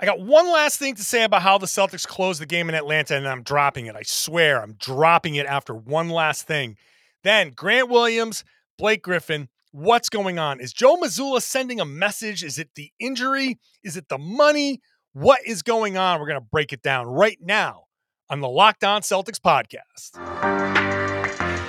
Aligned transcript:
I 0.00 0.06
got 0.06 0.20
one 0.20 0.46
last 0.46 0.78
thing 0.78 0.94
to 0.94 1.02
say 1.02 1.24
about 1.24 1.42
how 1.42 1.58
the 1.58 1.66
Celtics 1.66 2.06
closed 2.06 2.40
the 2.40 2.46
game 2.46 2.68
in 2.68 2.76
Atlanta, 2.76 3.16
and 3.16 3.26
I'm 3.26 3.42
dropping 3.42 3.86
it. 3.86 3.96
I 3.96 4.02
swear, 4.02 4.62
I'm 4.62 4.74
dropping 4.74 5.34
it 5.34 5.46
after 5.46 5.74
one 5.74 6.08
last 6.08 6.46
thing. 6.46 6.76
Then 7.24 7.50
Grant 7.50 7.88
Williams, 7.88 8.44
Blake 8.78 9.02
Griffin. 9.02 9.48
What's 9.72 10.08
going 10.08 10.38
on? 10.38 10.60
Is 10.60 10.72
Joe 10.72 10.96
Mazzulla 10.96 11.42
sending 11.42 11.80
a 11.80 11.84
message? 11.84 12.44
Is 12.44 12.58
it 12.58 12.70
the 12.76 12.92
injury? 13.00 13.58
Is 13.82 13.96
it 13.96 14.08
the 14.08 14.18
money? 14.18 14.80
What 15.14 15.40
is 15.44 15.62
going 15.62 15.96
on? 15.96 16.20
We're 16.20 16.28
going 16.28 16.40
to 16.40 16.46
break 16.48 16.72
it 16.72 16.82
down 16.82 17.06
right 17.06 17.38
now 17.42 17.84
on 18.30 18.40
the 18.40 18.48
Locked 18.48 18.84
On 18.84 19.02
Celtics 19.02 19.40
podcast. 19.40 20.14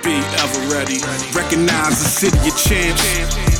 Be 0.04 0.14
ever 0.14 0.74
ready. 0.74 0.98
Recognize 1.36 1.98
the 1.98 2.08
city 2.08 2.38
of 2.48 2.56
champs. 2.56 3.59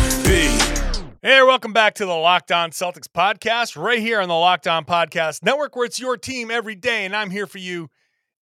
Hey, 1.23 1.39
welcome 1.43 1.71
back 1.71 1.93
to 1.95 2.05
the 2.07 2.15
Locked 2.15 2.51
On 2.51 2.71
Celtics 2.71 3.05
podcast, 3.07 3.79
right 3.79 3.99
here 3.99 4.21
on 4.21 4.27
the 4.27 4.33
Locked 4.33 4.65
On 4.65 4.83
Podcast 4.85 5.43
Network, 5.43 5.75
where 5.75 5.85
it's 5.85 5.99
your 5.99 6.17
team 6.17 6.49
every 6.49 6.73
day, 6.73 7.05
and 7.05 7.15
I'm 7.15 7.29
here 7.29 7.45
for 7.45 7.59
you 7.59 7.91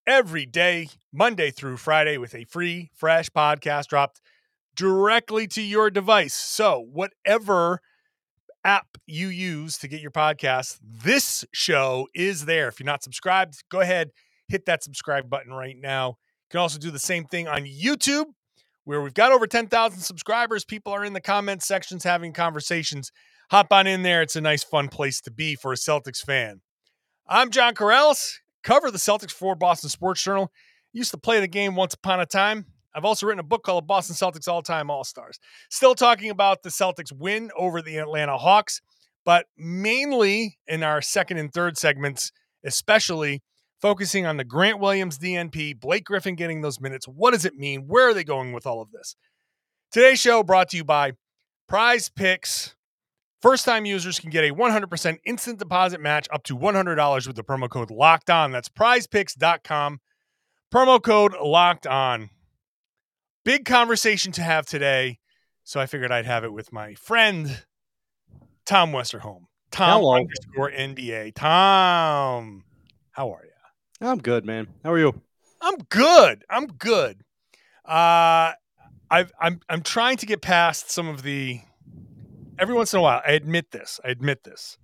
every 0.08 0.46
day, 0.46 0.88
Monday 1.12 1.52
through 1.52 1.76
Friday, 1.76 2.18
with 2.18 2.34
a 2.34 2.46
free, 2.46 2.90
fresh 2.96 3.30
podcast 3.32 3.88
dropped 3.88 4.22
directly 4.78 5.46
to 5.48 5.62
your 5.62 5.90
device. 5.90 6.34
So, 6.34 6.88
whatever 6.90 7.82
app 8.64 8.88
you 9.06 9.28
use 9.28 9.78
to 9.80 9.90
get 9.90 10.00
your 10.00 10.12
podcast, 10.12 10.80
this 10.82 11.44
show 11.52 12.08
is 12.16 12.46
there. 12.46 12.70
If 12.70 12.80
you're 12.80 12.86
not 12.86 13.04
subscribed, 13.04 13.62
go 13.70 13.82
ahead, 13.82 14.12
hit 14.48 14.66
that 14.68 14.84
subscribe 14.84 15.30
button 15.30 15.52
right 15.52 15.76
now. 15.78 16.08
You 16.08 16.52
can 16.52 16.60
also 16.62 16.80
do 16.80 16.92
the 16.92 16.98
same 16.98 17.26
thing 17.26 17.46
on 17.46 17.66
YouTube 17.66 18.28
where 18.84 19.02
we've 19.02 19.14
got 19.14 19.32
over 19.32 19.48
10,000 19.48 20.00
subscribers. 20.00 20.66
People 20.66 20.94
are 20.94 21.04
in 21.04 21.14
the 21.14 21.22
comment 21.22 21.64
sections 21.64 22.04
having 22.04 22.34
conversations. 22.34 23.12
Hop 23.52 23.72
on 23.72 23.88
in 23.88 24.04
there. 24.04 24.22
It's 24.22 24.36
a 24.36 24.42
nice, 24.42 24.64
fun 24.64 24.90
place 24.90 25.22
to 25.22 25.32
be 25.32 25.56
for 25.56 25.72
a 25.74 25.76
Celtics 25.76 26.24
fan. 26.24 26.62
I'm 27.28 27.52
John 27.52 27.76
Karalis, 27.76 28.38
cover 28.64 28.90
the 28.92 28.98
Celtics 28.98 29.32
for 29.32 29.56
Boston 29.56 29.90
Sports 29.90 30.24
Journal. 30.24 30.52
Used 30.94 31.12
to 31.12 31.18
play 31.18 31.40
the 31.40 31.48
game 31.48 31.76
once 31.76 31.94
upon 31.94 32.20
a 32.20 32.26
time. 32.26 32.66
I've 32.94 33.06
also 33.06 33.28
written 33.28 33.40
a 33.40 33.44
book 33.44 33.64
called 33.64 33.86
Boston 33.86 34.16
Celtics 34.16 34.48
All 34.48 34.64
Time 34.64 34.90
All 34.90 35.04
Stars. 35.04 35.40
Still 35.70 35.94
talking 35.94 36.32
about 36.32 36.64
the 36.64 36.70
Celtics 36.70 37.12
win 37.12 37.52
over 37.56 37.82
the 37.82 37.98
Atlanta 37.98 38.38
Hawks, 38.38 38.82
but 39.26 39.46
mainly 39.58 40.58
in 40.68 40.82
our 40.82 41.02
second 41.02 41.38
and 41.38 41.54
third 41.54 41.78
segments, 41.78 42.32
especially 42.66 43.44
focusing 43.82 44.26
on 44.26 44.38
the 44.38 44.44
Grant 44.44 44.80
Williams 44.80 45.18
DNP, 45.18 45.80
Blake 45.80 46.06
Griffin 46.06 46.36
getting 46.36 46.62
those 46.62 46.80
minutes. 46.80 47.08
What 47.08 47.32
does 47.32 47.46
it 47.46 47.56
mean? 47.56 47.88
Where 47.88 48.10
are 48.10 48.14
they 48.14 48.24
going 48.24 48.54
with 48.54 48.66
all 48.66 48.82
of 48.82 48.92
this? 48.92 49.16
Today's 49.92 50.20
show 50.20 50.44
brought 50.44 50.70
to 50.70 50.78
you 50.78 50.84
by 50.84 51.14
Prize 51.68 52.10
Picks. 52.10 52.76
First 53.42 53.64
time 53.64 53.86
users 53.86 54.20
can 54.20 54.30
get 54.30 54.44
a 54.44 54.54
100% 54.54 55.18
instant 55.26 55.60
deposit 55.60 56.02
match 56.02 56.28
up 56.32 56.44
to 56.44 56.58
$100 56.58 57.28
with 57.28 57.36
the 57.36 57.44
promo 57.44 57.70
code 57.70 57.90
locked 57.90 58.30
on. 58.30 58.52
That's 58.52 58.70
prizepicks.com. 58.70 60.00
Promo 60.74 61.02
code 61.02 61.34
locked 61.42 61.88
on. 61.88 62.30
Big 63.46 63.66
conversation 63.66 64.32
to 64.34 64.42
have 64.42 64.66
today. 64.66 65.20
So 65.64 65.80
I 65.80 65.86
figured 65.86 66.12
I'd 66.12 66.26
have 66.26 66.44
it 66.44 66.52
with 66.52 66.74
my 66.74 66.96
friend, 66.96 67.64
Tom 68.66 68.92
Westerholm. 68.92 69.44
Tom 69.72 70.02
Hello. 70.02 70.16
underscore 70.16 70.72
NBA. 70.72 71.34
Tom, 71.36 72.64
how 73.12 73.32
are 73.32 73.46
you? 73.46 73.59
I'm 74.02 74.20
good, 74.20 74.46
man. 74.46 74.68
How 74.84 74.94
are 74.94 75.00
you? 75.00 75.22
I'm 75.62 75.78
good. 75.90 76.46
I'm 76.50 76.68
good. 76.68 77.22
Uh, 77.86 78.54
I've, 79.12 79.32
I'm 79.40 79.60
I'm 79.68 79.82
trying 79.82 80.18
to 80.18 80.26
get 80.26 80.42
past 80.42 80.90
some 80.92 81.08
of 81.08 81.24
the. 81.24 81.62
Every 82.58 82.76
once 82.76 82.94
in 82.94 83.00
a 83.00 83.02
while, 83.02 83.22
I 83.26 83.32
admit 83.32 83.72
this. 83.72 84.00
I 84.04 84.10
admit 84.10 84.44
this. 84.44 84.78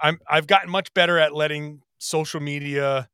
I'm 0.00 0.18
I've 0.28 0.46
gotten 0.46 0.70
much 0.70 0.92
better 0.94 1.18
at 1.18 1.34
letting 1.34 1.82
social 1.98 2.40
media 2.40 3.08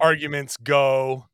arguments 0.00 0.56
go. 0.56 1.26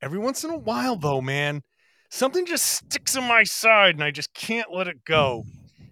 Every 0.00 0.18
once 0.18 0.44
in 0.44 0.50
a 0.50 0.56
while, 0.56 0.96
though, 0.96 1.20
man, 1.20 1.62
something 2.10 2.44
just 2.46 2.66
sticks 2.66 3.16
in 3.16 3.24
my 3.24 3.44
side, 3.44 3.94
and 3.94 4.04
I 4.04 4.10
just 4.10 4.34
can't 4.34 4.72
let 4.72 4.86
it 4.86 5.04
go. 5.04 5.44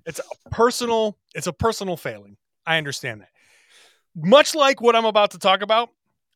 It's 0.07 0.21
a 0.21 0.51
personal. 0.51 1.17
It's 1.35 1.47
a 1.47 1.53
personal 1.53 1.97
failing. 1.97 2.37
I 2.67 2.79
understand 2.79 3.23
that. 3.23 3.31
Much 4.15 4.55
like 4.55 4.81
what 4.81 4.95
I'm 4.95 5.05
about 5.05 5.33
to 5.33 5.39
talk 5.39 5.63
about, 5.63 5.89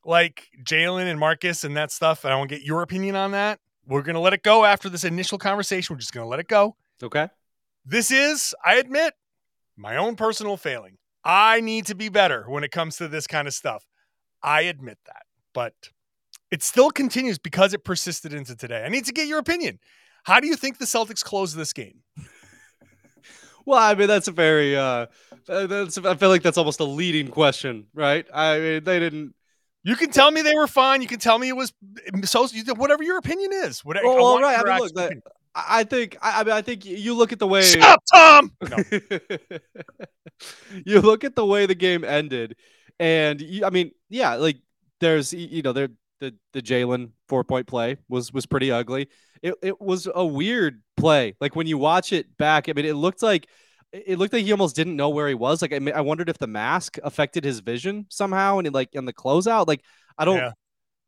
like 0.04 0.48
Jaylen 0.62 1.10
and 1.10 1.18
Marcus 1.18 1.64
and 1.64 1.76
that 1.76 1.90
stuff. 1.90 2.24
I 2.24 2.34
want 2.36 2.50
to 2.50 2.56
get 2.56 2.64
your 2.64 2.82
opinion 2.82 3.16
on 3.16 3.32
that. 3.32 3.60
We're 3.86 4.02
going 4.02 4.14
to 4.14 4.20
let 4.20 4.32
it 4.32 4.42
go 4.42 4.64
after 4.64 4.88
this 4.88 5.04
initial 5.04 5.38
conversation. 5.38 5.94
We're 5.94 6.00
just 6.00 6.12
going 6.12 6.24
to 6.24 6.28
let 6.28 6.40
it 6.40 6.48
go. 6.48 6.76
Okay. 7.02 7.28
This 7.84 8.10
is, 8.10 8.54
I 8.64 8.76
admit, 8.76 9.14
my 9.76 9.96
own 9.96 10.16
personal 10.16 10.56
failing. 10.56 10.96
I 11.24 11.60
need 11.60 11.86
to 11.86 11.94
be 11.94 12.08
better 12.08 12.44
when 12.48 12.64
it 12.64 12.70
comes 12.70 12.96
to 12.96 13.08
this 13.08 13.26
kind 13.26 13.48
of 13.48 13.54
stuff. 13.54 13.84
I 14.42 14.62
admit 14.62 14.98
that. 15.06 15.22
But 15.52 15.74
it 16.50 16.62
still 16.62 16.90
continues 16.90 17.38
because 17.38 17.74
it 17.74 17.84
persisted 17.84 18.32
into 18.32 18.56
today. 18.56 18.84
I 18.84 18.88
need 18.88 19.04
to 19.06 19.12
get 19.12 19.28
your 19.28 19.38
opinion. 19.38 19.78
How 20.24 20.40
do 20.40 20.46
you 20.46 20.56
think 20.56 20.78
the 20.78 20.84
Celtics 20.86 21.22
close 21.22 21.54
this 21.54 21.72
game? 21.72 22.00
Well, 23.66 23.78
I 23.78 23.94
mean, 23.94 24.08
that's 24.08 24.28
a 24.28 24.32
very, 24.32 24.76
uh, 24.76 25.06
that's, 25.46 25.96
I 25.96 26.14
feel 26.16 26.28
like 26.28 26.42
that's 26.42 26.58
almost 26.58 26.80
a 26.80 26.84
leading 26.84 27.28
question, 27.28 27.86
right? 27.94 28.26
I 28.32 28.58
mean, 28.58 28.84
they 28.84 28.98
didn't, 28.98 29.33
You 29.84 29.96
can 29.96 30.10
tell 30.10 30.30
me 30.30 30.42
they 30.42 30.54
were 30.54 30.66
fine. 30.66 31.02
You 31.02 31.08
can 31.08 31.18
tell 31.18 31.38
me 31.38 31.48
it 31.48 31.56
was 31.56 31.72
so. 32.24 32.48
Whatever 32.74 33.02
your 33.02 33.18
opinion 33.18 33.52
is, 33.52 33.84
whatever. 33.84 34.06
well, 34.06 34.16
I 34.16 34.40
well. 34.40 34.44
I 34.46 34.56
mean, 34.56 34.80
look, 34.80 34.84
actual 34.84 34.88
that. 34.94 35.12
I 35.54 35.80
I 35.80 35.84
think, 35.84 36.16
I, 36.20 36.40
I 36.40 36.44
mean, 36.44 36.52
I 36.52 36.62
think 36.62 36.84
you 36.84 37.14
look 37.14 37.32
at 37.32 37.38
the 37.38 37.46
way, 37.46 37.62
Shut 37.62 37.82
up, 37.82 38.02
Tom. 38.12 38.52
No. 38.68 38.76
you 40.84 41.00
look 41.00 41.22
at 41.22 41.36
the 41.36 41.46
way 41.46 41.66
the 41.66 41.76
game 41.76 42.02
ended, 42.02 42.56
and 42.98 43.40
you, 43.40 43.64
I 43.64 43.70
mean, 43.70 43.92
yeah, 44.08 44.34
like 44.34 44.56
there's, 45.00 45.32
you 45.32 45.62
know, 45.62 45.72
there, 45.72 45.88
the, 46.18 46.34
the 46.52 46.60
Jaylen 46.60 47.10
four 47.28 47.44
point 47.44 47.66
play 47.66 47.98
was, 48.08 48.32
was 48.32 48.46
pretty 48.46 48.72
ugly. 48.72 49.08
It, 49.42 49.54
it 49.62 49.80
was 49.80 50.08
a 50.12 50.24
weird 50.26 50.82
play. 50.96 51.36
Like 51.40 51.54
when 51.54 51.66
you 51.66 51.78
watch 51.78 52.12
it 52.12 52.36
back, 52.36 52.68
I 52.68 52.72
mean, 52.72 52.86
it 52.86 52.94
looked 52.94 53.22
like, 53.22 53.46
it 54.06 54.18
looked 54.18 54.32
like 54.32 54.44
he 54.44 54.52
almost 54.52 54.76
didn't 54.76 54.96
know 54.96 55.08
where 55.10 55.28
he 55.28 55.34
was. 55.34 55.62
Like 55.62 55.72
I, 55.72 55.80
I 55.94 56.00
wondered 56.00 56.28
if 56.28 56.38
the 56.38 56.46
mask 56.46 56.98
affected 57.02 57.44
his 57.44 57.60
vision 57.60 58.06
somehow, 58.10 58.58
and 58.58 58.66
it, 58.66 58.72
like 58.72 58.90
in 58.94 59.04
the 59.04 59.12
closeout, 59.12 59.66
like 59.68 59.82
I 60.18 60.24
don't, 60.24 60.36
Yeah. 60.38 60.52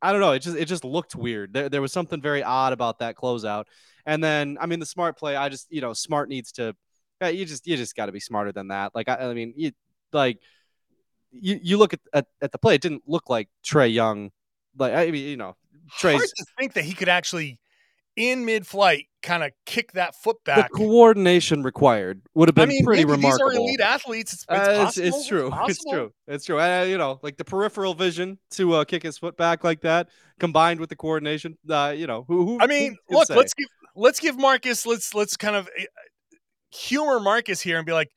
I 0.01 0.11
don't 0.11 0.21
know. 0.21 0.31
It 0.31 0.39
just 0.39 0.57
it 0.57 0.65
just 0.65 0.85
looked 0.85 1.15
weird. 1.15 1.53
There, 1.53 1.69
there 1.69 1.81
was 1.81 1.91
something 1.91 2.21
very 2.21 2.43
odd 2.43 2.73
about 2.73 2.99
that 2.99 3.15
closeout. 3.15 3.65
And 4.05 4.23
then 4.23 4.57
I 4.61 4.67
mean 4.67 4.79
the 4.79 4.85
smart 4.85 5.17
play. 5.17 5.35
I 5.35 5.49
just 5.49 5.67
you 5.69 5.81
know 5.81 5.93
smart 5.93 6.29
needs 6.29 6.51
to. 6.53 6.75
yeah, 7.21 7.29
You 7.29 7.45
just 7.45 7.65
you 7.67 7.77
just 7.77 7.95
got 7.95 8.05
to 8.07 8.11
be 8.11 8.19
smarter 8.19 8.51
than 8.51 8.67
that. 8.69 8.93
Like 8.95 9.09
I, 9.09 9.15
I 9.15 9.33
mean 9.33 9.53
you 9.57 9.71
like 10.13 10.39
you 11.31 11.59
you 11.61 11.77
look 11.77 11.93
at, 11.93 11.99
at 12.13 12.27
at 12.41 12.51
the 12.51 12.57
play. 12.59 12.75
It 12.75 12.81
didn't 12.81 13.03
look 13.07 13.29
like 13.29 13.49
Trae 13.65 13.91
Young. 13.91 14.31
Like 14.77 14.93
I 14.93 15.09
mean 15.11 15.27
you 15.27 15.37
know 15.37 15.55
Hard 16.15 16.29
to 16.35 16.45
think 16.59 16.73
that 16.73 16.83
he 16.83 16.93
could 16.93 17.09
actually, 17.09 17.59
in 18.17 18.43
mid-flight, 18.45 19.05
kind 19.23 19.43
of 19.43 19.51
kick 19.65 19.93
that 19.93 20.15
foot 20.15 20.37
back. 20.43 20.69
the 20.69 20.77
coordination 20.77 21.63
required 21.63 22.21
would 22.33 22.49
have 22.49 22.57
I 22.57 22.61
been 22.63 22.69
mean, 22.69 22.83
pretty 22.83 23.05
remarkable. 23.05 23.49
these 23.49 23.57
are 23.57 23.61
elite 23.61 23.79
athletes. 23.79 24.33
It's, 24.33 24.45
it's, 24.49 24.67
Uh, 24.67 24.85
it's, 24.87 24.97
it's 24.97 25.27
true. 25.29 25.51
It's 25.67 25.83
true. 25.85 26.11
It's 26.27 26.45
true. 26.45 26.59
Uh, 26.59 26.83
you 26.83 26.97
know, 26.97 27.19
like 27.23 27.37
the 27.37 27.45
peripheral 27.45 27.93
vision 27.93 28.39
to 28.51 28.73
uh, 28.73 28.83
kick 28.83 29.03
his 29.03 29.17
foot 29.17 29.37
back 29.37 29.63
like 29.63 29.81
that, 29.81 30.09
combined 30.39 30.79
with 30.79 30.89
the 30.89 30.95
coordination. 30.95 31.57
Uh, 31.69 31.93
you 31.95 32.07
know, 32.07 32.25
who? 32.27 32.45
who 32.45 32.57
I 32.59 32.67
mean, 32.67 32.97
who 33.07 33.15
look, 33.15 33.27
say? 33.27 33.35
let's 33.35 33.53
give 33.53 33.67
let's 33.95 34.19
give 34.19 34.37
Marcus. 34.37 34.85
Let's 34.85 35.13
let's 35.13 35.37
kind 35.37 35.55
of 35.55 35.67
uh, 35.79 35.83
humor 36.71 37.19
Marcus 37.19 37.61
here 37.61 37.77
and 37.77 37.85
be 37.85 37.93
like, 37.93 38.09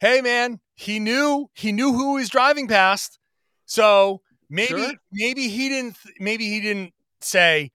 "Hey, 0.00 0.20
man, 0.20 0.60
he 0.74 0.98
knew 0.98 1.48
he 1.54 1.72
knew 1.72 1.92
who 1.92 2.16
he 2.16 2.20
was 2.22 2.28
driving 2.28 2.68
past, 2.68 3.18
so 3.66 4.20
Maybe 4.50 4.68
Sure. 4.68 4.92
maybe 5.10 5.48
he 5.48 5.68
didn't 5.70 5.96
maybe 6.20 6.44
he 6.48 6.60
didn't 6.60 6.92
say 7.22 7.70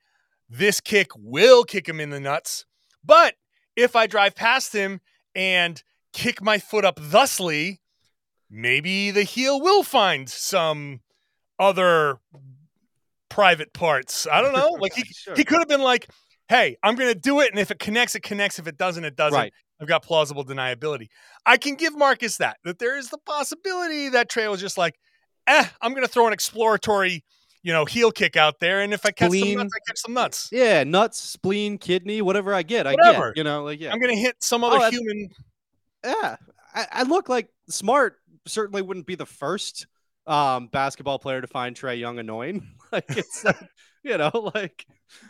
this 0.49 0.81
kick 0.81 1.09
will 1.15 1.63
kick 1.63 1.87
him 1.87 1.99
in 1.99 2.09
the 2.09 2.19
nuts. 2.19 2.65
But 3.03 3.35
if 3.75 3.95
I 3.95 4.07
drive 4.07 4.35
past 4.35 4.73
him 4.73 4.99
and 5.35 5.81
kick 6.13 6.41
my 6.41 6.57
foot 6.57 6.83
up 6.85 6.99
thusly, 6.99 7.81
maybe 8.49 9.11
the 9.11 9.23
heel 9.23 9.61
will 9.61 9.83
find 9.83 10.27
some 10.29 11.01
other 11.59 12.19
private 13.29 13.73
parts. 13.73 14.27
I 14.31 14.41
don't 14.41 14.53
know. 14.53 14.71
Like 14.79 14.93
he, 14.93 15.03
Sure. 15.13 15.35
he 15.35 15.43
could 15.43 15.59
have 15.59 15.67
been 15.67 15.81
like, 15.81 16.07
"Hey, 16.47 16.77
I'm 16.83 16.95
going 16.95 17.13
to 17.13 17.19
do 17.19 17.39
it, 17.41 17.51
and 17.51 17.59
if 17.59 17.71
it 17.71 17.79
connects, 17.79 18.15
it 18.15 18.23
connects. 18.23 18.59
If 18.59 18.67
it 18.67 18.77
doesn't, 18.77 19.03
it 19.05 19.15
doesn't." 19.15 19.37
Right. 19.39 19.53
I've 19.81 19.87
got 19.87 20.03
plausible 20.03 20.43
deniability. 20.43 21.07
I 21.45 21.55
can 21.57 21.75
give 21.75 21.95
Marcus 21.97 22.37
that 22.37 22.57
that 22.65 22.79
there 22.79 22.97
is 22.97 23.09
the 23.09 23.17
possibility 23.19 24.09
that 24.09 24.29
Trae 24.29 24.49
was 24.49 24.59
just 24.61 24.77
like, 24.77 24.95
"Eh, 25.47 25.65
I'm 25.81 25.91
going 25.91 26.05
to 26.05 26.11
throw 26.11 26.27
an 26.27 26.33
exploratory, 26.33 27.23
you 27.69 27.74
know, 27.75 27.86
heel 27.86 28.12
kick 28.12 28.36
out 28.36 28.60
there, 28.60 28.81
and 28.81 28.95
if 28.95 29.06
I 29.06 29.12
catch 29.12 29.30
some 29.31 29.54
nuts, 29.54 29.74
I 29.75 29.80
catch 29.88 29.98
some 30.00 30.13
nuts. 30.16 30.50
Yeah, 30.51 30.83
nuts, 30.83 31.19
spleen, 31.19 31.77
kidney, 31.77 32.19
whatever 32.24 32.51
I 32.51 32.63
get, 32.63 32.88
I 32.88 32.95
get. 32.95 33.38
You 33.38 33.44
know, 33.44 33.63
like 33.63 33.80
yeah, 33.80 33.94
I'm 33.94 34.00
to 34.00 34.16
hit 34.16 34.38
some 34.39 34.63
Oh, 34.63 34.69
other 34.69 34.80
that's- 34.80 34.94
human." 35.00 35.30
yeah. 36.04 36.36
I, 36.74 36.88
I 36.92 37.04
look 37.04 37.30
like 37.30 37.50
smart. 37.69 38.16
Certainly 38.48 38.81
wouldn't 38.81 39.06
be 39.06 39.13
the 39.13 39.27
first 39.27 39.86
um, 40.25 40.66
basketball 40.66 41.19
player 41.19 41.42
to 41.42 41.45
find 41.48 41.75
Trae 41.75 42.00
Young 42.00 42.18
annoying. 42.18 42.68
like 42.92 43.06
it's, 43.10 43.45
uh, 43.45 43.54
you 44.04 44.18
know, 44.18 44.31
like 44.56 44.83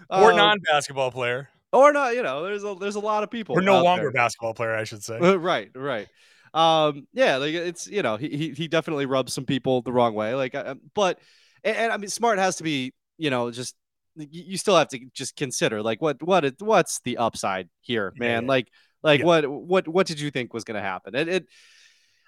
Or 0.10 0.32
um, 0.32 0.38
non-basketball 0.38 1.12
player, 1.12 1.50
or 1.74 1.92
not. 1.92 2.16
You 2.16 2.24
know, 2.24 2.44
there's 2.44 2.64
a 2.64 2.74
there's 2.80 2.96
a 2.96 3.02
lot 3.02 3.24
of 3.24 3.30
people. 3.30 3.58
or 3.58 3.62
no 3.62 3.84
longer 3.84 4.04
there. 4.04 4.12
basketball 4.12 4.54
player, 4.54 4.76
I 4.76 4.86
should 4.86 5.04
say. 5.04 5.18
Uh, 5.20 5.36
right, 5.36 5.70
right. 5.76 6.08
Um, 6.54 7.06
yeah, 7.12 7.36
like 7.36 7.54
it's 7.54 7.86
you 7.88 8.02
know 8.02 8.16
he 8.16 8.30
he, 8.30 8.50
he 8.52 8.68
definitely 8.70 9.08
rubs 9.08 9.34
some 9.34 9.46
people 9.46 9.82
the 9.82 9.92
wrong 9.92 10.14
way. 10.14 10.36
Like, 10.36 10.56
uh, 10.56 10.76
but 10.96 11.20
and, 11.64 11.76
and 11.76 11.92
I 11.92 11.98
mean, 11.98 12.10
smart 12.10 12.40
has 12.40 12.58
to 12.58 12.64
be 12.64 12.94
you 13.18 13.30
know 13.30 13.52
just 13.52 13.76
you, 14.16 14.58
still 14.58 14.76
have 14.78 14.90
to 14.90 15.00
just 15.14 15.36
consider 15.36 15.82
like 15.82 16.02
what 16.02 16.22
what 16.22 16.46
it, 16.46 16.62
what's 16.62 17.00
the 17.02 17.18
upside 17.18 17.70
here, 17.82 18.14
man. 18.18 18.44
yeah. 18.44 18.50
Like 18.50 18.68
like 19.04 19.20
Yeah. 19.20 19.26
what 19.26 19.48
what 19.48 19.88
what 19.88 20.08
did 20.08 20.20
you 20.20 20.32
think 20.32 20.54
was 20.54 20.64
going 20.64 20.76
to 20.76 20.82
happen? 20.82 21.16
It, 21.16 21.28
it 21.28 21.46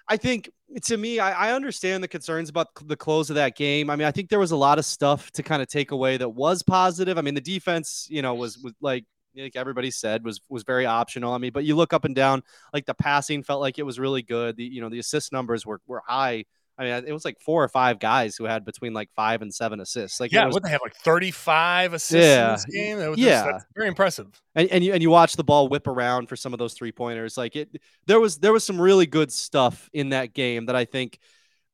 I 0.08 0.16
think 0.16 0.50
to 0.84 0.96
me, 0.96 1.18
I, 1.20 1.48
I 1.48 1.52
understand 1.52 2.02
the 2.02 2.08
concerns 2.08 2.48
about 2.48 2.68
the 2.86 2.96
close 2.96 3.30
of 3.30 3.36
that 3.36 3.56
game. 3.56 3.88
I 3.88 3.96
mean, 3.96 4.06
I 4.06 4.10
think 4.10 4.28
there 4.30 4.40
was 4.40 4.50
a 4.50 4.56
lot 4.56 4.78
of 4.78 4.84
stuff 4.84 5.30
to 5.32 5.42
kind 5.42 5.62
of 5.62 5.68
take 5.68 5.90
away 5.92 6.16
that 6.16 6.28
was 6.28 6.62
positive. 6.62 7.18
I 7.18 7.20
mean, 7.22 7.34
the 7.34 7.40
defense, 7.40 8.06
you 8.10 8.20
know, 8.22 8.34
was 8.34 8.58
was 8.58 8.72
like 8.80 9.04
like 9.36 9.56
everybody 9.56 9.90
said 9.90 10.24
was 10.24 10.40
was 10.48 10.64
very 10.64 10.86
optional. 10.86 11.32
I 11.32 11.38
mean, 11.38 11.52
but 11.52 11.64
you 11.64 11.76
look 11.76 11.92
up 11.92 12.04
and 12.04 12.14
down, 12.14 12.42
like 12.74 12.86
the 12.86 12.94
passing 12.94 13.42
felt 13.42 13.60
like 13.60 13.78
it 13.78 13.84
was 13.84 13.98
really 13.98 14.22
good. 14.22 14.56
The 14.56 14.64
you 14.64 14.80
know 14.80 14.88
the 14.88 14.98
assist 14.98 15.32
numbers 15.32 15.64
were 15.64 15.80
were 15.86 16.02
high. 16.06 16.44
I 16.82 17.00
mean, 17.00 17.04
it 17.06 17.12
was 17.12 17.24
like 17.24 17.40
four 17.40 17.62
or 17.62 17.68
five 17.68 17.98
guys 17.98 18.36
who 18.36 18.44
had 18.44 18.64
between 18.64 18.92
like 18.92 19.08
five 19.14 19.40
and 19.42 19.52
seven 19.54 19.80
assists. 19.80 20.18
Like, 20.20 20.32
Yeah, 20.32 20.44
was- 20.46 20.54
what 20.54 20.62
they 20.64 20.70
have 20.70 20.80
like 20.82 20.96
35 20.96 21.92
assists 21.92 22.12
Yeah. 22.14 22.46
in 22.48 22.52
this 22.54 22.64
game. 22.66 22.98
That 22.98 23.10
was 23.10 23.18
Yeah. 23.18 23.44
that's 23.52 23.64
very 23.74 23.88
impressive. 23.88 24.26
and, 24.54 24.68
and 24.70 24.84
you 24.84 24.92
and 24.92 25.02
you 25.02 25.10
watch 25.10 25.36
the 25.36 25.44
ball 25.44 25.68
whip 25.68 25.86
around 25.86 26.28
for 26.28 26.36
some 26.36 26.52
of 26.52 26.58
those 26.58 26.74
three 26.74 26.92
pointers. 26.92 27.36
Like 27.38 27.56
it, 27.56 27.80
there 28.06 28.20
was 28.20 28.38
there 28.38 28.52
was 28.52 28.64
some 28.64 28.80
really 28.80 29.06
good 29.06 29.32
stuff 29.32 29.88
in 29.92 30.10
that 30.10 30.34
game 30.34 30.66
that 30.66 30.76
I 30.76 30.84
think, 30.84 31.18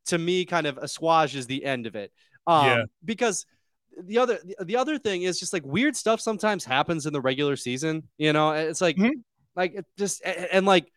to 0.07 0.19
me, 0.19 0.45
kind 0.45 0.67
of 0.67 0.79
assuages 0.79 1.47
the 1.47 1.65
end 1.65 1.87
of 1.87 1.97
it. 1.97 2.13
Um, 2.47 2.67
Yeah. 2.67 2.83
Because 3.05 3.47
the 4.05 4.19
other 4.19 4.39
the 4.61 4.77
other 4.77 4.97
thing 4.99 5.23
is 5.23 5.41
just 5.41 5.53
like 5.53 5.65
weird 5.67 5.97
stuff 5.97 6.21
sometimes 6.21 6.65
happens 6.65 7.07
in 7.07 7.13
the 7.13 7.21
regular 7.21 7.57
season. 7.57 8.09
You 8.19 8.33
know, 8.33 8.53
it's 8.53 8.81
like 8.81 8.97
Mhm. 8.97 9.23
like 9.57 9.75
it 9.75 9.87
just 9.97 10.23
and, 10.25 10.37
and 10.53 10.67
like 10.67 10.93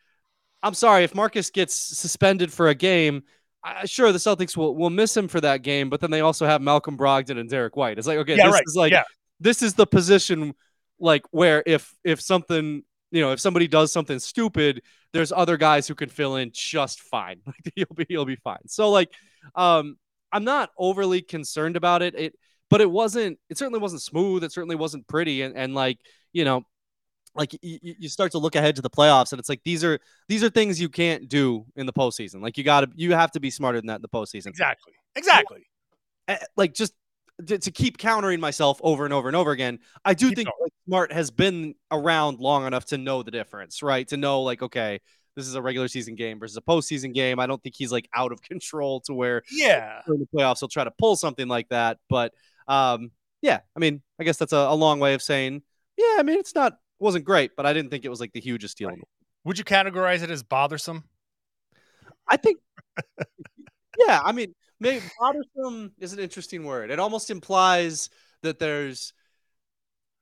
I'm 0.64 0.76
sorry 0.76 1.04
if 1.04 1.16
Marcus 1.16 1.50
gets 1.50 1.74
suspended 1.74 2.54
for 2.54 2.68
a 2.70 2.76
game. 2.76 3.24
I, 3.64 3.86
sure, 3.86 4.12
the 4.12 4.18
Celtics 4.18 4.58
will, 4.58 4.76
will 4.76 4.90
miss 4.90 5.16
him 5.16 5.28
for 5.28 5.40
that 5.42 5.62
game, 5.62 5.90
but 5.90 6.00
then 6.02 6.10
they 6.12 6.22
also 6.22 6.46
have 6.46 6.62
Malcolm 6.62 6.98
Brogdon 6.98 7.38
and 7.40 7.50
Derrick 7.50 7.76
White. 7.76 7.98
It's 7.98 8.08
like, 8.08 8.18
okay, 8.20 8.36
Yeah, 8.36 8.48
this 8.48 8.54
right. 8.54 8.64
is 8.66 8.76
like 8.76 8.92
Yeah. 8.92 9.04
this 9.40 9.62
is 9.62 9.74
the 9.76 9.86
position 9.88 10.54
like 11.00 11.24
where 11.32 11.64
if 11.66 11.94
if 12.04 12.22
something 12.22 12.84
you 13.12 13.22
know 13.22 13.32
if 13.32 13.40
somebody 13.40 13.68
does 13.68 13.92
something 13.92 14.20
stupid 14.20 14.82
there's 15.14 15.32
other 15.32 15.58
guys 15.58 15.88
who 15.88 15.96
can 15.96 16.10
fill 16.10 16.36
in 16.36 16.52
just 16.54 17.02
fine 17.02 17.42
like 17.48 17.74
he'll 17.76 17.86
be 17.96 18.06
he'll 18.08 18.24
be 18.26 18.36
fine 18.36 18.68
so 18.68 18.92
like 18.92 19.10
um 19.56 19.98
i'm 20.32 20.44
not 20.44 20.70
overly 20.78 21.22
concerned 21.24 21.76
about 21.76 22.04
it 22.04 22.14
it 22.16 22.36
but 22.70 22.82
it 22.82 22.90
wasn't 22.90 23.40
it 23.50 23.58
certainly 23.58 23.80
wasn't 23.80 24.02
smooth 24.02 24.44
it 24.44 24.52
certainly 24.52 24.76
wasn't 24.76 25.06
pretty 25.08 25.42
and 25.42 25.58
and 25.58 25.74
like 25.74 25.98
you 26.34 26.46
know 26.46 26.64
like 27.36 27.54
you, 27.62 27.80
you 27.82 28.10
start 28.10 28.32
to 28.34 28.38
look 28.38 28.56
ahead 28.56 28.76
to 28.76 28.82
the 28.82 28.90
playoffs 28.90 29.32
and 29.32 29.40
it's 29.40 29.50
like 29.50 29.62
these 29.64 29.84
are 29.84 30.00
these 30.28 30.44
are 30.44 30.50
things 30.50 30.80
you 30.82 30.90
can't 30.90 31.30
do 31.30 31.66
in 31.76 31.86
the 31.86 31.94
postseason 31.94 32.42
like 32.42 32.58
you 32.58 32.64
gotta 32.64 32.88
you 32.96 33.14
have 33.14 33.32
to 33.32 33.40
be 33.40 33.50
smarter 33.50 33.80
than 33.80 33.88
that 33.88 33.96
in 33.98 34.02
the 34.02 34.10
postseason 34.10 34.48
Exactly. 34.48 34.94
Exactly. 35.16 35.66
eh, 36.28 36.38
like 36.58 36.74
just 36.74 36.94
to, 37.48 37.58
to 37.58 37.72
keep 37.72 37.98
countering 37.98 38.40
myself 38.40 38.80
over 38.84 39.04
and 39.06 39.14
over 39.14 39.28
and 39.28 39.36
over 39.36 39.52
again. 39.52 39.80
I 40.06 40.14
do 40.14 40.28
Keep 40.30 40.36
think 40.38 40.50
like, 40.62 40.72
Smart 40.88 41.12
has 41.12 41.32
been 41.32 41.74
around 41.90 42.40
long 42.40 42.68
enough 42.68 42.86
to 42.88 42.98
know 43.00 43.24
the 43.24 43.32
difference, 43.32 43.82
right? 43.82 44.08
To 44.10 44.18
know 44.18 44.42
like, 44.44 44.62
okay, 44.62 45.00
this 45.36 45.48
is 45.48 45.56
a 45.56 45.62
regular 45.62 45.88
season 45.88 46.14
game 46.16 46.40
versus 46.40 46.58
a 46.58 46.62
postseason 46.62 47.14
game. 47.16 47.40
I 47.40 47.48
don't 47.48 47.62
think 47.64 47.74
he's 47.76 47.92
like 47.92 48.08
out 48.14 48.32
of 48.32 48.42
control 48.44 49.00
to 49.02 49.14
where 49.14 49.42
Yeah. 49.52 50.02
in 50.08 50.20
the 50.20 50.28
playoffs 50.36 50.60
he'll 50.60 50.68
try 50.70 50.84
to 50.84 50.92
pull 51.00 51.16
something 51.16 51.48
like 51.48 51.68
that. 51.70 51.98
But 52.10 52.34
um, 52.68 53.10
yeah, 53.42 53.62
I 53.76 53.80
mean, 53.80 54.04
I 54.20 54.24
guess 54.24 54.38
that's 54.38 54.54
a, 54.54 54.58
a 54.58 54.76
long 54.76 55.00
way 55.00 55.16
of 55.16 55.22
saying, 55.24 55.64
yeah, 55.98 56.18
I 56.20 56.24
mean, 56.24 56.38
it's 56.38 56.54
not 56.54 56.78
wasn't 57.02 57.26
great, 57.26 57.52
but 57.56 57.66
I 57.66 57.74
didn't 57.74 57.90
think 57.92 58.06
it 58.06 58.10
was 58.10 58.20
like 58.20 58.32
the 58.34 58.40
hugest 58.40 58.78
deal. 58.78 58.90
the 58.90 59.02
Would 59.46 59.58
you 59.58 59.64
categorize 59.64 60.24
it 60.24 60.30
as 60.32 60.44
bothersome? 60.44 61.04
I 62.28 62.38
think, 62.38 62.60
yeah, 63.98 64.22
I 64.24 64.32
mean, 64.32 64.54
maybe 64.80 65.04
bothersome 65.20 65.94
is 66.00 66.14
an 66.14 66.20
interesting 66.20 66.64
word. 66.64 66.92
It 66.92 67.00
almost 67.00 67.30
implies 67.30 68.10
that 68.44 68.60
there's 68.60 69.14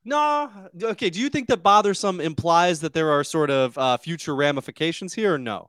no. 0.04 0.50
Okay, 0.82 1.10
do 1.10 1.20
you 1.20 1.28
think 1.28 1.48
that 1.48 1.58
bothersome 1.62 2.20
implies 2.20 2.80
that 2.80 2.94
there 2.94 3.10
are 3.10 3.22
sort 3.22 3.50
of 3.50 3.76
uh, 3.76 3.96
future 3.98 4.34
ramifications 4.34 5.12
here, 5.12 5.34
or 5.34 5.38
no? 5.38 5.68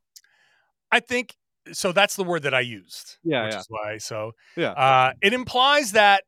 I 0.91 1.01
think 1.01 1.35
so. 1.73 1.91
That's 1.91 2.15
the 2.15 2.23
word 2.23 2.43
that 2.43 2.53
I 2.53 2.61
used. 2.61 3.17
Yeah, 3.23 3.45
which 3.45 3.53
yeah. 3.53 3.59
is 3.59 3.65
why. 3.69 3.97
So 3.97 4.31
Yeah. 4.55 4.71
uh, 4.71 5.13
it 5.21 5.33
implies 5.33 5.91
that 5.93 6.23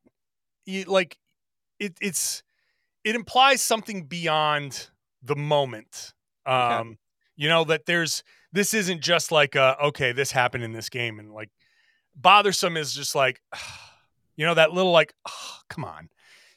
you 0.65 0.83
like 0.83 1.17
it. 1.79 1.97
It's 2.01 2.43
it 3.03 3.15
implies 3.15 3.61
something 3.61 4.05
beyond 4.05 4.89
the 5.21 5.35
moment. 5.35 6.13
Um, 6.45 6.97
you 7.35 7.49
know 7.49 7.63
that 7.65 7.85
there's 7.85 8.23
this 8.51 8.73
isn't 8.73 9.01
just 9.01 9.31
like 9.31 9.55
uh 9.55 9.75
okay 9.81 10.11
this 10.11 10.31
happened 10.31 10.63
in 10.63 10.71
this 10.71 10.89
game 10.89 11.19
and 11.19 11.31
like 11.31 11.49
bothersome 12.15 12.77
is 12.77 12.93
just 12.93 13.15
like 13.15 13.41
you 14.35 14.45
know 14.45 14.53
that 14.53 14.71
little 14.71 14.91
like 14.91 15.13
come 15.69 15.85
on. 15.85 16.09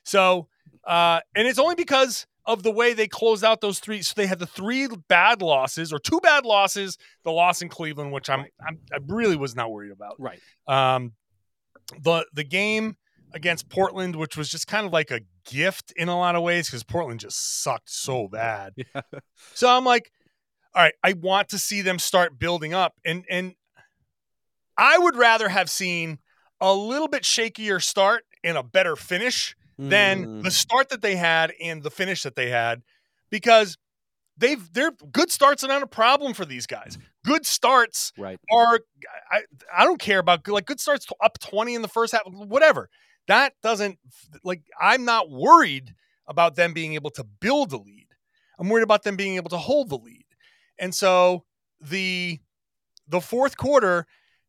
So 0.03 0.49
uh, 0.87 1.21
and 1.35 1.49
it's 1.49 1.59
only 1.59 1.75
because 1.75 2.27
of 2.45 2.63
the 2.63 2.71
way 2.71 2.95
they 2.95 3.09
closed 3.09 3.43
out 3.43 3.61
those 3.61 3.81
three. 3.81 4.03
So 4.03 4.15
they 4.17 4.27
had 4.27 4.39
the 4.39 4.47
three 4.47 4.87
bad 5.09 5.43
losses 5.43 5.93
or 5.93 5.99
two 5.99 6.21
bad 6.21 6.47
losses. 6.47 6.97
The 7.25 7.33
loss 7.33 7.61
in 7.61 7.69
Cleveland, 7.69 8.13
which 8.13 8.31
I'm, 8.31 8.47
I'm 8.67 8.79
I 8.93 8.99
really 9.09 9.37
was 9.37 9.57
not 9.57 9.71
worried 9.73 9.91
about. 9.91 10.15
Right. 10.19 10.41
Um, 10.69 11.13
the 12.01 12.27
the 12.33 12.45
game 12.45 12.97
against 13.33 13.69
Portland, 13.69 14.17
which 14.17 14.37
was 14.37 14.49
just 14.49 14.67
kind 14.67 14.87
of 14.87 14.93
like 14.93 15.11
a 15.11 15.21
gift 15.45 15.93
in 15.97 16.09
a 16.09 16.17
lot 16.17 16.35
of 16.37 16.43
ways 16.43 16.69
because 16.69 16.83
Portland 16.85 17.21
just 17.21 17.63
sucked 17.63 17.91
so 17.91 18.29
bad. 18.29 18.73
Yeah. 18.95 19.03
So 19.55 19.69
I'm 19.69 19.85
like, 19.85 20.11
all 20.75 20.83
right, 20.83 20.95
I 21.03 21.13
want 21.15 21.49
to 21.51 21.59
see 21.59 21.83
them 21.83 21.99
start 21.99 22.39
building 22.39 22.73
up, 22.75 22.95
and 23.05 23.25
and 23.31 23.55
I 24.77 24.99
would 24.99 25.17
rather 25.17 25.49
have 25.49 25.71
seen 25.71 26.19
a 26.61 26.73
little 26.75 27.09
bit 27.09 27.23
shakier 27.23 27.83
start 27.83 28.25
and 28.45 28.57
a 28.57 28.63
better 28.63 28.97
finish 28.97 29.57
than 29.79 30.25
Mm. 30.27 30.43
the 30.43 30.51
start 30.51 30.89
that 30.89 31.03
they 31.03 31.17
had 31.17 31.53
and 31.61 31.83
the 31.83 31.91
finish 31.91 32.23
that 32.23 32.35
they 32.35 32.49
had 32.49 32.83
because 33.31 33.77
they've 34.39 34.73
they're 34.73 34.93
good 35.13 35.31
starts 35.31 35.63
are 35.65 35.69
not 35.69 35.83
a 35.83 35.87
problem 35.87 36.33
for 36.33 36.45
these 36.47 36.67
guys. 36.67 36.97
Good 37.25 37.45
starts 37.45 38.13
right. 38.17 38.39
are 38.51 38.81
I, 39.31 39.43
I 39.75 39.85
don't 39.85 40.01
care 40.01 40.19
about 40.19 40.45
good- 40.45 40.53
like 40.55 40.65
good 40.67 40.81
starts 40.81 41.05
to 41.07 41.15
up 41.23 41.39
20 41.41 41.75
in 41.75 41.83
the 41.83 41.89
first 41.89 42.13
half 42.13 42.23
whatever. 42.27 42.89
That 43.29 43.55
doesn't 43.63 43.99
like 44.45 44.63
I'm 44.81 45.05
not 45.05 45.31
worried 45.31 45.95
about 46.29 46.57
them 46.57 46.73
being 46.73 46.95
able 46.95 47.11
to 47.11 47.25
build 47.25 47.73
a 47.73 47.79
lead. 47.79 48.07
I'm 48.59 48.69
worried 48.69 48.83
about 48.83 49.03
them 49.03 49.17
being 49.17 49.37
able 49.37 49.51
to 49.51 49.59
hold 49.59 49.91
the 49.91 49.99
lead. 49.99 50.25
And 50.79 50.95
so 50.95 51.45
the 51.81 52.41
the 53.09 53.21
fourth 53.21 53.57
quarter 53.57 54.07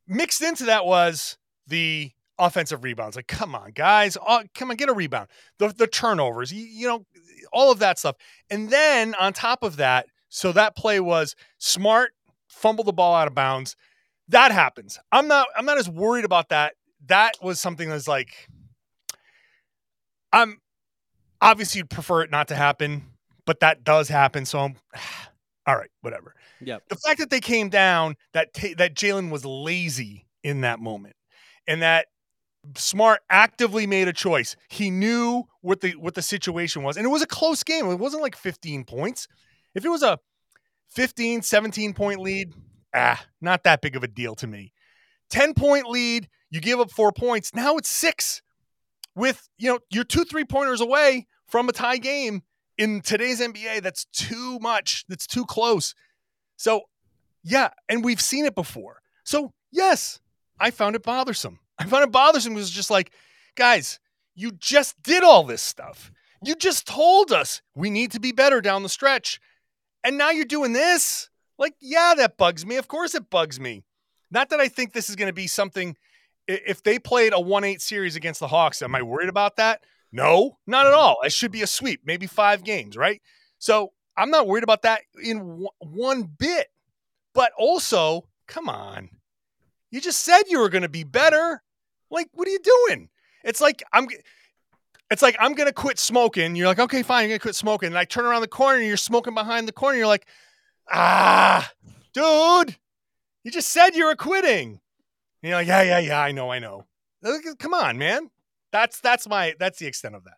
mixed 0.08 0.42
into 0.42 0.66
that 0.66 0.86
was 0.86 1.38
the 1.68 2.12
offensive 2.40 2.84
rebounds. 2.84 3.16
Like, 3.16 3.28
come 3.28 3.56
on, 3.56 3.72
guys, 3.72 4.18
oh, 4.26 4.44
come 4.54 4.72
on, 4.72 4.78
get 4.78 4.90
a 4.90 4.94
rebound. 4.94 5.28
The 5.60 5.70
the 5.70 5.88
turnovers, 5.88 6.52
you, 6.52 6.66
you 6.66 6.88
know, 6.88 7.06
all 7.52 7.72
of 7.72 7.80
that 7.80 8.00
stuff. 8.00 8.16
And 8.50 8.70
then 8.70 9.16
on 9.16 9.34
top 9.34 9.64
of 9.64 9.78
that, 9.78 10.08
so 10.30 10.52
that 10.52 10.76
play 10.76 11.00
was 11.00 11.36
smart, 11.58 12.12
fumble 12.48 12.84
the 12.84 12.94
ball 12.94 13.16
out 13.16 13.28
of 13.28 13.36
bounds. 13.36 13.76
That 14.30 14.52
happens. 14.52 15.00
I'm 15.12 15.28
not 15.28 15.48
I'm 15.56 15.66
not 15.66 15.78
as 15.78 15.90
worried 15.90 16.26
about 16.26 16.50
that. 16.50 16.74
That 17.06 17.34
was 17.42 17.60
something 17.60 17.90
that's 17.90 18.08
like 18.08 18.50
I'm 20.32 20.60
obviously 21.42 21.80
you'd 21.80 21.90
prefer 21.90 22.22
it 22.22 22.32
not 22.32 22.48
to 22.50 22.56
happen, 22.56 23.04
but 23.46 23.60
that 23.62 23.84
does 23.84 24.08
happen. 24.10 24.46
So 24.46 24.60
I'm 24.60 24.76
all 25.68 25.76
right, 25.76 25.92
whatever. 26.02 26.34
Yeah. 26.62 26.78
The 26.90 26.96
fact 26.96 27.20
that 27.20 27.30
they 27.30 27.40
came 27.40 27.70
down, 27.70 28.16
that 28.34 28.54
ta- 28.54 28.76
that 28.78 28.96
Jaylen 28.96 29.30
was 29.30 29.46
lazy 29.46 30.26
in 30.44 30.62
that 30.62 30.80
moment, 30.80 31.16
and 31.68 31.82
that 31.82 32.08
Smart 32.76 33.22
actively 33.30 33.88
made 33.88 34.08
a 34.08 34.14
choice. 34.14 34.56
He 34.70 34.90
knew 34.90 35.44
what 35.62 35.82
the 35.82 35.92
what 35.92 36.16
the 36.16 36.22
situation 36.22 36.84
was. 36.84 36.98
And 36.98 37.06
it 37.06 37.10
was 37.10 37.22
a 37.22 37.28
close 37.28 37.64
game. 37.64 37.90
It 37.90 37.96
wasn't 37.96 38.24
like 38.24 38.36
15 38.36 38.84
points. 38.84 39.28
If 39.74 39.86
it 39.86 39.90
was 39.90 40.04
a 40.04 40.20
15, 40.90 41.44
17 41.44 41.94
point 41.94 42.20
lead, 42.20 42.54
ah, 42.94 43.24
not 43.42 43.64
that 43.64 43.82
big 43.82 43.96
of 43.96 44.04
a 44.04 44.08
deal 44.08 44.36
to 44.36 44.48
me. 44.48 44.74
10 45.30 45.54
point 45.54 45.88
lead, 45.88 46.28
you 46.50 46.60
give 46.60 46.80
up 46.80 46.92
4 46.92 47.12
points. 47.12 47.54
Now 47.54 47.78
it's 47.78 47.90
6 47.90 48.42
with, 49.18 49.50
you 49.58 49.70
know, 49.70 49.80
you're 49.90 50.04
2 50.04 50.24
3 50.24 50.46
pointers 50.46 50.80
away 50.80 51.26
from 51.48 51.68
a 51.68 51.74
tie 51.74 51.98
game 51.98 52.44
in 52.78 53.02
today's 53.02 53.42
NBA. 53.42 53.82
That's 53.82 54.06
too 54.06 54.60
much. 54.60 55.06
That's 55.10 55.26
too 55.26 55.46
close. 55.46 55.96
So, 56.56 56.84
yeah, 57.44 57.70
and 57.90 58.06
we've 58.06 58.22
seen 58.22 58.46
it 58.46 58.56
before. 58.56 59.02
So, 59.26 59.54
yes, 59.72 60.20
I 60.60 60.72
found 60.72 60.96
it 60.96 61.04
bothersome. 61.04 61.60
I 61.80 61.86
found 61.86 62.04
it 62.04 62.12
bothersome 62.12 62.54
because 62.54 62.70
just 62.70 62.92
like, 62.92 63.12
guys, 63.56 64.00
you 64.36 64.52
just 64.52 65.02
did 65.02 65.24
all 65.24 65.44
this 65.44 65.62
stuff. 65.62 66.12
You 66.44 66.56
just 66.56 66.86
told 66.86 67.32
us 67.32 67.62
we 67.76 67.90
need 67.90 68.12
to 68.12 68.20
be 68.20 68.32
better 68.32 68.62
down 68.62 68.84
the 68.84 68.90
stretch. 68.90 69.40
And 70.04 70.18
now 70.18 70.30
you're 70.30 70.46
doing 70.46 70.74
this? 70.74 71.30
Like, 71.58 71.74
yeah, 71.82 72.14
that 72.18 72.38
bugs 72.38 72.66
me. 72.66 72.76
Of 72.76 72.88
course 72.88 73.16
it 73.16 73.32
bugs 73.32 73.60
me. 73.60 73.84
Not 74.30 74.50
that 74.50 74.60
I 74.60 74.68
think 74.68 74.94
this 74.94 75.10
is 75.10 75.16
going 75.16 75.30
to 75.30 75.34
be 75.34 75.48
something. 75.48 75.98
If 76.48 76.84
they 76.84 77.00
played 77.00 77.34
a 77.34 77.40
1 77.40 77.64
8 77.64 77.82
series 77.82 78.16
against 78.16 78.40
the 78.40 78.48
Hawks, 78.48 78.82
am 78.82 78.96
I 78.96 79.02
worried 79.02 79.30
about 79.30 79.58
that? 79.58 79.82
No, 80.12 80.58
not 80.66 80.88
at 80.88 80.94
all. 80.94 81.18
It 81.24 81.34
should 81.34 81.52
be 81.52 81.62
a 81.62 81.68
sweep, 81.68 82.02
maybe 82.06 82.28
five 82.28 82.64
games, 82.64 82.96
right? 82.96 83.22
So 83.60 83.92
I'm 84.16 84.30
not 84.30 84.48
worried 84.48 84.64
about 84.64 84.84
that 84.84 85.02
in 85.22 85.68
one 85.80 86.24
bit. 86.24 86.68
But 87.34 87.52
also, 87.58 88.28
come 88.48 88.70
on. 88.70 89.10
You 89.92 90.02
just 90.02 90.22
said 90.22 90.44
you 90.48 90.60
were 90.60 90.70
going 90.70 90.82
to 90.82 90.90
be 90.90 91.04
better. 91.04 91.62
Like, 92.10 92.30
what 92.34 92.48
are 92.48 92.52
you 92.52 92.60
doing? 92.60 93.10
It's 93.44 93.62
like 93.62 93.84
I'm 93.94 94.08
it's 95.10 95.22
like 95.22 95.38
I'm 95.40 95.54
gonna 95.54 95.72
quit 95.72 96.00
smoking. 96.00 96.56
You're 96.56 96.68
like, 96.68 96.80
okay, 96.80 97.02
fine, 97.04 97.24
I'm 97.24 97.30
gonna 97.30 97.40
quit 97.40 97.56
smoking. 97.56 97.88
And 97.88 97.98
I 97.98 98.04
turn 98.04 98.26
around 98.26 98.42
the 98.42 98.48
corner 98.48 98.80
and 98.80 98.88
you're 98.88 98.98
smoking 98.98 99.34
behind 99.34 99.68
the 99.68 99.72
corner. 99.72 99.98
You're 99.98 100.08
like, 100.08 100.28
ah, 100.92 101.72
dude, 102.14 102.76
you 103.44 103.52
just 103.52 103.70
said 103.70 103.92
you 103.96 104.06
were 104.06 104.16
quitting. 104.16 104.80
You're 105.42 105.56
like, 105.56 105.68
yeah, 105.68 105.84
yeah, 105.84 106.00
yeah, 106.00 106.20
I 106.20 106.32
know, 106.32 106.52
I 106.52 106.60
know. 106.60 106.86
Come 107.60 107.74
on, 107.74 107.98
man. 107.98 108.30
That's 108.72 109.00
that's 109.00 109.28
my 109.28 109.56
that's 109.60 109.80
the 109.80 109.88
extent 109.88 110.16
of 110.16 110.24
that. 110.26 110.38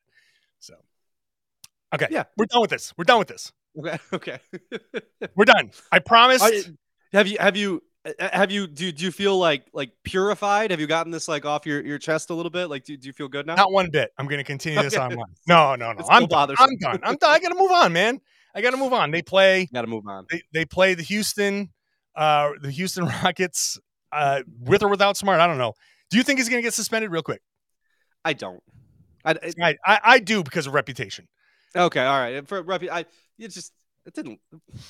So 0.59 0.75
okay. 1.93 2.07
Yeah. 2.09 2.23
We're 2.37 2.45
done 2.45 2.61
with 2.61 2.69
this. 2.69 2.93
We're 2.97 3.05
done 3.05 3.19
with 3.19 3.27
this. 3.27 3.51
Okay. 3.77 3.97
Okay. 4.13 4.39
we're 5.35 5.45
done. 5.45 5.71
I 5.91 5.99
promise. 5.99 6.41
Have 7.13 7.27
you 7.27 7.37
have 7.39 7.57
you 7.57 7.81
have 8.19 8.51
you 8.51 8.67
do, 8.67 8.91
do 8.91 9.03
you 9.03 9.11
feel 9.11 9.37
like 9.37 9.65
like 9.73 9.91
purified? 10.03 10.71
Have 10.71 10.79
you 10.79 10.87
gotten 10.87 11.11
this 11.11 11.27
like 11.27 11.45
off 11.45 11.65
your, 11.65 11.85
your 11.85 11.97
chest 11.97 12.29
a 12.29 12.33
little 12.33 12.49
bit? 12.49 12.67
Like 12.67 12.85
do, 12.85 12.95
do 12.97 13.07
you 13.07 13.13
feel 13.13 13.27
good 13.27 13.45
now? 13.45 13.55
Not 13.55 13.71
one 13.71 13.89
bit. 13.89 14.11
I'm 14.17 14.27
gonna 14.27 14.43
continue 14.43 14.81
this 14.81 14.95
online. 14.95 15.17
No, 15.47 15.75
no, 15.75 15.91
no. 15.93 16.05
I'm 16.09 16.25
done. 16.25 16.55
I'm 16.57 16.77
done. 16.77 16.99
I'm 17.03 17.15
done. 17.15 17.29
I 17.29 17.39
gotta 17.39 17.55
move 17.55 17.71
on, 17.71 17.93
man. 17.93 18.21
I 18.55 18.61
gotta 18.61 18.77
move 18.77 18.93
on. 18.93 19.11
They 19.11 19.21
play 19.21 19.67
gotta 19.73 19.87
move 19.87 20.07
on. 20.07 20.25
They, 20.29 20.41
they 20.53 20.65
play 20.65 20.93
the 20.93 21.03
Houston 21.03 21.69
uh 22.15 22.51
the 22.61 22.71
Houston 22.71 23.05
Rockets 23.05 23.79
uh 24.11 24.43
with 24.61 24.83
or 24.83 24.89
without 24.89 25.17
smart. 25.17 25.39
I 25.39 25.47
don't 25.47 25.57
know. 25.57 25.73
Do 26.09 26.17
you 26.17 26.23
think 26.23 26.39
he's 26.39 26.49
gonna 26.49 26.61
get 26.61 26.73
suspended 26.73 27.11
real 27.11 27.23
quick? 27.23 27.41
I 28.25 28.33
don't. 28.33 28.61
I, 29.25 29.35
I, 29.61 29.77
I, 29.85 29.99
I 30.03 30.19
do 30.19 30.43
because 30.43 30.67
of 30.67 30.73
reputation. 30.73 31.27
Okay, 31.75 32.03
all 32.03 32.19
right. 32.19 32.47
For 32.47 32.63
repu- 32.63 32.89
I 32.89 33.05
it 33.37 33.49
just 33.49 33.73
it 34.05 34.13
didn't 34.13 34.39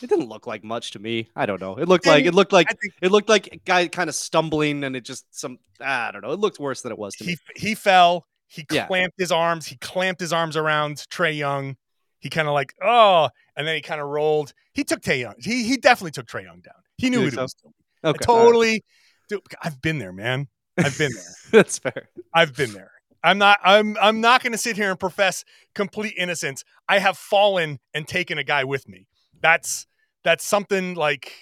it 0.02 0.10
didn't 0.10 0.30
look 0.30 0.48
like 0.48 0.64
much 0.64 0.92
to 0.92 1.00
me. 1.00 1.30
I 1.36 1.46
don't 1.46 1.60
know. 1.60 1.76
It 1.76 1.88
looked 1.88 2.06
like 2.06 2.26
it 2.26 2.34
looked 2.34 2.54
like 2.54 2.68
think, 2.70 2.94
it 3.02 3.12
looked 3.12 3.30
like 3.30 3.48
a 3.52 3.58
guy 3.58 3.88
kind 3.88 4.10
of 4.10 4.16
stumbling 4.16 4.84
and 4.84 4.96
it 4.96 5.04
just 5.04 5.26
some 5.38 5.60
I 5.82 6.12
don't 6.12 6.22
know. 6.22 6.32
It 6.32 6.40
looked 6.40 6.60
worse 6.60 6.82
than 6.82 6.92
it 6.92 6.98
was 6.98 7.16
to 7.16 7.24
he, 7.26 7.32
me. 7.32 7.38
He 7.56 7.76
fell. 7.76 8.26
He 8.48 8.64
clamped 8.64 9.16
yeah. 9.18 9.24
his 9.24 9.32
arms. 9.32 9.68
He 9.68 9.78
clamped 9.78 10.20
his 10.20 10.34
arms 10.34 10.58
around 10.58 10.98
Trae 11.12 11.38
Young. 11.38 11.76
He 12.20 12.30
kind 12.30 12.48
of 12.48 12.54
like 12.54 12.74
oh, 12.84 13.30
and 13.56 13.68
then 13.68 13.76
he 13.76 13.82
kind 13.82 14.02
of 14.02 14.08
rolled. 14.08 14.54
He 14.74 14.84
took 14.84 15.02
Trae 15.02 15.20
Young. 15.20 15.36
He 15.38 15.64
he 15.64 15.78
definitely 15.78 16.12
took 16.12 16.28
Trae 16.28 16.44
Young 16.44 16.62
down. 16.62 16.82
He 16.98 17.10
knew 17.10 17.24
it 17.24 17.34
so? 17.34 17.44
was 17.44 17.54
doing. 17.54 17.74
Okay, 18.04 18.20
totally. 18.24 18.72
Right. 18.72 18.84
Dude, 19.30 19.42
I've 19.62 19.82
been 19.82 20.00
there, 20.00 20.12
man. 20.12 20.48
I've 20.78 20.98
been 20.98 21.12
there. 21.14 21.36
That's 21.52 21.78
fair. 21.78 22.10
I've 22.34 22.56
been 22.56 22.74
there. 22.74 22.92
I'm 23.24 23.38
not 23.38 23.60
I'm 23.64 23.98
I'm 24.02 24.22
not 24.22 24.42
going 24.42 24.54
to 24.54 24.58
sit 24.58 24.76
here 24.76 24.90
and 24.90 25.00
profess 25.00 25.44
complete 25.76 26.14
innocence. 26.18 26.64
I 26.88 27.00
have 27.00 27.18
fallen 27.18 27.80
and 27.94 28.08
taken 28.08 28.38
a 28.38 28.44
guy 28.44 28.64
with 28.64 28.88
me. 28.88 29.08
That's 29.42 29.88
that's 30.24 30.46
something 30.46 30.96
like 30.96 31.34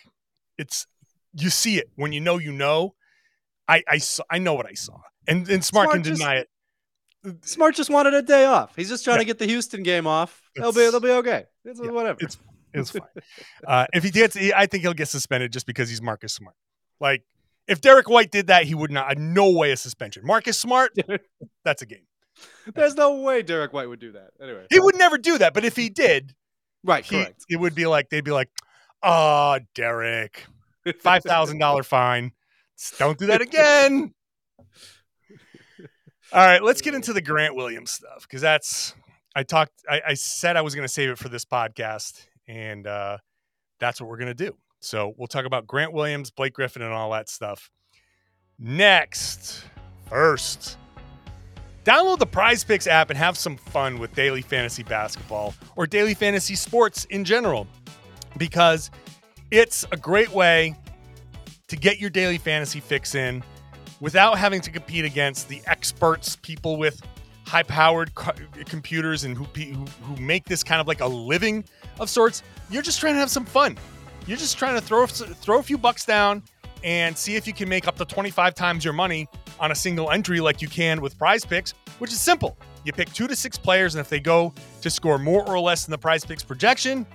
it's 0.57 0.87
you 1.33 1.49
see 1.49 1.77
it 1.77 1.89
when 1.95 2.13
you 2.13 2.19
know 2.19 2.37
you 2.37 2.51
know. 2.51 2.95
I 3.67 3.83
I 3.87 3.97
saw, 3.99 4.23
I 4.29 4.39
know 4.39 4.53
what 4.53 4.65
I 4.65 4.73
saw. 4.73 4.99
And 5.27 5.47
and 5.49 5.63
Smart, 5.63 5.85
Smart 5.85 5.93
can 5.93 6.03
just, 6.03 6.19
deny 6.19 6.35
it. 6.35 6.49
Smart 7.41 7.75
just 7.75 7.89
wanted 7.89 8.13
a 8.13 8.21
day 8.21 8.45
off. 8.45 8.75
He's 8.75 8.89
just 8.89 9.03
trying 9.03 9.17
yeah. 9.17 9.19
to 9.19 9.25
get 9.25 9.39
the 9.39 9.45
Houston 9.45 9.83
game 9.83 10.07
off. 10.07 10.41
They'll 10.55 10.71
be 10.71 10.89
they'll 10.89 10.99
be 10.99 11.11
okay. 11.11 11.45
It's 11.63 11.79
yeah, 11.83 11.91
whatever. 11.91 12.17
It's 12.21 12.37
it's 12.73 12.91
fine. 12.91 13.07
uh, 13.67 13.85
if 13.93 14.03
he 14.03 14.11
gets, 14.11 14.35
I 14.35 14.65
think 14.65 14.83
he'll 14.83 14.93
get 14.93 15.09
suspended 15.09 15.51
just 15.51 15.65
because 15.65 15.89
he's 15.89 16.01
Marcus 16.01 16.33
Smart. 16.33 16.55
Like 16.99 17.23
if 17.67 17.81
Derrick 17.81 18.09
White 18.09 18.31
did 18.31 18.47
that, 18.47 18.63
he 18.65 18.75
would 18.75 18.91
not. 18.91 19.17
No 19.17 19.51
way 19.51 19.71
a 19.71 19.77
suspension. 19.77 20.25
Marcus 20.25 20.57
Smart, 20.57 20.93
that's 21.65 21.81
a 21.81 21.85
game. 21.85 22.05
There's 22.73 22.95
no 22.95 23.21
way 23.21 23.41
Derrick 23.41 23.73
White 23.73 23.89
would 23.89 23.99
do 23.99 24.11
that. 24.13 24.29
Anyway, 24.41 24.65
he 24.69 24.79
would 24.79 24.97
never 24.97 25.17
do 25.17 25.37
that. 25.37 25.53
But 25.53 25.65
if 25.65 25.75
he 25.75 25.89
did, 25.89 26.33
right, 26.83 27.03
he, 27.03 27.23
correct, 27.23 27.45
it 27.49 27.59
would 27.59 27.75
be 27.75 27.85
like 27.85 28.09
they'd 28.09 28.23
be 28.23 28.31
like, 28.31 28.49
"Oh, 29.03 29.59
Derrick, 29.75 30.45
five 30.99 31.23
thousand 31.23 31.59
dollar 31.59 31.83
fine. 31.83 32.31
Don't 32.97 33.17
do 33.17 33.27
that 33.27 33.41
again." 33.41 34.13
All 36.33 36.45
right, 36.45 36.61
let's 36.61 36.81
get 36.81 36.93
into 36.93 37.13
the 37.13 37.21
Grant 37.21 37.55
Williams 37.55 37.91
stuff 37.91 38.23
because 38.23 38.41
that's 38.41 38.93
I 39.35 39.43
talked. 39.43 39.71
I, 39.89 40.01
I 40.09 40.13
said 40.13 40.57
I 40.57 40.61
was 40.61 40.75
going 40.75 40.85
to 40.87 40.93
save 40.93 41.09
it 41.09 41.17
for 41.17 41.29
this 41.29 41.45
podcast, 41.45 42.25
and 42.47 42.85
uh, 42.85 43.17
that's 43.79 44.01
what 44.01 44.09
we're 44.09 44.17
going 44.17 44.35
to 44.35 44.45
do. 44.45 44.57
So 44.87 45.13
we'll 45.17 45.27
talk 45.27 45.43
about 45.43 45.67
Grant 45.67 45.91
Williams, 45.91 46.31
Blake 46.31 46.53
Griffin, 46.53 46.81
and 46.81 46.93
all 46.93 47.11
that 47.11 47.27
stuff. 47.27 47.69
Next, 48.57 49.65
first, 50.09 50.77
download 51.83 52.19
the 52.19 52.25
Prize 52.25 52.63
Picks 52.63 52.87
app 52.87 53.09
and 53.09 53.17
have 53.17 53.37
some 53.37 53.57
fun 53.57 53.99
with 53.99 54.15
daily 54.15 54.41
fantasy 54.41 54.83
basketball 54.83 55.53
or 55.75 55.87
daily 55.87 56.13
fantasy 56.13 56.55
sports 56.55 57.03
in 57.05 57.25
general 57.25 57.67
because 58.37 58.89
it's 59.51 59.85
a 59.91 59.97
great 59.97 60.29
way 60.29 60.73
to 61.67 61.75
get 61.75 61.99
your 61.99 62.09
daily 62.09 62.37
fantasy 62.37 62.79
fix 62.79 63.13
in 63.13 63.43
without 63.99 64.37
having 64.37 64.61
to 64.61 64.71
compete 64.71 65.03
against 65.03 65.49
the 65.49 65.61
experts, 65.67 66.37
people 66.37 66.77
with 66.77 67.01
high 67.45 67.63
powered 67.63 68.15
co- 68.15 68.31
computers 68.65 69.25
and 69.25 69.37
who, 69.37 69.43
who, 69.43 69.85
who 70.03 70.15
make 70.21 70.45
this 70.45 70.63
kind 70.63 70.79
of 70.79 70.87
like 70.87 71.01
a 71.01 71.07
living 71.07 71.65
of 71.99 72.09
sorts. 72.09 72.41
You're 72.69 72.81
just 72.81 73.01
trying 73.01 73.15
to 73.15 73.19
have 73.19 73.29
some 73.29 73.43
fun. 73.45 73.77
You're 74.27 74.37
just 74.37 74.57
trying 74.57 74.75
to 74.75 74.81
throw 74.81 75.05
throw 75.05 75.59
a 75.59 75.63
few 75.63 75.77
bucks 75.77 76.05
down 76.05 76.43
and 76.83 77.17
see 77.17 77.35
if 77.35 77.47
you 77.47 77.53
can 77.53 77.69
make 77.69 77.87
up 77.87 77.95
to 77.95 78.05
25 78.05 78.53
times 78.53 78.83
your 78.83 78.93
money 78.93 79.27
on 79.57 79.71
a 79.71 79.75
single 79.75 80.11
entry 80.11 80.41
like 80.41 80.61
you 80.61 80.67
can 80.67 81.01
with 81.01 81.17
prize 81.17 81.45
picks, 81.45 81.71
which 81.99 82.11
is 82.11 82.19
simple. 82.19 82.57
You 82.83 82.91
pick 82.91 83.11
two 83.13 83.27
to 83.27 83.35
six 83.35 83.57
players, 83.57 83.95
and 83.95 84.01
if 84.01 84.09
they 84.09 84.19
go 84.19 84.53
to 84.81 84.89
score 84.89 85.17
more 85.17 85.47
or 85.47 85.59
less 85.59 85.85
than 85.85 85.91
the 85.91 85.97
prize 85.97 86.25
picks 86.25 86.43
projection, 86.43 87.07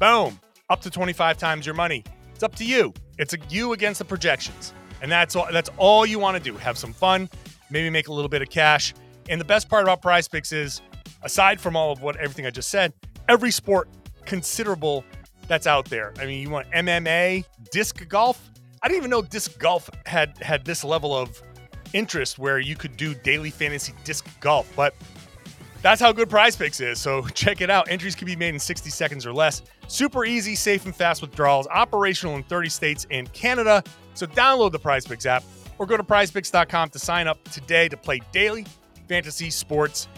boom, 0.00 0.38
up 0.68 0.80
to 0.82 0.90
25 0.90 1.38
times 1.38 1.64
your 1.64 1.74
money. 1.74 2.04
It's 2.34 2.42
up 2.42 2.54
to 2.56 2.64
you. 2.64 2.92
It's 3.16 3.32
a 3.32 3.38
you 3.48 3.72
against 3.72 4.00
the 4.00 4.04
projections. 4.04 4.74
And 5.00 5.10
that's 5.10 5.36
all 5.36 5.46
that's 5.52 5.70
all 5.76 6.04
you 6.04 6.18
want 6.18 6.36
to 6.36 6.42
do. 6.42 6.56
Have 6.58 6.76
some 6.76 6.92
fun, 6.92 7.30
maybe 7.70 7.90
make 7.90 8.08
a 8.08 8.12
little 8.12 8.28
bit 8.28 8.42
of 8.42 8.50
cash. 8.50 8.92
And 9.28 9.40
the 9.40 9.44
best 9.44 9.68
part 9.68 9.84
about 9.84 10.02
prize 10.02 10.26
picks 10.26 10.50
is, 10.50 10.80
aside 11.22 11.60
from 11.60 11.76
all 11.76 11.92
of 11.92 12.02
what 12.02 12.16
everything 12.16 12.44
I 12.44 12.50
just 12.50 12.70
said, 12.70 12.92
every 13.28 13.52
sport 13.52 13.88
considerable 14.24 15.04
that's 15.48 15.66
out 15.66 15.86
there. 15.86 16.12
I 16.18 16.26
mean, 16.26 16.40
you 16.42 16.50
want 16.50 16.70
MMA, 16.70 17.44
disc 17.70 18.06
golf. 18.08 18.50
I 18.82 18.88
didn't 18.88 18.98
even 18.98 19.10
know 19.10 19.22
disc 19.22 19.58
golf 19.58 19.88
had 20.04 20.36
had 20.38 20.64
this 20.64 20.84
level 20.84 21.14
of 21.16 21.40
interest 21.92 22.38
where 22.38 22.58
you 22.58 22.76
could 22.76 22.96
do 22.96 23.14
daily 23.14 23.50
fantasy 23.50 23.94
disc 24.04 24.28
golf, 24.40 24.70
but 24.76 24.94
that's 25.82 26.00
how 26.00 26.12
good 26.12 26.28
Prize 26.28 26.56
Picks 26.56 26.80
is. 26.80 27.00
So 27.00 27.22
check 27.34 27.60
it 27.60 27.70
out. 27.70 27.90
Entries 27.90 28.14
can 28.14 28.26
be 28.26 28.36
made 28.36 28.54
in 28.54 28.60
60 28.60 28.90
seconds 28.90 29.26
or 29.26 29.32
less. 29.32 29.62
Super 29.88 30.24
easy, 30.24 30.54
safe, 30.54 30.84
and 30.84 30.94
fast 30.94 31.22
withdrawals. 31.22 31.66
Operational 31.68 32.36
in 32.36 32.42
30 32.42 32.68
states 32.68 33.06
and 33.10 33.32
Canada. 33.32 33.82
So 34.14 34.26
download 34.26 34.72
the 34.72 34.78
Prize 34.78 35.06
Picks 35.06 35.26
app 35.26 35.44
or 35.78 35.86
go 35.86 35.96
to 35.96 36.02
prizepicks.com 36.02 36.90
to 36.90 36.98
sign 36.98 37.28
up 37.28 37.42
today 37.50 37.88
to 37.88 37.96
play 37.96 38.20
daily 38.32 38.66
fantasy 39.08 39.50
sports. 39.50 40.08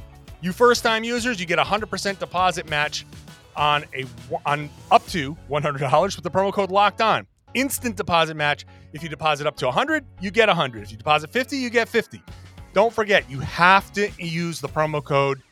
You 0.40 0.52
first 0.52 0.82
time 0.84 1.02
users, 1.04 1.40
you 1.40 1.46
get 1.46 1.58
a 1.58 1.64
100% 1.64 2.18
deposit 2.18 2.68
match 2.70 3.04
on 3.58 3.84
a 3.94 4.06
on 4.46 4.70
up 4.90 5.06
to 5.08 5.36
$100 5.50 6.16
with 6.16 6.22
the 6.22 6.30
promo 6.30 6.52
code 6.52 6.70
locked 6.70 7.00
on. 7.00 7.26
Instant 7.54 7.96
deposit 7.96 8.36
match. 8.36 8.64
If 8.92 9.02
you 9.02 9.08
deposit 9.08 9.46
up 9.46 9.56
to 9.56 9.66
100, 9.66 10.04
you 10.20 10.30
get 10.30 10.48
100. 10.48 10.82
If 10.82 10.90
you 10.92 10.96
deposit 10.96 11.30
50, 11.30 11.56
you 11.56 11.68
get 11.68 11.88
50. 11.88 12.22
Don't 12.72 12.92
forget, 12.92 13.28
you 13.30 13.40
have 13.40 13.92
to 13.94 14.10
use 14.18 14.60
the 14.60 14.68
promo 14.68 15.02
code 15.02 15.42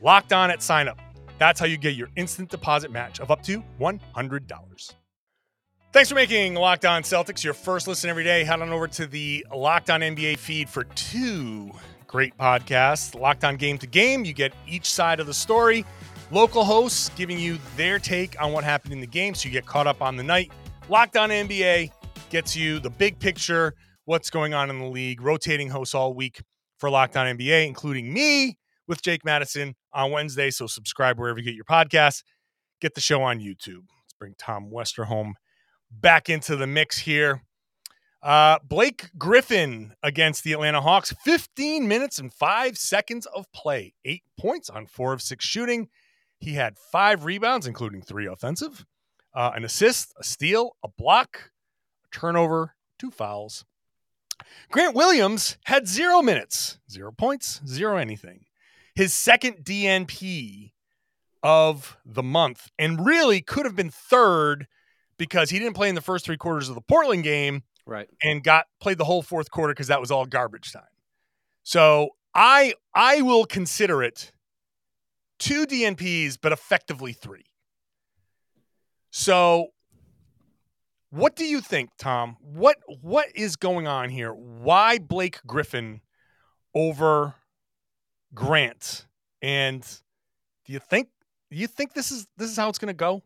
locked 0.00 0.32
on 0.32 0.50
at 0.50 0.62
sign 0.62 0.86
up. 0.86 0.98
That's 1.38 1.58
how 1.58 1.66
you 1.66 1.76
get 1.76 1.94
your 1.94 2.08
instant 2.16 2.50
deposit 2.50 2.90
match 2.90 3.20
of 3.20 3.30
up 3.30 3.42
to 3.44 3.62
$100. 3.80 4.94
Thanks 5.92 6.08
for 6.08 6.16
making 6.16 6.54
Locked 6.54 6.84
On 6.84 7.02
Celtics 7.02 7.44
your 7.44 7.54
first 7.54 7.86
listen 7.86 8.10
every 8.10 8.24
day. 8.24 8.42
Head 8.42 8.60
on 8.60 8.70
over 8.70 8.88
to 8.88 9.06
the 9.06 9.46
Locked 9.54 9.90
On 9.90 10.00
NBA 10.00 10.38
feed 10.38 10.68
for 10.68 10.84
two 10.84 11.70
Great 12.08 12.36
podcasts 12.38 13.18
Locked 13.18 13.44
on 13.44 13.56
game 13.56 13.78
to 13.78 13.86
game. 13.86 14.24
You 14.24 14.32
get 14.32 14.52
each 14.68 14.90
side 14.90 15.20
of 15.20 15.26
the 15.26 15.34
story. 15.34 15.84
Local 16.34 16.64
hosts 16.64 17.10
giving 17.10 17.38
you 17.38 17.58
their 17.76 18.00
take 18.00 18.42
on 18.42 18.52
what 18.52 18.64
happened 18.64 18.92
in 18.92 18.98
the 18.98 19.06
game 19.06 19.36
so 19.36 19.46
you 19.46 19.52
get 19.52 19.66
caught 19.66 19.86
up 19.86 20.02
on 20.02 20.16
the 20.16 20.24
night. 20.24 20.50
Locked 20.88 21.16
on 21.16 21.30
NBA 21.30 21.92
gets 22.28 22.56
you 22.56 22.80
the 22.80 22.90
big 22.90 23.20
picture, 23.20 23.72
what's 24.06 24.30
going 24.30 24.52
on 24.52 24.68
in 24.68 24.80
the 24.80 24.88
league, 24.88 25.22
rotating 25.22 25.68
hosts 25.68 25.94
all 25.94 26.12
week 26.12 26.42
for 26.78 26.90
Locked 26.90 27.16
on 27.16 27.38
NBA, 27.38 27.68
including 27.68 28.12
me 28.12 28.58
with 28.88 29.00
Jake 29.00 29.24
Madison 29.24 29.76
on 29.92 30.10
Wednesday. 30.10 30.50
So 30.50 30.66
subscribe 30.66 31.20
wherever 31.20 31.38
you 31.38 31.44
get 31.44 31.54
your 31.54 31.66
podcasts. 31.66 32.24
Get 32.80 32.96
the 32.96 33.00
show 33.00 33.22
on 33.22 33.38
YouTube. 33.38 33.84
Let's 34.02 34.14
bring 34.18 34.34
Tom 34.36 34.72
Westerholm 34.74 35.34
back 35.88 36.28
into 36.28 36.56
the 36.56 36.66
mix 36.66 36.98
here. 36.98 37.42
Uh, 38.24 38.58
Blake 38.64 39.08
Griffin 39.16 39.92
against 40.02 40.42
the 40.42 40.52
Atlanta 40.54 40.80
Hawks, 40.80 41.14
15 41.22 41.86
minutes 41.86 42.18
and 42.18 42.34
five 42.34 42.76
seconds 42.76 43.24
of 43.26 43.46
play, 43.52 43.94
eight 44.04 44.24
points 44.36 44.68
on 44.68 44.88
four 44.88 45.12
of 45.12 45.22
six 45.22 45.44
shooting. 45.44 45.88
He 46.44 46.54
had 46.54 46.78
five 46.78 47.24
rebounds, 47.24 47.66
including 47.66 48.02
three 48.02 48.26
offensive, 48.26 48.84
uh, 49.34 49.52
an 49.54 49.64
assist, 49.64 50.12
a 50.18 50.24
steal, 50.24 50.76
a 50.84 50.88
block, 50.88 51.50
a 52.04 52.08
turnover, 52.16 52.74
two 52.98 53.10
fouls. 53.10 53.64
Grant 54.70 54.94
Williams 54.94 55.56
had 55.64 55.88
zero 55.88 56.20
minutes, 56.20 56.78
zero 56.90 57.12
points, 57.12 57.62
zero 57.66 57.96
anything. 57.96 58.44
His 58.94 59.14
second 59.14 59.64
DNP 59.64 60.72
of 61.42 61.96
the 62.04 62.22
month, 62.22 62.68
and 62.78 63.04
really 63.06 63.40
could 63.40 63.64
have 63.64 63.74
been 63.76 63.90
third 63.90 64.66
because 65.16 65.48
he 65.50 65.58
didn't 65.58 65.74
play 65.74 65.88
in 65.88 65.94
the 65.94 66.00
first 66.02 66.24
three 66.26 66.36
quarters 66.36 66.68
of 66.68 66.74
the 66.74 66.80
Portland 66.82 67.22
game 67.24 67.62
Right. 67.86 68.08
and 68.22 68.42
got 68.44 68.66
played 68.80 68.98
the 68.98 69.04
whole 69.04 69.22
fourth 69.22 69.50
quarter 69.50 69.72
because 69.72 69.88
that 69.88 70.00
was 70.00 70.10
all 70.10 70.26
garbage 70.26 70.72
time. 70.72 70.82
So 71.62 72.10
I 72.34 72.74
I 72.94 73.22
will 73.22 73.46
consider 73.46 74.02
it 74.02 74.32
two 75.44 75.66
DNPs, 75.66 76.38
but 76.40 76.52
effectively 76.52 77.12
three. 77.12 77.44
So 79.10 79.68
what 81.10 81.36
do 81.36 81.44
you 81.44 81.60
think, 81.60 81.90
Tom? 81.98 82.38
What 82.40 82.78
what 83.02 83.28
is 83.34 83.56
going 83.56 83.86
on 83.86 84.08
here? 84.08 84.32
Why 84.32 84.98
Blake 84.98 85.40
Griffin 85.46 86.00
over 86.74 87.34
Grant? 88.34 89.06
And 89.42 89.82
do 90.64 90.72
you 90.72 90.78
think 90.78 91.08
you 91.50 91.66
think 91.66 91.92
this 91.92 92.10
is 92.10 92.26
this 92.38 92.50
is 92.50 92.56
how 92.56 92.70
it's 92.70 92.78
gonna 92.78 92.94
go? 92.94 93.22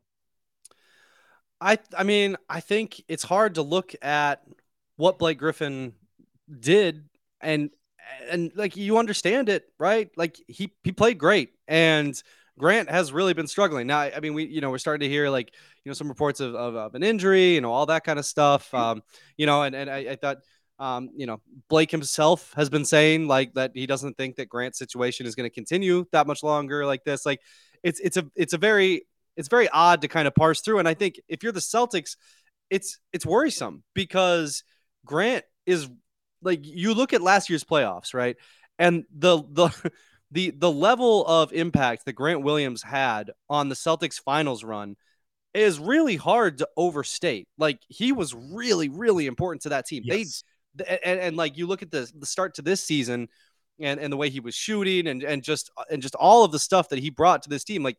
I 1.60 1.78
I 1.96 2.02
mean, 2.02 2.37
I 2.48 2.58
think 2.58 3.00
it's 3.06 3.25
hard 3.25 3.54
to 3.54 3.62
look 3.62 3.94
at 4.02 4.42
what 4.96 5.20
Blake 5.20 5.38
Griffin 5.38 5.94
did 6.58 7.04
and 7.40 7.70
and 8.28 8.50
like 8.56 8.76
you 8.76 8.98
understand 8.98 9.48
it, 9.48 9.66
right? 9.78 10.10
Like 10.16 10.37
he 10.48 10.72
he 10.82 10.90
played 10.90 11.16
great 11.18 11.52
and 11.68 12.20
Grant 12.58 12.90
has 12.90 13.12
really 13.12 13.34
been 13.34 13.46
struggling. 13.46 13.87
Now, 13.87 14.00
I 14.00 14.18
mean, 14.20 14.34
we 14.34 14.46
you 14.46 14.60
know 14.60 14.70
we're 14.70 14.78
starting 14.78 15.08
to 15.08 15.12
hear 15.12 15.30
like 15.30 15.52
you 15.84 15.90
know 15.90 15.94
some 15.94 16.08
reports 16.08 16.40
of, 16.40 16.54
of, 16.54 16.75
of 16.75 16.94
an 16.96 17.04
injury, 17.04 17.54
you 17.54 17.60
know, 17.60 17.72
all 17.72 17.87
that 17.87 18.02
kind 18.02 18.18
of 18.18 18.26
stuff. 18.26 18.72
Um, 18.75 19.02
you 19.37 19.46
know, 19.46 19.62
and 19.62 19.76
and 19.76 19.88
I, 19.88 19.98
I 19.98 20.16
thought 20.16 20.38
um, 20.78 21.10
you 21.16 21.26
know, 21.26 21.40
Blake 21.68 21.90
himself 21.90 22.52
has 22.54 22.70
been 22.70 22.84
saying 22.84 23.26
like 23.26 23.54
that 23.54 23.72
he 23.75 23.87
doesn't 23.87 24.16
think 24.16 24.37
that 24.37 24.48
Grant's 24.48 24.78
situation 24.78 25.26
is 25.26 25.34
going 25.34 25.48
to 25.48 25.54
continue 25.54 26.04
that 26.12 26.26
much 26.26 26.42
longer 26.42 26.87
like 26.87 27.04
this. 27.04 27.26
Like 27.26 27.40
it's 27.82 28.00
it's 28.00 28.16
a 28.16 28.26
it's 28.37 28.52
a 28.52 28.58
very 28.58 29.06
it's 29.37 29.48
very 29.48 29.68
odd 29.68 30.02
to 30.02 30.08
kind 30.08 30.28
of 30.28 30.34
parse 30.34 30.60
through. 30.60 30.78
And 30.78 30.88
I 30.88 30.94
think 30.94 31.20
if 31.28 31.42
you're 31.42 31.52
the 31.52 31.60
Celtics, 31.60 32.16
it's 32.70 32.98
it's 33.12 33.26
worrisome 33.26 33.82
because 33.94 34.62
Grant 35.04 35.44
is 35.66 35.88
like 36.42 36.60
you 36.62 36.94
look 36.94 37.12
at 37.12 37.22
last 37.22 37.50
year's 37.50 37.64
playoffs, 37.64 38.14
right? 38.14 38.37
And 38.78 39.04
the 39.12 39.42
the 39.50 39.92
the 40.30 40.50
the 40.50 40.70
level 40.70 41.26
of 41.26 41.52
impact 41.52 42.04
that 42.04 42.12
Grant 42.12 42.42
Williams 42.42 42.82
had 42.82 43.30
on 43.49 43.68
the 43.68 43.75
Celtics 43.75 44.20
finals 44.20 44.62
run 44.62 44.96
is 45.55 45.79
really 45.79 46.16
hard 46.16 46.59
to 46.59 46.68
overstate. 46.76 47.48
Like 47.57 47.81
he 47.88 48.12
was 48.12 48.35
really 48.35 48.88
really 48.88 49.26
important 49.26 49.62
to 49.62 49.70
that 49.70 49.87
team. 49.87 50.03
Yes. 50.05 50.44
They 50.74 50.98
and, 51.05 51.18
and 51.18 51.37
like 51.37 51.57
you 51.57 51.66
look 51.66 51.83
at 51.83 51.90
the 51.90 52.11
the 52.18 52.26
start 52.26 52.55
to 52.55 52.62
this 52.62 52.83
season 52.85 53.29
and 53.81 53.98
and 53.98 54.12
the 54.12 54.16
way 54.16 54.29
he 54.31 54.40
was 54.40 54.55
shooting 54.55 55.07
and 55.07 55.22
and 55.22 55.42
just 55.42 55.70
and 55.90 56.03
just 56.03 56.14
all 56.14 56.44
of 56.44 56.53
the 56.53 56.59
stuff 56.59 56.90
that 56.90 56.98
he 56.98 57.11
brought 57.11 57.42
to 57.44 57.48
this 57.48 57.64
team 57.64 57.83
like 57.83 57.96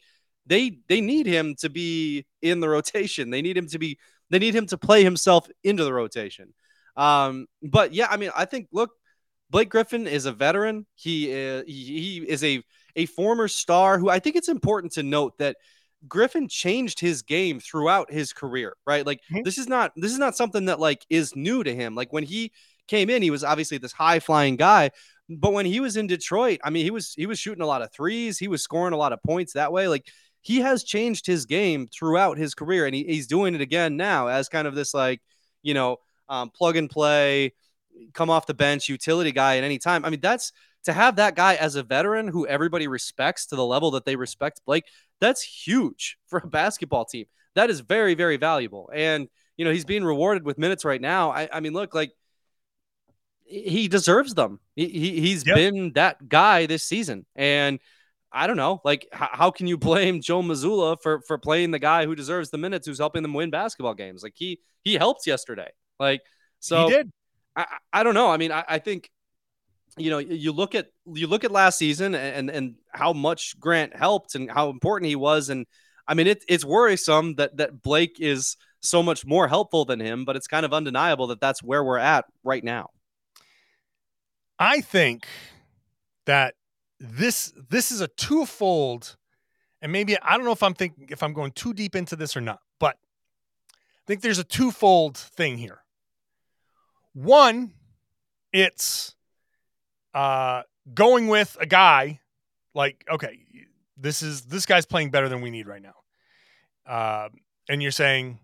they 0.50 0.80
they 0.88 1.00
need 1.00 1.26
him 1.26 1.56
to 1.56 1.70
be 1.70 2.26
in 2.42 2.60
the 2.60 2.68
rotation. 2.68 3.30
They 3.30 3.42
need 3.42 3.56
him 3.56 3.68
to 3.68 3.80
be 3.80 3.98
they 4.30 4.40
need 4.40 4.56
him 4.56 4.66
to 4.68 4.78
play 4.78 5.04
himself 5.04 5.48
into 5.64 5.84
the 5.84 5.94
rotation. 5.94 6.54
Um, 6.98 7.48
but 7.64 7.94
yeah, 7.94 8.08
I 8.10 8.18
mean, 8.18 8.32
I 8.36 8.46
think 8.46 8.68
look, 8.72 8.92
Blake 9.50 9.70
Griffin 9.70 10.08
is 10.08 10.26
a 10.26 10.32
veteran. 10.32 10.86
He 10.96 11.32
is 11.32 11.64
he, 11.68 12.18
is 12.28 12.44
a 12.44 12.64
a 12.96 13.06
former 13.08 13.48
star 13.48 13.98
who 14.00 14.10
I 14.10 14.20
think 14.20 14.36
it's 14.36 14.50
important 14.50 14.94
to 14.94 15.04
note 15.04 15.38
that 15.40 15.58
Griffin 16.08 16.48
changed 16.48 17.00
his 17.00 17.22
game 17.24 17.60
throughout 17.60 18.12
his 18.12 18.32
career, 18.34 18.76
right? 18.88 19.06
Like 19.06 19.20
Mhm. 19.32 19.44
this 19.44 19.58
is 19.58 19.68
not 19.68 19.92
this 19.96 20.12
is 20.12 20.20
not 20.20 20.36
something 20.38 20.66
that 20.66 20.80
like 20.80 21.06
is 21.10 21.36
new 21.36 21.64
to 21.64 21.74
him. 21.76 21.96
Like 21.96 22.14
when 22.14 22.24
he 22.24 22.52
came 22.88 23.10
in, 23.10 23.22
he 23.22 23.32
was 23.32 23.44
obviously 23.44 23.78
this 23.78 23.92
high 23.92 24.20
flying 24.20 24.56
guy, 24.56 24.92
but 25.30 25.54
when 25.54 25.66
he 25.66 25.80
was 25.80 25.98
in 25.98 26.08
Detroit, 26.08 26.60
I 26.64 26.70
mean, 26.70 26.84
he 26.86 26.92
was 26.92 27.14
he 27.16 27.26
was 27.26 27.40
shooting 27.40 27.62
a 27.62 27.68
lot 27.68 27.82
of 27.82 27.92
threes, 27.92 28.40
he 28.40 28.48
was 28.48 28.64
scoring 28.64 28.94
a 28.94 28.98
lot 28.98 29.14
of 29.14 29.22
points 29.24 29.54
that 29.54 29.72
way. 29.74 29.88
Like 29.88 30.08
he 30.42 30.60
has 30.62 30.84
changed 30.84 31.26
his 31.28 31.46
game 31.46 31.88
throughout 31.88 32.38
his 32.38 32.54
career, 32.56 32.86
and 32.86 32.96
he, 32.96 33.04
he's 33.04 33.28
doing 33.28 33.54
it 33.56 33.62
again 33.62 33.98
now 33.98 34.28
as 34.28 34.48
kind 34.50 34.68
of 34.68 34.76
this 34.76 34.94
like 34.94 35.22
you 35.64 35.74
know 35.74 35.98
um, 36.30 36.50
plug 36.50 36.78
and 36.78 36.90
play, 36.90 37.54
come 38.14 38.30
off 38.30 38.46
the 38.46 38.54
bench 38.54 38.90
utility 38.90 39.32
guy 39.32 39.58
at 39.58 39.64
any 39.64 39.78
time. 39.78 40.06
I 40.06 40.10
mean, 40.10 40.20
that's 40.22 40.52
to 40.86 40.94
have 40.94 41.18
that 41.18 41.36
guy 41.36 41.56
as 41.56 41.76
a 41.76 41.84
veteran 41.84 42.28
who 42.28 42.48
everybody 42.48 42.88
respects 42.88 43.48
to 43.48 43.56
the 43.56 43.66
level 43.66 43.92
that 43.92 44.06
they 44.06 44.16
respect 44.16 44.62
Blake. 44.66 44.86
That's 45.20 45.42
huge 45.42 46.18
for 46.28 46.40
a 46.44 46.48
basketball 46.48 47.06
team. 47.06 47.26
That 47.56 47.70
is 47.70 47.80
very 47.82 48.14
very 48.14 48.38
valuable, 48.38 48.90
and 48.94 49.28
you 49.58 49.66
know 49.66 49.72
he's 49.72 49.86
being 49.86 50.04
rewarded 50.04 50.46
with 50.46 50.58
minutes 50.58 50.86
right 50.86 51.02
now. 51.02 51.32
I, 51.32 51.50
I 51.52 51.60
mean, 51.60 51.74
look 51.74 51.94
like 51.94 52.12
he 53.44 53.88
deserves 53.88 54.36
them. 54.36 54.60
He, 54.76 54.88
he 54.88 55.22
he's 55.22 55.46
Yep. 55.46 55.56
been 55.56 55.94
that 55.94 56.30
guy 56.30 56.68
this 56.68 56.84
season, 56.84 57.26
and 57.36 57.80
I 58.32 58.46
don't 58.48 58.58
know, 58.58 58.80
like 58.86 59.08
how, 59.12 59.30
how 59.32 59.52
can 59.52 59.68
you 59.68 59.78
blame 59.90 60.22
Joe 60.22 60.42
Mazzulla 60.42 60.98
for 61.02 61.22
for 61.22 61.38
playing 61.38 61.72
the 61.72 61.80
guy 61.80 62.06
who 62.06 62.16
deserves 62.16 62.52
the 62.52 62.58
minutes, 62.58 62.88
who's 62.88 63.00
helping 63.00 63.24
them 63.24 63.34
win 63.34 63.50
basketball 63.50 63.96
games? 63.96 64.24
Like 64.24 64.34
he 64.36 64.60
he 64.84 64.94
helped 64.94 65.26
yesterday, 65.28 65.72
like 66.00 66.22
so. 66.60 66.86
he 66.86 66.92
did. 66.92 67.12
I, 67.60 67.66
I 67.94 68.04
don't 68.04 68.14
know. 68.14 68.30
I 68.32 68.38
mean, 68.38 68.52
I, 68.52 68.64
I 68.68 68.80
think 68.80 69.10
you 69.98 70.10
know 70.10 70.20
you 70.20 70.52
look 70.52 70.76
at 70.76 70.88
you 71.14 71.28
look 71.28 71.44
at 71.44 71.52
last 71.52 71.78
season 71.78 72.16
and 72.16 72.50
and 72.50 72.76
how 72.92 73.14
much 73.14 73.60
Grant 73.60 73.96
helped 73.96 74.36
and 74.36 74.50
how 74.50 74.70
important 74.70 75.10
he 75.10 75.16
was, 75.16 75.50
and 75.50 75.66
I 76.08 76.14
mean 76.14 76.28
it, 76.28 76.44
it's 76.48 76.64
worrisome 76.64 77.36
that 77.36 77.58
that 77.58 77.82
Blake 77.82 78.18
is 78.20 78.56
so 78.82 79.04
much 79.04 79.26
more 79.26 79.48
helpful 79.48 79.84
than 79.84 80.00
him, 80.00 80.24
but 80.24 80.36
it's 80.36 80.48
kind 80.48 80.66
of 80.66 80.74
undeniable 80.74 81.28
that 81.28 81.42
that's 81.42 81.62
where 81.62 81.84
we're 81.84 81.98
at 81.98 82.26
right 82.44 82.64
now. 82.64 82.90
I 84.58 84.80
think 84.82 85.28
that 86.26 86.56
this 87.00 87.54
this 87.70 87.92
is 87.92 88.00
a 88.00 88.08
twofold, 88.08 89.18
and 89.82 89.92
maybe 89.92 90.18
I 90.22 90.38
don't 90.38 90.46
know 90.46 90.52
if 90.52 90.64
I'm 90.64 90.76
thinking 90.76 91.08
if 91.10 91.24
I'm 91.24 91.34
going 91.34 91.52
too 91.52 91.74
deep 91.74 91.96
into 91.96 92.16
this 92.16 92.38
or 92.38 92.42
not, 92.42 92.60
but 92.80 92.96
I 93.72 94.06
think 94.08 94.22
there's 94.22 94.40
a 94.40 94.44
twofold 94.46 95.18
thing 95.18 95.58
here. 95.58 95.82
One, 97.20 97.74
it's 98.54 99.14
uh, 100.14 100.62
going 100.94 101.28
with 101.28 101.58
a 101.60 101.66
guy 101.66 102.22
like 102.74 103.04
okay, 103.12 103.40
this 103.98 104.22
is 104.22 104.44
this 104.44 104.66
guy's 104.66 104.86
playing 104.86 105.12
better 105.12 105.28
than 105.28 105.42
we 105.42 105.50
need 105.50 105.68
right 105.68 105.82
now, 105.82 105.96
uh, 106.88 107.28
and 107.68 107.82
you're 107.84 107.92
saying 107.92 108.40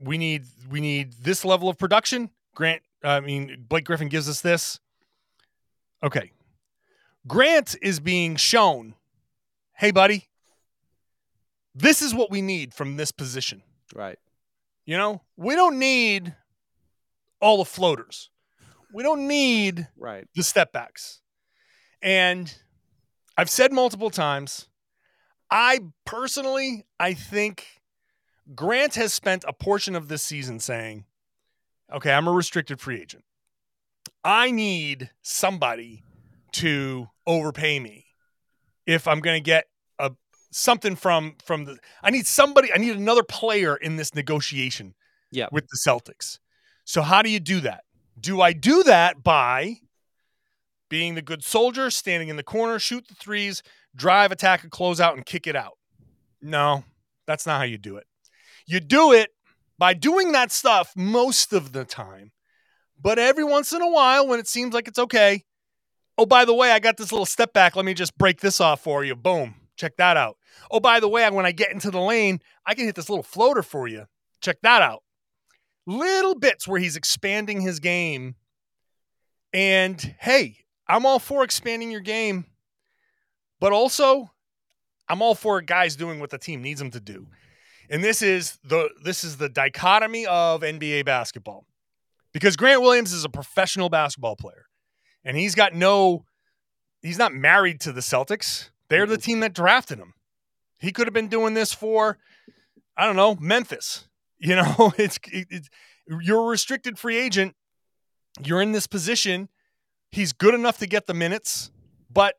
we 0.00 0.18
need 0.18 0.42
we 0.68 0.80
need 0.80 1.12
this 1.22 1.44
level 1.44 1.68
of 1.68 1.78
production. 1.78 2.30
Grant, 2.56 2.82
I 3.04 3.20
mean 3.20 3.64
Blake 3.68 3.84
Griffin 3.84 4.08
gives 4.08 4.28
us 4.28 4.40
this. 4.40 4.80
Okay. 6.02 6.32
Grant 7.28 7.76
is 7.80 8.00
being 8.00 8.34
shown, 8.34 8.96
hey, 9.74 9.92
buddy, 9.92 10.26
this 11.76 12.02
is 12.02 12.12
what 12.12 12.28
we 12.28 12.42
need 12.42 12.74
from 12.74 12.96
this 12.96 13.12
position. 13.12 13.62
Right. 13.94 14.18
You 14.84 14.96
know, 14.96 15.22
we 15.36 15.54
don't 15.54 15.78
need 15.78 16.34
all 17.42 17.58
the 17.58 17.64
floaters, 17.66 18.30
we 18.94 19.02
don't 19.02 19.26
need 19.26 19.88
Right. 19.96 20.26
the 20.34 20.42
step 20.42 20.72
backs. 20.72 21.20
And 22.00 22.54
I've 23.36 23.50
said 23.50 23.72
multiple 23.72 24.10
times, 24.10 24.68
I 25.50 25.80
personally, 26.06 26.86
I 26.98 27.14
think 27.14 27.66
Grant 28.54 28.94
has 28.94 29.12
spent 29.12 29.44
a 29.46 29.52
portion 29.52 29.94
of 29.94 30.08
this 30.08 30.22
season 30.22 30.60
saying, 30.60 31.04
okay, 31.92 32.12
I'm 32.12 32.26
a 32.28 32.32
restricted 32.32 32.80
free 32.80 33.00
agent. 33.00 33.24
I 34.24 34.50
need 34.50 35.10
somebody 35.22 36.04
to 36.52 37.08
overpay 37.26 37.80
me 37.80 38.06
if 38.86 39.06
I'm 39.08 39.20
going 39.20 39.36
to 39.42 39.44
get 39.44 39.66
a 39.98 40.12
something 40.50 40.96
from 40.96 41.36
from 41.44 41.64
the 41.64 41.78
I 42.02 42.10
need 42.10 42.26
somebody 42.26 42.72
I 42.72 42.78
need 42.78 42.96
another 42.96 43.22
player 43.22 43.74
in 43.76 43.96
this 43.96 44.14
negotiation 44.14 44.94
Yeah. 45.30 45.48
with 45.50 45.66
the 45.68 45.78
Celtics. 45.86 46.38
So 46.84 47.02
how 47.02 47.22
do 47.22 47.30
you 47.30 47.40
do 47.40 47.60
that? 47.60 47.84
Do 48.18 48.40
I 48.40 48.52
do 48.52 48.82
that 48.82 49.22
by 49.22 49.78
being 50.92 51.14
the 51.14 51.22
good 51.22 51.42
soldier, 51.42 51.88
standing 51.88 52.28
in 52.28 52.36
the 52.36 52.42
corner, 52.42 52.78
shoot 52.78 53.08
the 53.08 53.14
threes, 53.14 53.62
drive, 53.96 54.30
attack, 54.30 54.62
and 54.62 54.70
close 54.70 55.00
out, 55.00 55.16
and 55.16 55.24
kick 55.24 55.46
it 55.46 55.56
out. 55.56 55.78
No, 56.42 56.84
that's 57.26 57.46
not 57.46 57.56
how 57.56 57.64
you 57.64 57.78
do 57.78 57.96
it. 57.96 58.06
You 58.66 58.78
do 58.78 59.10
it 59.10 59.30
by 59.78 59.94
doing 59.94 60.32
that 60.32 60.52
stuff 60.52 60.92
most 60.94 61.54
of 61.54 61.72
the 61.72 61.86
time. 61.86 62.32
But 63.00 63.18
every 63.18 63.42
once 63.42 63.72
in 63.72 63.80
a 63.80 63.90
while, 63.90 64.28
when 64.28 64.38
it 64.38 64.46
seems 64.46 64.74
like 64.74 64.86
it's 64.86 64.98
okay, 64.98 65.44
oh, 66.18 66.26
by 66.26 66.44
the 66.44 66.52
way, 66.52 66.72
I 66.72 66.78
got 66.78 66.98
this 66.98 67.10
little 67.10 67.24
step 67.24 67.54
back. 67.54 67.74
Let 67.74 67.86
me 67.86 67.94
just 67.94 68.18
break 68.18 68.42
this 68.42 68.60
off 68.60 68.82
for 68.82 69.02
you. 69.02 69.16
Boom. 69.16 69.54
Check 69.76 69.96
that 69.96 70.18
out. 70.18 70.36
Oh, 70.70 70.78
by 70.78 71.00
the 71.00 71.08
way, 71.08 71.28
when 71.30 71.46
I 71.46 71.52
get 71.52 71.72
into 71.72 71.90
the 71.90 72.00
lane, 72.00 72.40
I 72.66 72.74
can 72.74 72.84
hit 72.84 72.96
this 72.96 73.08
little 73.08 73.22
floater 73.22 73.62
for 73.62 73.88
you. 73.88 74.04
Check 74.42 74.58
that 74.60 74.82
out. 74.82 75.02
Little 75.86 76.34
bits 76.34 76.66
where 76.68 76.80
he's 76.80 76.96
expanding 76.96 77.60
his 77.60 77.80
game. 77.80 78.36
And 79.52 80.00
hey, 80.20 80.58
I'm 80.88 81.06
all 81.06 81.18
for 81.18 81.44
expanding 81.44 81.90
your 81.90 82.00
game, 82.00 82.46
but 83.60 83.72
also 83.72 84.30
I'm 85.08 85.22
all 85.22 85.34
for 85.34 85.60
guys 85.60 85.96
doing 85.96 86.20
what 86.20 86.30
the 86.30 86.38
team 86.38 86.62
needs 86.62 86.80
them 86.80 86.90
to 86.92 87.00
do. 87.00 87.26
And 87.90 88.02
this 88.02 88.22
is 88.22 88.58
the 88.64 88.88
this 89.04 89.24
is 89.24 89.36
the 89.36 89.48
dichotomy 89.48 90.26
of 90.26 90.62
NBA 90.62 91.04
basketball. 91.04 91.66
Because 92.32 92.56
Grant 92.56 92.80
Williams 92.80 93.12
is 93.12 93.24
a 93.24 93.28
professional 93.28 93.90
basketball 93.90 94.36
player. 94.36 94.66
And 95.24 95.36
he's 95.36 95.54
got 95.54 95.74
no 95.74 96.24
he's 97.02 97.18
not 97.18 97.34
married 97.34 97.80
to 97.80 97.92
the 97.92 98.00
Celtics. 98.00 98.70
They're 98.88 99.06
the 99.06 99.18
team 99.18 99.40
that 99.40 99.52
drafted 99.52 99.98
him. 99.98 100.14
He 100.78 100.92
could 100.92 101.06
have 101.06 101.14
been 101.14 101.28
doing 101.28 101.54
this 101.54 101.72
for 101.72 102.18
I 102.96 103.06
don't 103.06 103.16
know, 103.16 103.36
Memphis. 103.40 104.08
You 104.42 104.56
know, 104.56 104.92
it's, 104.98 105.18
it's 105.26 105.70
you're 106.06 106.44
a 106.44 106.48
restricted 106.48 106.98
free 106.98 107.16
agent. 107.16 107.54
You're 108.44 108.60
in 108.60 108.72
this 108.72 108.86
position. 108.86 109.48
He's 110.10 110.32
good 110.32 110.54
enough 110.54 110.78
to 110.78 110.86
get 110.86 111.06
the 111.06 111.14
minutes, 111.14 111.70
but 112.10 112.34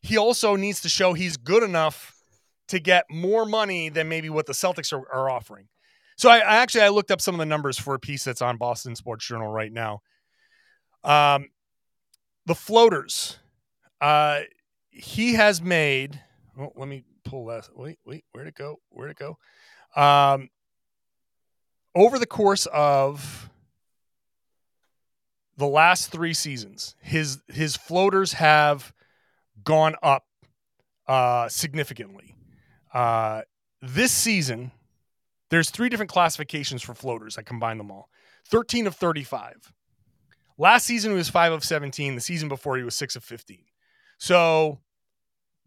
he 0.00 0.16
also 0.16 0.56
needs 0.56 0.80
to 0.80 0.88
show 0.88 1.12
he's 1.12 1.36
good 1.36 1.62
enough 1.62 2.22
to 2.68 2.80
get 2.80 3.04
more 3.10 3.44
money 3.44 3.88
than 3.88 4.08
maybe 4.08 4.30
what 4.30 4.46
the 4.46 4.52
Celtics 4.52 4.92
are, 4.92 5.06
are 5.12 5.30
offering. 5.30 5.68
So 6.16 6.30
I, 6.30 6.38
I, 6.38 6.56
actually 6.56 6.82
I 6.82 6.88
looked 6.88 7.10
up 7.10 7.20
some 7.20 7.34
of 7.34 7.38
the 7.38 7.46
numbers 7.46 7.78
for 7.78 7.94
a 7.94 7.98
piece 7.98 8.24
that's 8.24 8.42
on 8.42 8.56
Boston 8.56 8.96
Sports 8.96 9.26
Journal 9.26 9.48
right 9.48 9.72
now. 9.72 10.00
Um, 11.02 11.50
the 12.46 12.54
floaters, 12.54 13.38
uh, 14.00 14.40
he 14.90 15.34
has 15.34 15.60
made. 15.60 16.20
Oh, 16.58 16.72
let 16.76 16.88
me 16.88 17.04
pull 17.24 17.46
that. 17.46 17.68
Wait, 17.74 17.98
wait, 18.04 18.24
where'd 18.32 18.48
it 18.48 18.54
go? 18.54 18.80
Where'd 18.90 19.10
it 19.10 19.18
go? 19.18 19.36
Um, 20.00 20.48
over 21.94 22.18
the 22.18 22.26
course 22.26 22.66
of 22.66 23.50
the 25.56 25.66
last 25.66 26.10
three 26.10 26.34
seasons, 26.34 26.96
his 27.00 27.42
his 27.48 27.76
floaters 27.76 28.34
have 28.34 28.92
gone 29.62 29.94
up 30.02 30.24
uh, 31.06 31.48
significantly. 31.48 32.34
Uh, 32.92 33.42
this 33.80 34.12
season, 34.12 34.72
there's 35.50 35.70
three 35.70 35.88
different 35.88 36.10
classifications 36.10 36.82
for 36.82 36.94
floaters. 36.94 37.38
I 37.38 37.42
combine 37.42 37.78
them 37.78 37.90
all. 37.90 38.08
13 38.46 38.86
of 38.86 38.94
35. 38.96 39.72
Last 40.58 40.86
season 40.86 41.12
he 41.12 41.16
was 41.16 41.28
5 41.28 41.52
of 41.52 41.64
17. 41.64 42.14
The 42.14 42.20
season 42.20 42.48
before 42.48 42.76
he 42.76 42.82
was 42.82 42.94
6 42.94 43.16
of 43.16 43.24
15. 43.24 43.64
So 44.18 44.78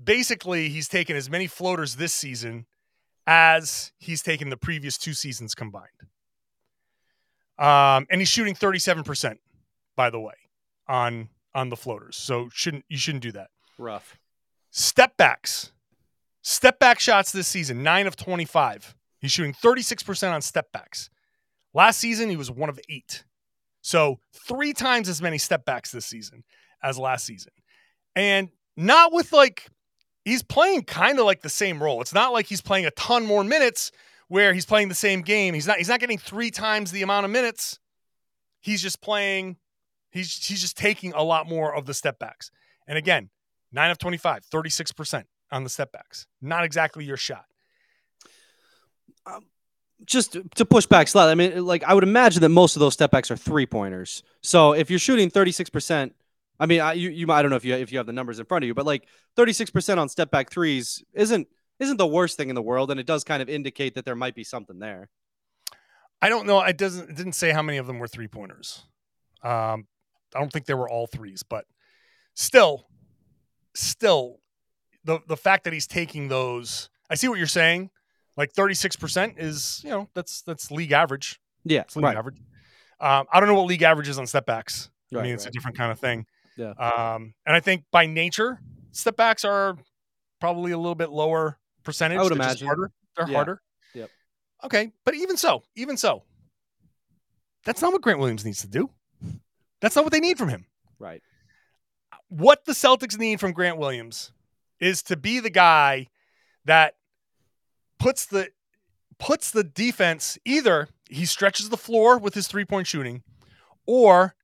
basically, 0.01 0.69
he's 0.69 0.87
taken 0.87 1.15
as 1.15 1.29
many 1.29 1.47
floaters 1.47 1.95
this 1.95 2.13
season 2.13 2.65
as 3.25 3.91
he's 3.97 4.21
taken 4.23 4.49
the 4.49 4.57
previous 4.57 4.97
two 4.97 5.13
seasons 5.13 5.53
combined. 5.53 6.07
Um, 7.59 8.05
and 8.09 8.21
he's 8.21 8.29
shooting 8.29 8.53
37%, 8.53 9.37
by 9.95 10.09
the 10.09 10.19
way, 10.19 10.33
on 10.87 11.29
on 11.55 11.69
the 11.69 11.75
floaters. 11.75 12.15
So 12.15 12.49
shouldn't 12.53 12.85
you 12.87 12.97
shouldn't 12.97 13.23
do 13.23 13.31
that. 13.33 13.49
Rough. 13.77 14.17
Step 14.71 15.17
backs. 15.17 15.71
Step 16.43 16.79
back 16.79 16.99
shots 16.99 17.31
this 17.31 17.47
season, 17.47 17.83
9 17.83 18.07
of 18.07 18.15
25. 18.15 18.95
He's 19.19 19.31
shooting 19.31 19.53
36% 19.53 20.31
on 20.31 20.41
step 20.41 20.71
backs. 20.71 21.09
Last 21.73 21.99
season, 21.99 22.29
he 22.29 22.37
was 22.37 22.49
one 22.49 22.69
of 22.69 22.79
eight. 22.89 23.25
So 23.81 24.19
three 24.33 24.73
times 24.73 25.09
as 25.09 25.21
many 25.21 25.37
step 25.37 25.65
backs 25.65 25.91
this 25.91 26.05
season 26.05 26.43
as 26.81 26.97
last 26.97 27.25
season. 27.25 27.51
And 28.15 28.49
not 28.77 29.11
with 29.11 29.33
like, 29.33 29.67
he's 30.23 30.43
playing 30.43 30.83
kind 30.83 31.19
of 31.19 31.25
like 31.25 31.41
the 31.41 31.49
same 31.49 31.83
role. 31.83 32.01
It's 32.01 32.13
not 32.13 32.31
like 32.31 32.45
he's 32.45 32.61
playing 32.61 32.85
a 32.85 32.91
ton 32.91 33.25
more 33.25 33.43
minutes 33.43 33.91
where 34.27 34.53
he's 34.53 34.65
playing 34.65 34.89
the 34.89 34.95
same 34.95 35.21
game. 35.21 35.53
He's 35.53 35.67
not, 35.67 35.77
he's 35.77 35.89
not 35.89 35.99
getting 35.99 36.17
three 36.17 36.51
times 36.51 36.91
the 36.91 37.01
amount 37.01 37.25
of 37.25 37.31
minutes. 37.31 37.79
He's 38.59 38.81
just 38.81 39.01
playing, 39.01 39.57
he's, 40.11 40.45
he's 40.45 40.61
just 40.61 40.77
taking 40.77 41.13
a 41.13 41.23
lot 41.23 41.47
more 41.47 41.73
of 41.73 41.85
the 41.85 41.93
step 41.93 42.19
backs. 42.19 42.51
And 42.87 42.97
again, 42.97 43.29
nine 43.71 43.91
of 43.91 43.97
25, 43.97 44.43
36% 44.51 45.23
on 45.51 45.63
the 45.63 45.69
step 45.69 45.91
backs. 45.91 46.27
Not 46.41 46.63
exactly 46.63 47.05
your 47.05 47.17
shot. 47.17 47.45
Um, 49.25 49.45
just 50.05 50.37
to 50.55 50.65
push 50.65 50.85
back 50.85 51.07
slightly, 51.07 51.31
I 51.31 51.35
mean, 51.35 51.65
like 51.65 51.83
I 51.83 51.93
would 51.93 52.03
imagine 52.03 52.41
that 52.41 52.49
most 52.49 52.75
of 52.75 52.79
those 52.79 52.93
step 52.93 53.11
backs 53.11 53.31
are 53.31 53.37
three 53.37 53.65
pointers. 53.65 54.23
So 54.41 54.73
if 54.73 54.89
you're 54.89 54.99
shooting 54.99 55.31
36%, 55.31 56.11
I 56.59 56.65
mean, 56.65 56.81
I, 56.81 56.93
you, 56.93 57.09
you, 57.09 57.31
I 57.31 57.41
don't 57.41 57.51
know 57.51 57.57
if 57.57 57.65
you 57.65 57.75
if 57.75 57.91
you 57.91 57.97
have 57.97 58.07
the 58.07 58.13
numbers 58.13 58.39
in 58.39 58.45
front 58.45 58.63
of 58.63 58.67
you, 58.67 58.73
but 58.73 58.85
like 58.85 59.07
36% 59.37 59.97
on 59.97 60.09
step 60.09 60.31
back 60.31 60.49
threes 60.49 61.03
isn't 61.13 61.47
isn't 61.79 61.97
the 61.97 62.07
worst 62.07 62.37
thing 62.37 62.49
in 62.49 62.55
the 62.55 62.61
world, 62.61 62.91
and 62.91 62.99
it 62.99 63.05
does 63.05 63.23
kind 63.23 63.41
of 63.41 63.49
indicate 63.49 63.95
that 63.95 64.05
there 64.05 64.15
might 64.15 64.35
be 64.35 64.43
something 64.43 64.79
there. 64.79 65.09
I 66.21 66.29
don't 66.29 66.47
know. 66.47 66.61
It 66.61 66.77
doesn't. 66.77 67.09
It 67.09 67.15
didn't 67.15 67.33
say 67.33 67.51
how 67.51 67.61
many 67.61 67.77
of 67.77 67.87
them 67.87 67.99
were 67.99 68.07
three 68.07 68.27
pointers. 68.27 68.83
Um, 69.43 69.87
I 70.35 70.39
don't 70.39 70.51
think 70.51 70.65
they 70.65 70.73
were 70.73 70.89
all 70.89 71.07
threes, 71.07 71.43
but 71.43 71.65
still, 72.33 72.87
still, 73.75 74.39
the 75.03 75.19
the 75.27 75.37
fact 75.37 75.63
that 75.65 75.73
he's 75.73 75.87
taking 75.87 76.27
those, 76.27 76.89
I 77.09 77.15
see 77.15 77.27
what 77.27 77.37
you're 77.37 77.47
saying 77.47 77.91
like 78.37 78.53
36% 78.53 79.33
is, 79.37 79.81
you 79.83 79.89
know, 79.89 80.07
that's 80.13 80.43
that's 80.43 80.71
league 80.71 80.91
average. 80.91 81.41
Yeah. 81.65 81.81
It's 81.81 81.95
league 81.95 82.05
right. 82.05 82.15
average. 82.15 82.37
Um, 82.99 83.25
I 83.31 83.39
don't 83.39 83.49
know 83.49 83.55
what 83.55 83.65
league 83.65 83.81
average 83.81 84.07
is 84.07 84.19
on 84.19 84.27
step 84.27 84.45
backs. 84.45 84.89
Right, 85.11 85.21
I 85.21 85.23
mean, 85.23 85.33
it's 85.33 85.45
right. 85.45 85.49
a 85.49 85.51
different 85.51 85.77
kind 85.77 85.91
of 85.91 85.99
thing. 85.99 86.25
Yeah. 86.55 86.71
Um, 86.71 87.33
and 87.45 87.55
I 87.55 87.59
think 87.59 87.83
by 87.91 88.05
nature, 88.05 88.61
step 88.91 89.17
backs 89.17 89.43
are 89.43 89.77
probably 90.39 90.71
a 90.71 90.77
little 90.77 90.95
bit 90.95 91.09
lower 91.09 91.57
percentage. 91.87 92.19
I 92.19 92.23
would 92.23 92.31
They're 92.33 92.35
imagine. 92.43 92.67
harder. 92.67 92.91
They're 93.15 93.27
Yeah. 93.29 93.33
harder. 93.35 93.61
Yep. 93.93 94.11
Okay, 94.65 94.91
but 95.05 95.15
even 95.15 95.37
so, 95.37 95.63
even 95.75 95.95
so, 95.95 96.23
that's 97.63 97.81
not 97.81 97.93
what 97.93 98.01
Grant 98.01 98.19
Williams 98.19 98.43
needs 98.43 98.59
to 98.61 98.67
do. 98.67 98.89
That's 99.79 99.95
not 99.95 100.03
what 100.03 100.11
they 100.11 100.19
need 100.19 100.37
from 100.37 100.49
him. 100.49 100.65
Right. 100.99 101.23
What 102.27 102.65
the 102.65 102.73
Celtics 102.73 103.17
need 103.17 103.39
from 103.39 103.53
Grant 103.53 103.77
Williams 103.77 104.31
is 104.79 105.01
to 105.03 105.15
be 105.15 105.39
the 105.39 105.49
guy 105.49 106.07
that 106.65 106.95
puts 107.99 108.25
the 108.25 108.51
puts 109.17 109.49
the 109.49 109.63
defense 109.63 110.37
either 110.45 110.89
he 111.09 111.25
stretches 111.25 111.69
the 111.69 111.77
floor 111.77 112.17
with 112.19 112.33
his 112.33 112.47
three-point 112.47 112.85
shooting 112.85 113.23
or 113.85 114.35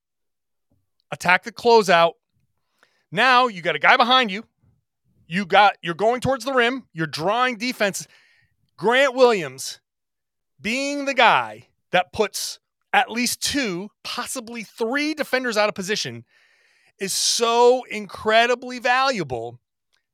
attack 1.12 1.44
the 1.44 1.52
closeout. 1.52 2.14
Now 3.12 3.46
you 3.48 3.60
got 3.62 3.76
a 3.76 3.78
guy 3.78 3.96
behind 3.98 4.30
you. 4.32 4.44
You 5.26 5.46
got 5.46 5.76
you're 5.82 5.94
going 5.94 6.20
towards 6.20 6.44
the 6.44 6.52
rim, 6.52 6.84
you're 6.92 7.06
drawing 7.06 7.56
defense. 7.56 8.06
Grant 8.76 9.14
Williams 9.14 9.80
being 10.60 11.04
the 11.04 11.14
guy 11.14 11.68
that 11.92 12.12
puts 12.12 12.58
at 12.92 13.10
least 13.10 13.40
two, 13.40 13.90
possibly 14.02 14.62
three 14.62 15.14
defenders 15.14 15.56
out 15.56 15.68
of 15.68 15.74
position 15.74 16.24
is 16.98 17.12
so 17.12 17.84
incredibly 17.90 18.78
valuable 18.78 19.58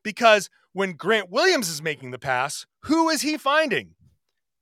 because 0.02 0.48
when 0.72 0.94
Grant 0.94 1.30
Williams 1.30 1.68
is 1.68 1.82
making 1.82 2.10
the 2.10 2.18
pass, 2.18 2.66
who 2.84 3.08
is 3.08 3.22
he 3.22 3.36
finding? 3.36 3.94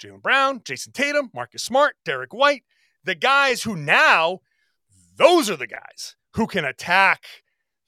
Jaylen 0.01 0.23
Brown, 0.23 0.61
Jayson 0.61 0.93
Tatum, 0.93 1.31
Marcus 1.35 1.63
Smart, 1.63 1.97
Derrick 2.05 2.33
White, 2.33 2.65
the 3.05 3.15
guys 3.15 3.63
who 3.63 3.77
now, 3.77 4.41
those 5.17 5.51
are 5.51 5.57
the 5.57 5.67
guys 5.67 6.17
who 6.35 6.47
can 6.47 6.65
attack 6.65 7.25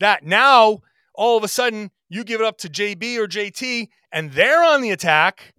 that. 0.01 0.25
Now, 0.25 0.81
all 1.15 1.37
of 1.37 1.45
a 1.45 1.49
sudden, 1.49 1.91
you 2.11 2.25
give 2.25 2.41
it 2.41 2.47
up 2.47 2.59
to 2.59 2.69
JB 2.69 3.17
or 3.17 3.27
JT, 3.27 3.89
and 4.13 4.33
they're 4.33 4.63
on 4.63 4.83
the 4.83 4.91
attack. 4.91 5.55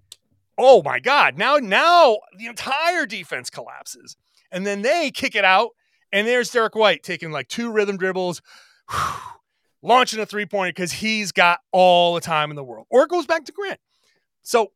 Oh 0.58 0.84
my 0.84 1.00
God. 1.00 1.38
Now, 1.38 1.56
now 1.56 2.18
the 2.38 2.46
entire 2.46 3.06
defense 3.06 3.50
collapses. 3.50 4.18
And 4.52 4.68
then 4.68 4.82
they 4.82 5.12
kick 5.12 5.34
it 5.34 5.46
out, 5.46 5.70
and 6.12 6.28
there's 6.28 6.52
Derrick 6.52 6.76
White 6.76 7.04
taking 7.04 7.32
like 7.32 7.48
two 7.48 7.72
rhythm 7.72 7.98
dribbles, 7.98 8.42
launching 9.82 10.20
a 10.20 10.26
three 10.26 10.46
pointer 10.46 10.72
because 10.72 10.92
he's 10.92 11.32
got 11.32 11.60
all 11.72 12.14
the 12.14 12.22
time 12.22 12.50
in 12.50 12.58
the 12.58 12.64
world. 12.64 12.86
Or 12.90 13.04
it 13.04 13.10
goes 13.10 13.26
back 13.26 13.46
to 13.46 13.54
Grant. 13.54 13.80
So 14.44 14.74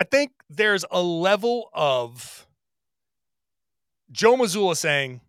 I 0.00 0.04
think 0.04 0.30
there's 0.48 0.84
a 0.88 1.02
level 1.02 1.68
of 1.74 2.46
Joe 4.12 4.36
Mazzulla 4.36 4.76
saying, 4.76 5.20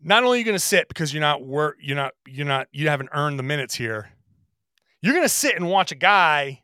not 0.00 0.24
only 0.24 0.38
are 0.38 0.40
you 0.40 0.44
going 0.44 0.56
to 0.56 0.58
sit 0.58 0.88
because 0.88 1.14
you're 1.14 1.20
not 1.20 1.44
work, 1.44 1.76
you're 1.80 1.96
not, 1.96 2.14
you're 2.26 2.46
not, 2.46 2.66
you 2.72 2.88
haven't 2.88 3.10
earned 3.12 3.38
the 3.38 3.44
minutes 3.44 3.76
here. 3.76 4.10
You're 5.04 5.12
going 5.12 5.26
to 5.26 5.28
sit 5.28 5.54
and 5.54 5.68
watch 5.68 5.92
a 5.92 5.96
guy 5.96 6.62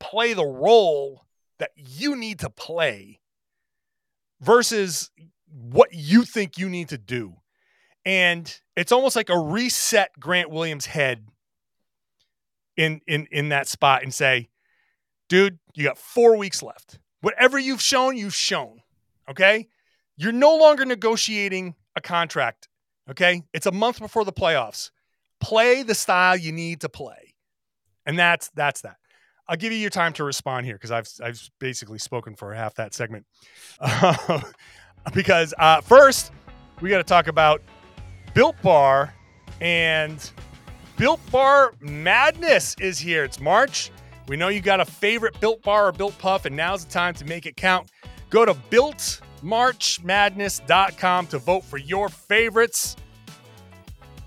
play 0.00 0.34
the 0.34 0.44
role 0.44 1.24
that 1.60 1.70
you 1.76 2.16
need 2.16 2.40
to 2.40 2.50
play 2.50 3.20
versus 4.40 5.12
what 5.46 5.90
you 5.92 6.24
think 6.24 6.58
you 6.58 6.68
need 6.68 6.88
to 6.88 6.98
do. 6.98 7.36
and 8.04 8.60
it's 8.76 8.92
almost 8.92 9.16
like 9.16 9.28
a 9.28 9.38
reset 9.38 10.10
Grant 10.18 10.50
Williams 10.50 10.86
head 10.86 11.26
in 12.76 13.00
in 13.06 13.28
in 13.30 13.50
that 13.50 13.68
spot 13.68 14.02
and 14.02 14.12
say, 14.12 14.48
dude, 15.28 15.58
you 15.74 15.84
got 15.84 15.96
four 15.96 16.36
weeks 16.36 16.62
left. 16.62 16.98
Whatever 17.20 17.58
you've 17.58 17.80
shown, 17.80 18.16
you've 18.16 18.34
shown. 18.34 18.80
Okay. 19.30 19.68
You're 20.16 20.32
no 20.32 20.56
longer 20.56 20.84
negotiating 20.84 21.76
a 21.96 22.00
contract. 22.00 22.68
Okay. 23.10 23.42
It's 23.52 23.66
a 23.66 23.72
month 23.72 24.00
before 24.00 24.24
the 24.24 24.32
playoffs. 24.32 24.90
Play 25.40 25.82
the 25.82 25.94
style 25.94 26.36
you 26.36 26.52
need 26.52 26.80
to 26.82 26.88
play. 26.88 27.23
And 28.06 28.18
that's 28.18 28.50
that's 28.54 28.82
that. 28.82 28.96
I'll 29.46 29.56
give 29.56 29.72
you 29.72 29.78
your 29.78 29.90
time 29.90 30.12
to 30.14 30.24
respond 30.24 30.66
here 30.66 30.76
because 30.76 30.90
I've 30.90 31.08
I've 31.22 31.50
basically 31.58 31.98
spoken 31.98 32.34
for 32.34 32.54
half 32.54 32.74
that 32.74 32.94
segment. 32.94 33.26
Uh, 33.80 34.40
because 35.14 35.54
uh, 35.58 35.80
first 35.80 36.32
we 36.80 36.90
got 36.90 36.98
to 36.98 37.04
talk 37.04 37.28
about 37.28 37.62
Built 38.32 38.56
Bar 38.62 39.14
and 39.60 40.30
Built 40.96 41.20
Bar 41.30 41.74
Madness 41.80 42.74
is 42.80 42.98
here. 42.98 43.22
It's 43.24 43.40
March. 43.40 43.90
We 44.28 44.36
know 44.36 44.48
you 44.48 44.60
got 44.60 44.80
a 44.80 44.84
favorite 44.84 45.40
Built 45.40 45.62
Bar 45.62 45.86
or 45.88 45.92
Built 45.92 46.18
Puff, 46.18 46.44
and 46.46 46.56
now's 46.56 46.84
the 46.84 46.92
time 46.92 47.14
to 47.14 47.24
make 47.24 47.46
it 47.46 47.56
count. 47.56 47.90
Go 48.30 48.44
to 48.44 48.54
builtmarchmadness.com 48.54 51.26
to 51.26 51.38
vote 51.38 51.64
for 51.64 51.78
your 51.78 52.08
favorites. 52.08 52.96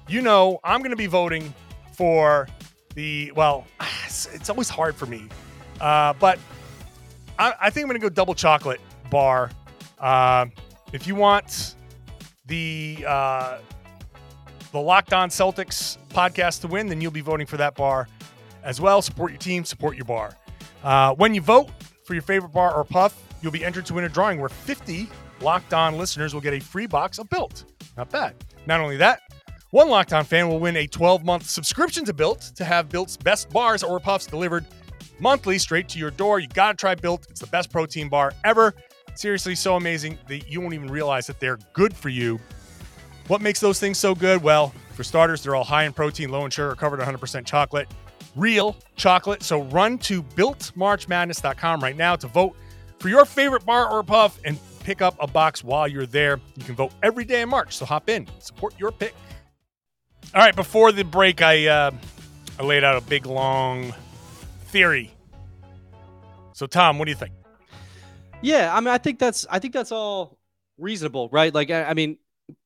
You 0.08 0.22
know, 0.22 0.60
I'm 0.64 0.80
going 0.80 0.92
to 0.92 0.98
be 0.98 1.08
voting 1.08 1.54
for 1.94 2.48
the, 2.98 3.32
well, 3.36 3.66
it's 4.06 4.50
always 4.50 4.68
hard 4.68 4.96
for 4.96 5.06
me, 5.06 5.30
uh, 5.80 6.14
but 6.14 6.40
I, 7.40 7.54
I, 7.62 7.70
think 7.70 7.86
I'm 7.86 7.94
to 7.94 8.00
go 8.00 8.10
double 8.10 8.34
chocolate 8.34 8.82
bar. 9.12 9.52
Uh, 10.00 10.48
if 10.92 11.06
you 11.06 11.14
want 11.14 11.76
the, 12.48 13.06
uh, 13.08 13.60
the 14.72 14.80
Locked 14.80 15.14
On 15.14 15.30
Celtics 15.30 16.00
podcast 16.10 16.62
to 16.62 16.68
win, 16.68 16.88
then 16.88 17.00
you'll 17.00 17.12
be 17.12 17.22
voting 17.22 17.46
for 17.46 17.58
that 17.58 17.76
bar 17.76 18.08
as 18.64 18.82
well. 18.82 19.02
Support 19.04 19.32
your 19.32 19.40
team, 19.40 19.64
support 19.64 19.96
your 19.96 20.06
bar. 20.06 20.36
Uh, 20.84 21.14
when 21.14 21.36
you 21.36 21.42
vote 21.42 21.70
for 22.04 22.16
your 22.16 22.24
favorite 22.24 22.52
bar 22.52 22.74
or 22.74 22.84
puff, 22.84 23.22
you'll 23.44 23.52
be 23.52 23.64
entered 23.64 23.86
to 23.86 23.94
win 23.94 24.06
a 24.06 24.10
drawing 24.10 24.40
where 24.40 24.50
50 24.50 25.08
Locked 25.42 25.72
On 25.72 26.00
listeners 26.00 26.34
will 26.34 26.42
get 26.42 26.56
a 26.56 26.60
free 26.60 26.88
box 26.88 27.20
of 27.20 27.30
Built. 27.30 27.66
Not 27.96 28.10
bad. 28.10 28.34
Not 28.66 28.82
only 28.82 28.98
that, 28.98 29.22
one 29.72 29.90
Locked 29.90 30.14
On 30.14 30.24
fan 30.24 30.48
will 30.50 30.60
win 30.60 30.76
a 30.78 30.88
12 30.88 31.24
month 31.24 31.50
subscription 31.50 32.06
to 32.06 32.14
Built 32.14 32.52
to 32.56 32.64
have 32.64 32.90
Built's 32.90 33.18
best 33.18 33.50
bars 33.50 33.84
or 33.84 34.00
puffs 34.00 34.26
delivered 34.26 34.66
monthly 35.20 35.58
straight 35.58 35.90
to 35.90 36.00
your 36.00 36.12
door. 36.12 36.40
You 36.40 36.48
got 36.50 36.72
to 36.72 36.78
try 36.78 36.96
Built. 36.96 37.28
It's 37.30 37.42
the 37.42 37.48
best 37.48 37.72
protein 37.72 38.10
bar 38.10 38.34
ever. 38.44 38.74
Seriously, 39.16 39.56
so 39.56 39.76
amazing 39.76 40.18
that 40.28 40.50
you 40.50 40.62
won't 40.62 40.74
even 40.74 40.90
realize 40.90 41.28
that 41.28 41.40
they're 41.40 41.58
good 41.74 41.96
for 41.96 42.10
you. 42.10 42.40
What 43.28 43.42
makes 43.42 43.60
those 43.60 43.80
things 43.80 43.98
so 43.98 44.16
good? 44.16 44.42
Well, 44.42 44.74
for 44.94 45.04
starters, 45.04 45.44
they're 45.44 45.56
all 45.56 45.64
high 45.64 45.84
in 45.84 45.94
protein, 45.94 46.30
low 46.30 46.46
in 46.46 46.52
sugar, 46.52 46.74
covered 46.76 47.00
100% 47.00 47.46
chocolate 47.46 47.88
real 48.38 48.78
chocolate. 48.96 49.44
So 49.44 49.64
run 49.64 49.98
to 50.00 50.24
builtmarchmadness.com 50.24 51.82
right 51.82 51.98
now 51.98 52.16
to 52.16 52.28
vote 52.28 52.56
for 53.00 53.10
your 53.10 53.26
favorite 53.26 53.66
bar 53.66 53.92
or 53.92 54.04
puff 54.04 54.40
and 54.46 54.58
pick 54.84 55.02
up 55.02 55.16
a 55.20 55.28
box 55.28 55.64
while 55.64 55.88
you're 55.88 56.06
there. 56.06 56.40
You 56.56 56.64
can 56.64 56.76
vote 56.76 56.94
every 57.04 57.26
day 57.26 57.42
in 57.42 57.50
March. 57.50 57.76
So 57.76 57.86
hop 57.86 58.10
in, 58.10 58.28
support 58.40 58.74
your 58.80 58.92
pick. 58.92 59.14
All 60.36 60.42
right, 60.42 60.56
before 60.56 60.92
the 60.92 61.04
break, 61.04 61.42
I 61.42 61.68
uh, 61.68 61.92
I 62.60 62.64
laid 62.64 62.84
out 62.84 62.98
a 62.98 63.02
big 63.02 63.26
long 63.26 63.94
theory. 64.66 65.14
So 66.54 66.68
Tom, 66.68 67.00
what 67.00 67.06
do 67.06 67.12
you 67.12 67.18
think? 67.18 67.34
Yeah, 68.42 68.76
I 68.76 68.80
mean, 68.80 68.90
I 68.90 68.98
think 68.98 69.20
that's 69.20 69.46
I 69.50 69.60
think 69.60 69.74
that's 69.74 69.92
all 69.92 70.38
reasonable, 70.78 71.30
right? 71.32 71.54
Like, 71.54 71.72
I, 71.72 71.86
I 71.86 71.94
mean, 71.94 72.18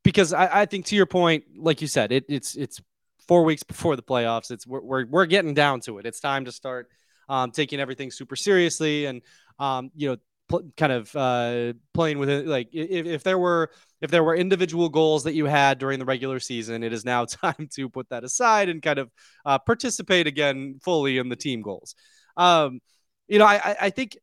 because 0.03 0.33
I, 0.33 0.61
I 0.61 0.65
think 0.65 0.85
to 0.87 0.95
your 0.95 1.05
point, 1.05 1.43
like 1.55 1.81
you 1.81 1.87
said, 1.87 2.11
it, 2.11 2.25
it's 2.27 2.55
it's 2.55 2.81
four 3.27 3.43
weeks 3.43 3.63
before 3.63 3.95
the 3.95 4.01
playoffs. 4.03 4.51
It's 4.51 4.65
we're 4.65 4.81
we're, 4.81 5.05
we're 5.05 5.25
getting 5.25 5.53
down 5.53 5.81
to 5.81 5.99
it. 5.99 6.05
It's 6.05 6.19
time 6.19 6.45
to 6.45 6.51
start 6.51 6.89
um, 7.29 7.51
taking 7.51 7.79
everything 7.79 8.11
super 8.11 8.35
seriously 8.35 9.05
and 9.05 9.21
um, 9.59 9.91
you 9.95 10.09
know 10.09 10.17
pl- 10.49 10.71
kind 10.77 10.91
of 10.91 11.15
uh, 11.15 11.73
playing 11.93 12.19
with 12.19 12.29
it. 12.29 12.47
Like 12.47 12.69
if, 12.73 13.05
if 13.05 13.23
there 13.23 13.37
were 13.37 13.71
if 14.01 14.11
there 14.11 14.23
were 14.23 14.35
individual 14.35 14.89
goals 14.89 15.23
that 15.23 15.33
you 15.33 15.45
had 15.45 15.77
during 15.77 15.99
the 15.99 16.05
regular 16.05 16.39
season, 16.39 16.83
it 16.83 16.91
is 16.91 17.05
now 17.05 17.25
time 17.25 17.69
to 17.73 17.89
put 17.89 18.09
that 18.09 18.23
aside 18.23 18.69
and 18.69 18.81
kind 18.81 18.99
of 18.99 19.11
uh, 19.45 19.59
participate 19.59 20.27
again 20.27 20.79
fully 20.83 21.17
in 21.17 21.29
the 21.29 21.35
team 21.35 21.61
goals. 21.61 21.95
Um, 22.35 22.79
you 23.27 23.39
know, 23.39 23.45
I, 23.45 23.75
I 23.79 23.89
think 23.91 24.17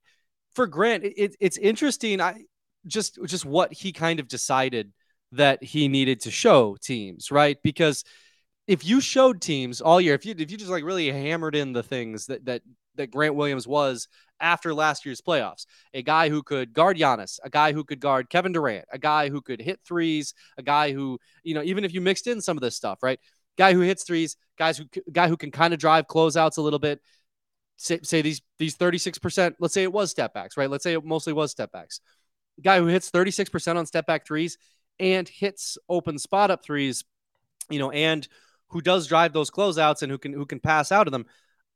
for 0.55 0.67
Grant, 0.67 1.05
it, 1.05 1.37
it's 1.41 1.57
interesting. 1.57 2.21
I 2.21 2.43
just 2.87 3.19
just 3.25 3.45
what 3.45 3.73
he 3.73 3.93
kind 3.93 4.21
of 4.21 4.29
decided 4.29 4.93
that 5.33 5.63
he 5.63 5.89
needed 5.89 6.21
to 6.21 6.31
show 6.31 6.77
teams, 6.83 7.31
right? 7.31 7.59
Because 7.63 8.05
if 8.67 8.85
you 8.85 9.01
showed 9.01 9.41
teams 9.41 9.81
all 9.81 10.01
year, 10.01 10.15
if 10.15 10.27
you 10.27 10.35
if 10.37 10.51
you 10.51 10.57
just 10.57 10.71
like 10.71 10.85
really 10.85 11.11
hammered 11.11 11.55
in 11.55 11.73
the 11.73 11.83
things 11.83 12.27
that 12.27 12.45
that 12.47 12.63
that 12.99 13.11
Grant 13.11 13.35
Williams 13.35 13.67
was 13.67 14.09
after 14.41 14.73
last 14.73 15.05
year's 15.05 15.21
playoffs, 15.21 15.67
a 15.95 16.03
guy 16.03 16.29
who 16.29 16.43
could 16.43 16.73
guard 16.73 16.97
Giannis, 16.97 17.41
a 17.43 17.51
guy 17.51 17.73
who 17.73 17.83
could 17.83 18.01
guard 18.01 18.31
Kevin 18.31 18.53
Durant, 18.53 18.85
a 18.93 18.99
guy 18.99 19.29
who 19.31 19.41
could 19.41 19.61
hit 19.61 19.81
threes, 19.85 20.35
a 20.57 20.63
guy 20.63 20.93
who 20.93 21.19
you 21.43 21.55
know 21.55 21.63
even 21.63 21.85
if 21.85 21.93
you 21.93 22.01
mixed 22.01 22.27
in 22.27 22.41
some 22.41 22.57
of 22.57 22.61
this 22.61 22.77
stuff, 22.77 23.03
right? 23.03 23.19
Guy 23.57 23.73
who 23.73 23.81
hits 23.81 24.05
threes, 24.05 24.37
guys 24.59 24.79
who 24.79 24.85
guy 25.11 25.29
who 25.29 25.37
can 25.37 25.51
kind 25.51 25.73
of 25.73 25.81
drive 25.81 26.07
closeouts 26.07 26.59
a 26.59 26.63
little 26.63 26.79
bit. 26.79 27.01
Say, 27.81 28.01
say 28.03 28.23
these 28.23 28.43
these 28.59 28.77
36%, 28.77 29.55
let's 29.61 29.73
say 29.73 29.85
it 29.85 29.93
was 29.93 30.11
step 30.11 30.35
backs, 30.35 30.57
right? 30.57 30.69
Let's 30.69 30.83
say 30.83 30.95
it 30.95 31.05
mostly 31.05 31.33
was 31.33 31.53
step 31.53 31.73
backs. 31.73 32.01
Guy 32.63 32.79
who 32.79 32.87
hits 32.87 33.11
36% 33.11 33.77
on 33.77 33.87
step 33.87 34.05
back 34.05 34.27
threes 34.27 34.59
and 34.99 35.29
hits 35.29 35.79
open 35.89 36.19
spot 36.19 36.51
up 36.51 36.65
threes, 36.65 37.05
you 37.71 37.79
know, 37.79 37.93
and 37.93 38.27
who 38.69 38.81
does 38.81 39.07
drive 39.07 39.33
those 39.33 39.51
closeouts 39.51 40.03
and 40.03 40.11
who 40.11 40.19
can 40.19 40.33
who 40.33 40.47
can 40.47 40.61
pass 40.61 40.93
out 40.93 41.07
of 41.07 41.13
them. 41.13 41.27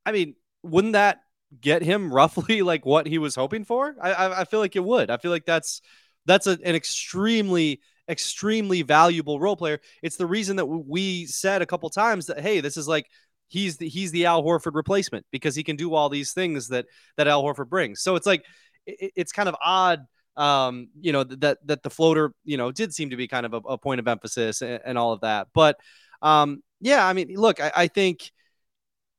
I 0.04 0.12
mean, 0.12 0.35
wouldn't 0.62 0.94
that 0.94 1.20
get 1.61 1.83
him 1.83 2.12
roughly 2.14 2.62
like 2.62 2.87
what 2.87 3.07
he 3.07 3.18
was 3.18 3.35
hoping 3.35 3.64
for? 3.64 3.94
I 4.01 4.12
I, 4.12 4.40
I 4.40 4.44
feel 4.44 4.61
like 4.61 4.77
it 4.77 4.85
would. 4.85 5.11
I 5.11 5.16
feel 5.16 5.31
like 5.31 5.46
that's 5.46 5.83
that's 6.27 6.46
a, 6.46 6.59
an 6.64 6.75
extremely 6.75 7.81
extremely 8.09 8.83
valuable 8.83 9.40
role 9.40 9.57
player. 9.57 9.81
It's 10.03 10.16
the 10.16 10.27
reason 10.27 10.57
that 10.57 10.66
we 10.66 11.27
said 11.27 11.62
a 11.62 11.66
couple 11.66 11.88
times 11.90 12.27
that 12.27 12.40
hey, 12.40 12.61
this 12.61 12.77
is 12.77 12.88
like 12.88 13.07
he's 13.48 13.77
the 13.77 13.88
he's 13.88 14.11
the 14.11 14.27
Al 14.27 14.42
Horford 14.42 14.75
replacement 14.75 15.27
because 15.31 15.55
he 15.55 15.62
can 15.62 15.77
do 15.77 15.94
all 15.94 16.09
these 16.09 16.33
things 16.33 16.68
that 16.68 16.87
that 17.16 17.29
Al 17.29 17.42
Horford 17.42 17.68
brings. 17.68 18.01
So 18.03 18.16
it's 18.16 18.27
like 18.27 18.44
it, 18.87 19.12
it's 19.16 19.33
kind 19.33 19.48
of 19.48 19.57
odd 19.62 20.07
um 20.35 20.88
you 20.98 21.12
know 21.12 21.25
that 21.25 21.59
that 21.66 21.83
the 21.83 21.90
floater 21.90 22.33
you 22.42 22.57
know 22.57 22.72
did 22.72 22.94
seem 22.94 23.11
to 23.11 23.16
be 23.16 23.29
kind 23.29 23.44
of 23.44 23.53
a, 23.53 23.59
a 23.59 23.77
point 23.77 24.01
of 24.01 24.09
emphasis 24.09 24.62
and, 24.62 24.81
and 24.83 24.96
all 24.96 25.12
of 25.12 25.20
that 25.20 25.48
but 25.53 25.79
um 26.22 26.62
yeah, 26.83 27.07
I 27.07 27.12
mean, 27.12 27.33
look, 27.37 27.61
I, 27.61 27.72
I 27.75 27.87
think 27.87 28.33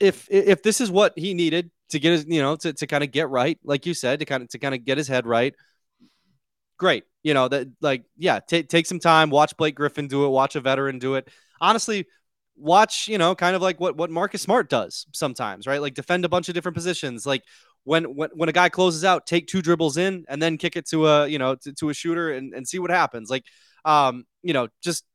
if 0.04 0.28
if 0.30 0.62
this 0.62 0.82
is 0.82 0.92
what 0.92 1.14
he 1.16 1.34
needed 1.34 1.72
to 1.90 2.00
get 2.00 2.12
his, 2.12 2.26
you 2.28 2.42
know, 2.42 2.58
to, 2.58 2.74
to 2.74 2.88
kind 2.88 3.04
of 3.04 3.12
get 3.12 3.30
right, 3.30 3.58
like 3.64 3.86
you 3.86 3.94
said, 3.94 4.20
to 4.20 4.26
kind 4.26 4.44
of 4.44 4.50
to 4.50 4.60
kind 4.60 4.76
of 4.76 4.84
get 4.84 4.98
his 4.98 5.08
head 5.08 5.26
right, 5.26 5.56
great. 6.78 7.06
You 7.24 7.34
know, 7.34 7.48
that 7.48 7.70
like, 7.82 8.04
yeah, 8.18 8.40
take 8.40 8.68
take 8.68 8.86
some 8.86 9.00
time, 9.00 9.30
watch 9.30 9.56
Blake 9.56 9.76
Griffin 9.76 10.08
do 10.08 10.26
it, 10.26 10.30
watch 10.30 10.56
a 10.58 10.62
veteran 10.62 11.00
do 11.00 11.16
it. 11.16 11.30
Honestly, 11.62 12.06
watch, 12.58 13.08
you 13.08 13.18
know, 13.18 13.34
kind 13.34 13.56
of 13.56 13.62
like 13.62 13.80
what 13.80 13.96
what 13.96 14.12
Marcus 14.12 14.42
Smart 14.42 14.70
does 14.70 15.08
sometimes, 15.14 15.66
right? 15.66 15.82
Like 15.82 15.94
defend 15.94 16.26
a 16.26 16.30
bunch 16.30 16.50
of 16.50 16.54
different 16.56 16.76
positions. 16.76 17.26
Like 17.26 17.44
when 17.86 18.04
when 18.16 18.30
when 18.34 18.50
a 18.50 18.54
guy 18.54 18.68
closes 18.68 19.06
out, 19.06 19.26
take 19.26 19.48
two 19.48 19.62
dribbles 19.62 19.96
in 19.96 20.26
and 20.28 20.42
then 20.42 20.58
kick 20.58 20.76
it 20.76 20.88
to 20.90 21.08
a, 21.08 21.28
you 21.28 21.40
know, 21.40 21.56
to, 21.56 21.72
to 21.74 21.90
a 21.90 21.94
shooter 21.94 22.32
and, 22.32 22.54
and 22.54 22.68
see 22.68 22.80
what 22.80 22.92
happens. 22.92 23.30
Like 23.30 23.46
um, 23.86 24.26
you 24.42 24.52
know, 24.52 24.68
just 24.82 25.06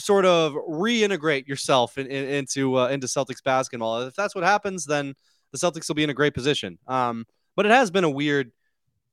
sort 0.00 0.24
of 0.24 0.52
reintegrate 0.52 1.46
yourself 1.46 1.98
in, 1.98 2.06
in, 2.06 2.28
into 2.28 2.78
uh, 2.78 2.88
into 2.88 3.06
Celtics 3.06 3.42
basketball. 3.42 4.02
If 4.02 4.14
that's 4.14 4.34
what 4.34 4.44
happens, 4.44 4.84
then 4.84 5.14
the 5.52 5.58
Celtics 5.58 5.88
will 5.88 5.94
be 5.94 6.04
in 6.04 6.10
a 6.10 6.14
great 6.14 6.34
position. 6.34 6.78
Um, 6.86 7.26
but 7.56 7.66
it 7.66 7.72
has 7.72 7.90
been 7.90 8.04
a 8.04 8.10
weird. 8.10 8.52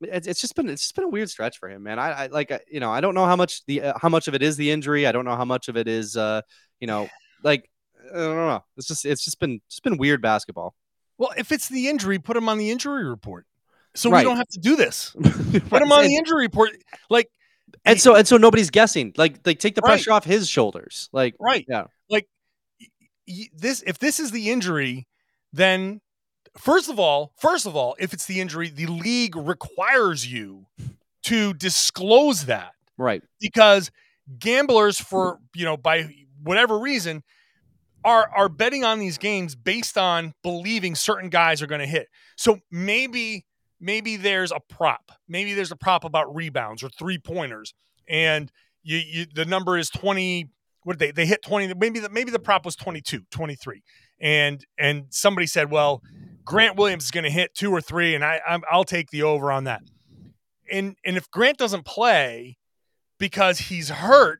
It's, 0.01 0.27
it's 0.27 0.39
just 0.39 0.55
been 0.55 0.69
it's 0.69 0.83
just 0.83 0.95
been 0.95 1.05
a 1.05 1.09
weird 1.09 1.29
stretch 1.29 1.57
for 1.57 1.69
him, 1.69 1.83
man. 1.83 1.99
I, 1.99 2.25
I 2.25 2.27
like 2.27 2.51
you 2.71 2.79
know 2.79 2.91
I 2.91 3.01
don't 3.01 3.15
know 3.15 3.25
how 3.25 3.35
much 3.35 3.65
the 3.65 3.81
uh, 3.81 3.93
how 3.99 4.09
much 4.09 4.27
of 4.27 4.35
it 4.35 4.41
is 4.43 4.55
the 4.55 4.71
injury. 4.71 5.07
I 5.07 5.11
don't 5.11 5.25
know 5.25 5.35
how 5.35 5.45
much 5.45 5.69
of 5.69 5.77
it 5.77 5.87
is 5.87 6.15
uh 6.15 6.41
you 6.79 6.87
know 6.87 7.09
like 7.43 7.69
I 8.11 8.17
don't 8.17 8.35
know. 8.35 8.63
It's 8.77 8.87
just 8.87 9.05
it's 9.05 9.25
just 9.25 9.39
been 9.39 9.59
it's 9.67 9.79
been 9.79 9.97
weird 9.97 10.21
basketball. 10.21 10.75
Well, 11.17 11.31
if 11.35 11.51
it's 11.51 11.67
the 11.67 11.87
injury, 11.87 12.19
put 12.19 12.37
him 12.37 12.47
on 12.47 12.57
the 12.57 12.69
injury 12.69 13.05
report. 13.05 13.45
So 13.95 14.11
right. 14.11 14.19
we 14.19 14.23
don't 14.25 14.37
have 14.37 14.47
to 14.49 14.59
do 14.59 14.75
this. 14.75 15.15
Put 15.69 15.81
him 15.81 15.91
on 15.91 16.03
the 16.03 16.15
injury 16.15 16.41
report. 16.41 16.69
Like 17.09 17.31
and 17.85 17.99
so 17.99 18.15
and 18.15 18.27
so 18.27 18.37
nobody's 18.37 18.69
guessing. 18.69 19.13
Like 19.17 19.39
like 19.45 19.59
take 19.59 19.75
the 19.75 19.81
pressure 19.81 20.11
right. 20.11 20.17
off 20.17 20.25
his 20.25 20.49
shoulders. 20.49 21.09
Like 21.11 21.35
right, 21.39 21.65
yeah. 21.67 21.85
Like 22.09 22.27
this, 23.53 23.83
if 23.85 23.99
this 23.99 24.19
is 24.19 24.31
the 24.31 24.49
injury, 24.49 25.07
then 25.53 26.01
first 26.57 26.89
of 26.89 26.99
all, 26.99 27.33
first 27.37 27.65
of 27.65 27.75
all, 27.75 27.95
if 27.99 28.13
it's 28.13 28.25
the 28.25 28.39
injury, 28.39 28.69
the 28.69 28.87
league 28.87 29.35
requires 29.35 30.29
you 30.29 30.65
to 31.23 31.53
disclose 31.53 32.45
that, 32.45 32.71
right? 32.97 33.21
Because 33.39 33.91
gamblers, 34.39 34.99
for 34.99 35.39
you 35.55 35.65
know, 35.65 35.77
by 35.77 36.09
whatever 36.41 36.79
reason, 36.79 37.23
are 38.03 38.29
are 38.35 38.49
betting 38.49 38.83
on 38.83 38.99
these 38.99 39.17
games 39.17 39.55
based 39.55 39.97
on 39.97 40.33
believing 40.43 40.95
certain 40.95 41.29
guys 41.29 41.61
are 41.61 41.67
going 41.67 41.81
to 41.81 41.87
hit. 41.87 42.07
So 42.37 42.59
maybe 42.71 43.45
maybe 43.79 44.15
there's 44.15 44.51
a 44.51 44.59
prop. 44.59 45.11
Maybe 45.27 45.53
there's 45.53 45.71
a 45.71 45.75
prop 45.75 46.03
about 46.03 46.33
rebounds 46.33 46.83
or 46.83 46.89
three 46.89 47.17
pointers, 47.17 47.73
and 48.07 48.51
you, 48.83 48.97
you 48.97 49.25
the 49.33 49.45
number 49.45 49.77
is 49.77 49.89
20, 49.89 50.49
what 50.87 50.97
did 50.97 51.07
they 51.15 51.23
they 51.23 51.27
hit 51.27 51.41
20 51.43 51.73
maybe 51.73 51.99
the 51.99 52.09
maybe 52.09 52.31
the 52.31 52.39
prop 52.39 52.63
was 52.63 52.73
22 52.77 53.23
23 53.29 53.83
and 54.21 54.65
and 54.79 55.03
somebody 55.09 55.45
said 55.45 55.69
well 55.69 56.01
grant 56.45 56.77
williams 56.77 57.03
is 57.03 57.11
going 57.11 57.25
to 57.25 57.29
hit 57.29 57.53
two 57.53 57.71
or 57.71 57.81
three 57.81 58.15
and 58.15 58.23
i 58.23 58.39
i 58.47 58.57
i'll 58.71 58.85
take 58.85 59.11
the 59.11 59.21
over 59.21 59.51
on 59.51 59.65
that 59.65 59.81
and 60.71 60.95
and 61.05 61.17
if 61.17 61.29
grant 61.29 61.57
doesn't 61.57 61.85
play 61.85 62.57
because 63.17 63.59
he's 63.59 63.89
hurt 63.89 64.39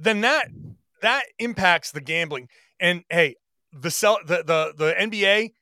then 0.00 0.20
that 0.22 0.48
that 1.00 1.22
impacts 1.38 1.92
the 1.92 2.00
gambling 2.00 2.48
and 2.80 3.04
hey 3.08 3.36
the 3.72 3.90
sell 3.90 4.18
the 4.26 4.38
the, 4.38 4.74
the 4.76 4.94
nba 5.00 5.52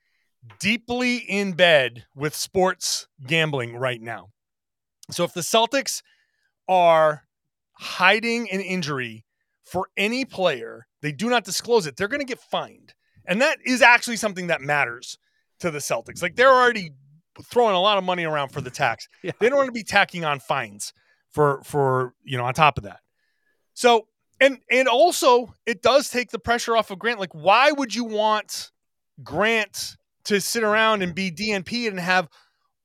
deeply 0.60 1.16
in 1.16 1.52
bed 1.52 2.04
with 2.14 2.34
sports 2.34 3.08
gambling 3.26 3.76
right 3.76 4.00
now 4.00 4.28
so 5.10 5.24
if 5.24 5.34
the 5.34 5.40
celtics 5.40 6.02
are 6.68 7.24
hiding 7.74 8.50
an 8.50 8.60
injury 8.60 9.24
for 9.64 9.88
any 9.96 10.24
player, 10.24 10.86
they 11.02 11.12
do 11.12 11.28
not 11.28 11.44
disclose 11.44 11.86
it, 11.86 11.96
they're 11.96 12.08
going 12.08 12.20
to 12.20 12.26
get 12.26 12.38
fined. 12.38 12.94
And 13.26 13.40
that 13.40 13.58
is 13.64 13.82
actually 13.82 14.16
something 14.16 14.48
that 14.48 14.60
matters 14.60 15.18
to 15.60 15.70
the 15.70 15.78
Celtics. 15.78 16.22
Like 16.22 16.36
they're 16.36 16.52
already 16.52 16.90
throwing 17.42 17.74
a 17.74 17.80
lot 17.80 17.98
of 17.98 18.04
money 18.04 18.24
around 18.24 18.50
for 18.50 18.60
the 18.60 18.70
tax. 18.70 19.08
Yeah. 19.22 19.32
They 19.40 19.48
don't 19.48 19.56
want 19.56 19.68
to 19.68 19.72
be 19.72 19.82
tacking 19.82 20.24
on 20.24 20.40
fines 20.40 20.92
for 21.30 21.62
for, 21.64 22.14
you 22.22 22.36
know, 22.36 22.44
on 22.44 22.52
top 22.52 22.76
of 22.76 22.84
that. 22.84 23.00
So, 23.72 24.06
and 24.40 24.58
and 24.70 24.86
also 24.86 25.54
it 25.64 25.80
does 25.80 26.10
take 26.10 26.30
the 26.30 26.38
pressure 26.38 26.76
off 26.76 26.90
of 26.90 26.98
Grant. 26.98 27.18
Like 27.18 27.34
why 27.34 27.72
would 27.72 27.94
you 27.94 28.04
want 28.04 28.70
Grant 29.22 29.96
to 30.24 30.40
sit 30.40 30.62
around 30.62 31.02
and 31.02 31.14
be 31.14 31.30
DNP 31.30 31.88
and 31.88 32.00
have 32.00 32.28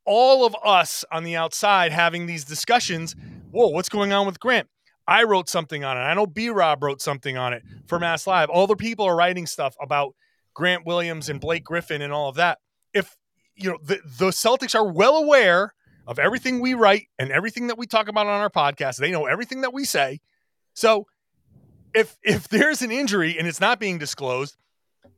all 0.05 0.45
of 0.45 0.55
us 0.63 1.05
on 1.11 1.23
the 1.23 1.35
outside 1.35 1.91
having 1.91 2.25
these 2.25 2.43
discussions? 2.43 3.15
Whoa, 3.51 3.67
what's 3.67 3.89
going 3.89 4.13
on 4.13 4.25
with 4.25 4.39
Grant? 4.39 4.67
I 5.07 5.23
wrote 5.23 5.49
something 5.49 5.83
on 5.83 5.97
it. 5.97 6.01
I 6.01 6.13
know 6.13 6.27
B 6.27 6.49
Rob 6.49 6.83
wrote 6.83 7.01
something 7.01 7.35
on 7.35 7.53
it 7.53 7.63
for 7.87 7.99
Mass 7.99 8.27
Live. 8.27 8.49
All 8.49 8.67
the 8.67 8.75
people 8.75 9.05
are 9.05 9.15
writing 9.15 9.47
stuff 9.47 9.75
about 9.81 10.13
Grant 10.53 10.85
Williams 10.85 11.29
and 11.29 11.41
Blake 11.41 11.63
Griffin 11.63 12.03
and 12.03 12.13
all 12.13 12.29
of 12.29 12.35
that. 12.35 12.59
If 12.93 13.15
you 13.55 13.71
know 13.71 13.79
the, 13.83 13.99
the 14.05 14.27
Celtics 14.27 14.75
are 14.75 14.87
well 14.87 15.15
aware 15.17 15.73
of 16.05 16.19
everything 16.19 16.59
we 16.59 16.75
write 16.75 17.07
and 17.17 17.31
everything 17.31 17.67
that 17.67 17.77
we 17.77 17.87
talk 17.87 18.07
about 18.07 18.27
on 18.27 18.41
our 18.41 18.49
podcast, 18.51 18.97
they 18.97 19.09
know 19.09 19.25
everything 19.25 19.61
that 19.61 19.73
we 19.73 19.83
say. 19.83 20.19
So 20.73 21.07
if 21.95 22.17
if 22.21 22.47
there's 22.47 22.81
an 22.83 22.91
injury 22.91 23.37
and 23.37 23.47
it's 23.47 23.59
not 23.59 23.79
being 23.79 23.97
disclosed, 23.97 24.57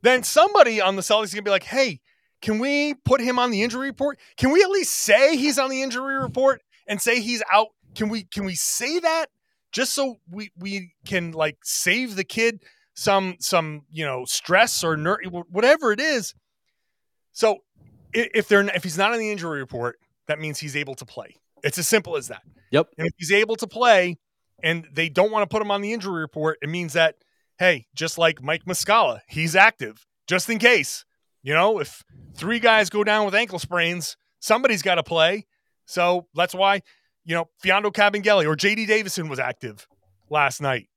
then 0.00 0.22
somebody 0.22 0.80
on 0.80 0.96
the 0.96 1.02
Celtics 1.02 1.24
is 1.24 1.34
gonna 1.34 1.42
be 1.42 1.50
like, 1.50 1.64
hey, 1.64 2.00
can 2.42 2.58
we 2.58 2.94
put 3.04 3.20
him 3.20 3.38
on 3.38 3.50
the 3.50 3.62
injury 3.62 3.86
report? 3.86 4.18
Can 4.36 4.50
we 4.50 4.62
at 4.62 4.68
least 4.68 4.94
say 4.94 5.36
he's 5.36 5.58
on 5.58 5.70
the 5.70 5.82
injury 5.82 6.16
report 6.16 6.60
and 6.86 7.00
say 7.00 7.20
he's 7.20 7.42
out? 7.50 7.68
Can 7.94 8.08
we 8.08 8.24
can 8.24 8.44
we 8.44 8.54
say 8.54 8.98
that 8.98 9.26
just 9.72 9.94
so 9.94 10.20
we 10.30 10.50
we 10.58 10.92
can 11.06 11.32
like 11.32 11.58
save 11.62 12.16
the 12.16 12.24
kid 12.24 12.62
some 12.94 13.36
some 13.40 13.82
you 13.90 14.04
know 14.04 14.24
stress 14.24 14.84
or 14.84 14.96
ner- 14.96 15.22
whatever 15.50 15.92
it 15.92 16.00
is. 16.00 16.34
So 17.32 17.58
if 18.12 18.48
they're 18.48 18.66
if 18.74 18.84
he's 18.84 18.98
not 18.98 19.12
on 19.12 19.18
the 19.18 19.30
injury 19.30 19.58
report, 19.58 19.98
that 20.26 20.38
means 20.38 20.58
he's 20.58 20.76
able 20.76 20.94
to 20.96 21.06
play. 21.06 21.36
It's 21.62 21.78
as 21.78 21.88
simple 21.88 22.16
as 22.16 22.28
that. 22.28 22.42
Yep. 22.70 22.88
And 22.98 23.06
if 23.06 23.14
he's 23.16 23.32
able 23.32 23.56
to 23.56 23.66
play, 23.66 24.18
and 24.62 24.86
they 24.92 25.08
don't 25.08 25.30
want 25.30 25.48
to 25.48 25.52
put 25.52 25.62
him 25.62 25.70
on 25.70 25.80
the 25.80 25.92
injury 25.92 26.20
report, 26.20 26.58
it 26.62 26.68
means 26.68 26.92
that 26.94 27.16
hey, 27.58 27.86
just 27.94 28.18
like 28.18 28.42
Mike 28.42 28.64
Muscala, 28.64 29.20
he's 29.28 29.56
active 29.56 30.06
just 30.26 30.50
in 30.50 30.58
case. 30.58 31.04
You 31.42 31.54
know, 31.54 31.78
if 31.78 32.02
three 32.34 32.60
guys 32.60 32.90
go 32.90 33.04
down 33.04 33.24
with 33.24 33.34
ankle 33.34 33.58
sprains, 33.58 34.16
somebody's 34.40 34.82
got 34.82 34.96
to 34.96 35.02
play. 35.02 35.46
So 35.86 36.26
that's 36.34 36.54
why 36.54 36.82
you 37.24 37.34
know, 37.34 37.48
Mfiondu 37.64 37.92
Kabengele 37.92 38.46
or 38.46 38.56
JD 38.56 38.86
Davison 38.86 39.28
was 39.28 39.38
active 39.38 39.86
last 40.30 40.60
night. 40.60 40.88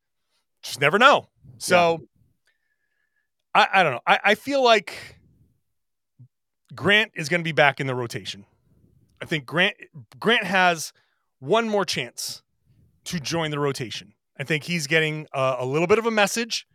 Just 0.64 0.82
never 0.82 0.98
know. 0.98 1.30
So 1.58 2.00
yeah. 3.56 3.62
I, 3.74 3.80
I 3.80 3.84
don't 3.84 3.94
know. 3.94 4.02
I, 4.08 4.20
I 4.24 4.36
feel 4.36 4.64
like 4.64 5.20
Grant 6.74 7.12
is 7.16 7.30
going 7.30 7.42
to 7.42 7.46
be 7.46 7.52
back 7.52 7.80
in 7.80 7.88
the 7.88 7.96
rotation. 7.96 8.46
I 9.22 9.26
think 9.26 9.46
Grant 9.46 9.76
Grant 10.20 10.44
has 10.44 10.92
one 11.40 11.70
more 11.70 11.86
chance 11.86 12.42
to 13.06 13.20
join 13.20 13.52
the 13.52 13.60
rotation. 13.60 14.14
I 14.38 14.44
think 14.44 14.64
he's 14.64 14.88
getting 14.88 15.28
a, 15.34 15.58
a 15.60 15.66
little 15.66 15.88
bit 15.88 16.00
of 16.00 16.06
a 16.06 16.12
message, 16.12 16.68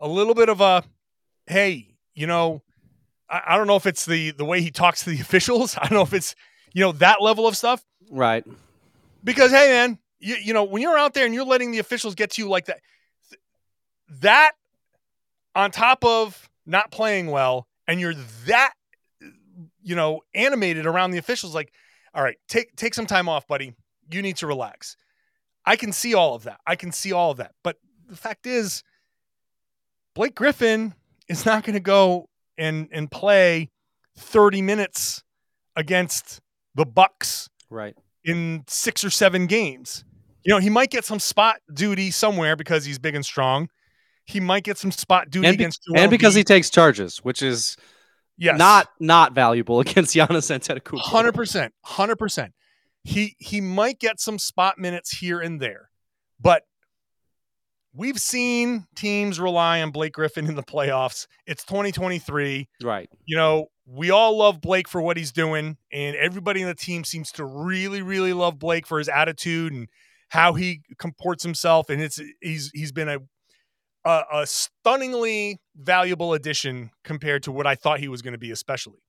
a 0.00 0.08
little 0.08 0.34
bit 0.34 0.48
of 0.48 0.60
a, 0.60 0.82
hey, 1.46 1.96
you 2.14 2.26
know, 2.26 2.62
I, 3.30 3.42
I 3.48 3.56
don't 3.56 3.66
know 3.66 3.76
if 3.76 3.86
it's 3.86 4.04
the 4.04 4.32
the 4.32 4.44
way 4.44 4.60
he 4.60 4.70
talks 4.70 5.04
to 5.04 5.10
the 5.10 5.20
officials. 5.20 5.76
I 5.78 5.82
don't 5.82 5.92
know 5.92 6.02
if 6.02 6.12
it's 6.12 6.34
you 6.72 6.82
know 6.82 6.92
that 6.92 7.22
level 7.22 7.46
of 7.46 7.56
stuff. 7.56 7.82
Right. 8.10 8.44
Because 9.22 9.50
hey, 9.50 9.68
man, 9.68 9.98
you, 10.18 10.36
you 10.36 10.54
know 10.54 10.64
when 10.64 10.82
you're 10.82 10.98
out 10.98 11.14
there 11.14 11.24
and 11.24 11.34
you're 11.34 11.44
letting 11.44 11.70
the 11.70 11.78
officials 11.78 12.14
get 12.14 12.32
to 12.32 12.42
you 12.42 12.48
like 12.48 12.66
that, 12.66 12.80
that 14.20 14.52
on 15.54 15.70
top 15.70 16.04
of 16.04 16.48
not 16.66 16.90
playing 16.90 17.28
well, 17.28 17.66
and 17.86 18.00
you're 18.00 18.14
that 18.46 18.72
you 19.82 19.94
know 19.94 20.20
animated 20.34 20.86
around 20.86 21.10
the 21.10 21.18
officials, 21.18 21.54
like, 21.54 21.72
all 22.14 22.22
right, 22.22 22.36
take 22.48 22.74
take 22.76 22.94
some 22.94 23.06
time 23.06 23.28
off, 23.28 23.46
buddy. 23.46 23.74
You 24.10 24.22
need 24.22 24.36
to 24.38 24.46
relax. 24.46 24.96
I 25.64 25.76
can 25.76 25.92
see 25.92 26.14
all 26.14 26.34
of 26.34 26.44
that. 26.44 26.60
I 26.66 26.74
can 26.74 26.90
see 26.90 27.12
all 27.12 27.30
of 27.30 27.36
that. 27.36 27.52
But 27.62 27.76
the 28.08 28.16
fact 28.16 28.46
is, 28.46 28.82
Blake 30.14 30.34
Griffin 30.34 30.94
is 31.28 31.44
not 31.46 31.64
going 31.64 31.74
to 31.74 31.80
go 31.80 32.29
and 32.60 32.88
and 32.92 33.10
play 33.10 33.70
30 34.18 34.62
minutes 34.62 35.24
against 35.74 36.40
the 36.74 36.84
Bucks. 36.86 37.48
Right 37.68 37.96
in 38.24 38.64
six 38.66 39.04
or 39.04 39.10
seven 39.10 39.46
games. 39.46 40.04
You 40.44 40.54
know, 40.54 40.60
he 40.60 40.70
might 40.70 40.90
get 40.90 41.04
some 41.04 41.18
spot 41.18 41.60
duty 41.72 42.10
somewhere 42.10 42.56
because 42.56 42.84
he's 42.84 42.98
big 42.98 43.14
and 43.14 43.24
strong. 43.24 43.68
He 44.26 44.40
might 44.40 44.64
get 44.64 44.78
some 44.78 44.90
spot 44.90 45.30
duty 45.30 45.48
and 45.48 45.58
be- 45.58 45.64
against 45.64 45.82
and 45.94 46.10
because 46.10 46.34
he 46.34 46.44
takes 46.44 46.70
charges, 46.70 47.18
which 47.18 47.42
is 47.42 47.76
yes. 48.38 48.58
not 48.58 48.88
not 48.98 49.34
valuable 49.34 49.80
against 49.84 50.14
Giannis 50.14 50.50
Antetokounmpo. 50.50 51.00
Hundred 51.00 51.34
percent, 51.34 51.74
hundred 51.84 52.16
percent. 52.16 52.52
He 53.02 53.34
he 53.38 53.60
might 53.60 53.98
get 53.98 54.20
some 54.20 54.38
spot 54.38 54.78
minutes 54.78 55.18
here 55.18 55.40
and 55.40 55.60
there, 55.60 55.90
but 56.40 56.62
we've 57.94 58.18
seen 58.18 58.86
teams 58.94 59.40
rely 59.40 59.82
on 59.82 59.90
Blake 59.90 60.12
Griffin 60.12 60.46
in 60.46 60.54
the 60.54 60.62
playoffs. 60.62 61.26
It's 61.46 61.64
2023. 61.64 62.68
Right. 62.82 63.08
You 63.26 63.36
know, 63.36 63.66
we 63.86 64.10
all 64.10 64.36
love 64.36 64.60
Blake 64.60 64.88
for 64.88 65.02
what 65.02 65.16
he's 65.16 65.32
doing, 65.32 65.76
and 65.92 66.16
everybody 66.16 66.62
in 66.62 66.68
the 66.68 66.74
team 66.74 67.04
seems 67.04 67.32
to 67.32 67.44
really, 67.44 68.02
really 68.02 68.32
love 68.32 68.58
Blake 68.58 68.86
for 68.86 68.98
his 68.98 69.08
attitude 69.08 69.72
and 69.72 69.88
how 70.28 70.52
he 70.54 70.82
comports 70.98 71.42
himself. 71.42 71.90
And 71.90 72.00
it's 72.00 72.20
he's 72.40 72.70
he's 72.72 72.92
been 72.92 73.08
a 73.08 73.18
a, 74.04 74.22
a 74.32 74.46
stunningly 74.46 75.60
valuable 75.76 76.34
addition 76.34 76.90
compared 77.04 77.42
to 77.44 77.52
what 77.52 77.66
I 77.66 77.74
thought 77.74 78.00
he 78.00 78.08
was 78.08 78.22
going 78.22 78.32
to 78.32 78.38
be, 78.38 78.50
especially. 78.50 79.02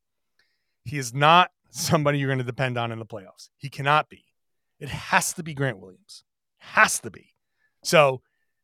He 0.84 0.98
is 0.98 1.13
not 1.13 1.52
somebody 1.70 2.17
you're 2.17 2.28
going 2.28 2.39
to 2.39 2.44
depend 2.44 2.78
on 2.78 2.91
in 2.91 3.00
the 3.00 3.06
playoffs. 3.06 3.50
He 3.58 3.70
cannot 3.70 4.10
be. 4.10 4.26
It 4.80 4.89
has 4.89 5.34
to 5.34 5.44
be 5.44 5.54
Grant 5.54 5.80
Williams. 5.80 6.24
Has 6.58 7.00
to 7.02 7.12
be. 7.12 7.36
So 7.84 8.22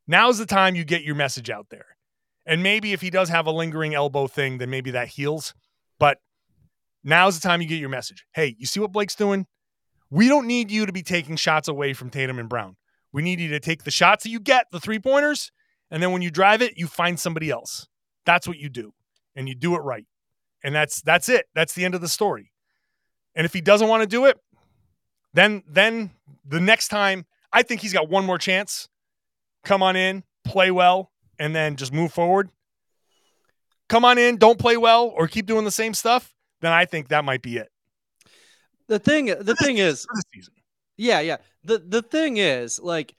now's 0.08 0.38
the 0.38 0.46
time 0.46 0.74
you 0.74 0.84
get 0.84 1.02
your 1.02 1.14
message 1.14 1.50
out 1.50 1.66
there. 1.70 1.86
And 2.44 2.62
maybe 2.62 2.92
if 2.92 3.00
he 3.00 3.10
does 3.10 3.28
have 3.28 3.46
a 3.46 3.52
lingering 3.52 3.94
elbow 3.94 4.26
thing, 4.26 4.58
then 4.58 4.70
maybe 4.70 4.90
that 4.90 5.08
heals. 5.08 5.54
But 5.98 6.18
now's 7.04 7.38
the 7.38 7.46
time 7.46 7.60
you 7.60 7.68
get 7.68 7.78
your 7.78 7.90
message. 7.90 8.24
Hey, 8.32 8.56
you 8.58 8.66
see 8.66 8.80
what 8.80 8.90
Blake's 8.90 9.14
doing? 9.14 9.46
We 10.10 10.28
don't 10.28 10.46
need 10.46 10.70
you 10.70 10.86
to 10.86 10.92
be 10.92 11.02
taking 11.02 11.36
shots 11.36 11.68
away 11.68 11.92
from 11.92 12.08
Tatum 12.08 12.38
and 12.38 12.48
Brown. 12.48 12.76
We 13.12 13.22
need 13.22 13.38
you 13.38 13.50
to 13.50 13.60
take 13.60 13.84
the 13.84 13.90
shots 13.90 14.24
that 14.24 14.30
you 14.30 14.40
get, 14.40 14.66
the 14.72 14.80
three 14.80 14.98
pointers, 14.98 15.52
and 15.90 16.02
then 16.02 16.12
when 16.12 16.22
you 16.22 16.30
drive 16.30 16.62
it, 16.62 16.76
you 16.76 16.86
find 16.86 17.18
somebody 17.18 17.50
else. 17.50 17.86
That's 18.24 18.46
what 18.46 18.58
you 18.58 18.68
do. 18.68 18.92
And 19.34 19.48
you 19.48 19.54
do 19.54 19.74
it 19.74 19.80
right. 19.80 20.06
And 20.62 20.74
that's 20.74 21.00
that's 21.02 21.28
it. 21.28 21.46
That's 21.54 21.74
the 21.74 21.84
end 21.84 21.94
of 21.94 22.00
the 22.00 22.08
story. 22.08 22.52
And 23.34 23.44
if 23.44 23.52
he 23.52 23.60
doesn't 23.60 23.88
want 23.88 24.02
to 24.02 24.08
do 24.08 24.24
it, 24.26 24.38
then 25.32 25.62
then 25.68 26.10
the 26.44 26.60
next 26.60 26.88
time, 26.88 27.26
I 27.52 27.62
think 27.62 27.80
he's 27.80 27.92
got 27.92 28.08
one 28.08 28.26
more 28.26 28.38
chance. 28.38 28.88
Come 29.64 29.82
on 29.82 29.96
in, 29.96 30.24
play 30.44 30.70
well, 30.70 31.10
and 31.38 31.54
then 31.54 31.76
just 31.76 31.92
move 31.92 32.12
forward 32.12 32.50
come 33.88 34.04
on 34.04 34.18
in, 34.18 34.36
don't 34.36 34.58
play 34.58 34.76
well, 34.76 35.06
or 35.06 35.26
keep 35.26 35.46
doing 35.46 35.64
the 35.64 35.70
same 35.70 35.94
stuff, 35.94 36.34
then 36.60 36.72
I 36.72 36.84
think 36.84 37.08
that 37.08 37.24
might 37.24 37.42
be 37.42 37.56
it. 37.56 37.70
The 38.86 38.98
thing, 38.98 39.26
the 39.26 39.56
thing 39.56 39.78
is, 39.78 40.06
yeah, 40.96 41.20
yeah. 41.20 41.36
The 41.64 41.78
the 41.78 42.00
thing 42.00 42.38
is, 42.38 42.80
like 42.80 43.14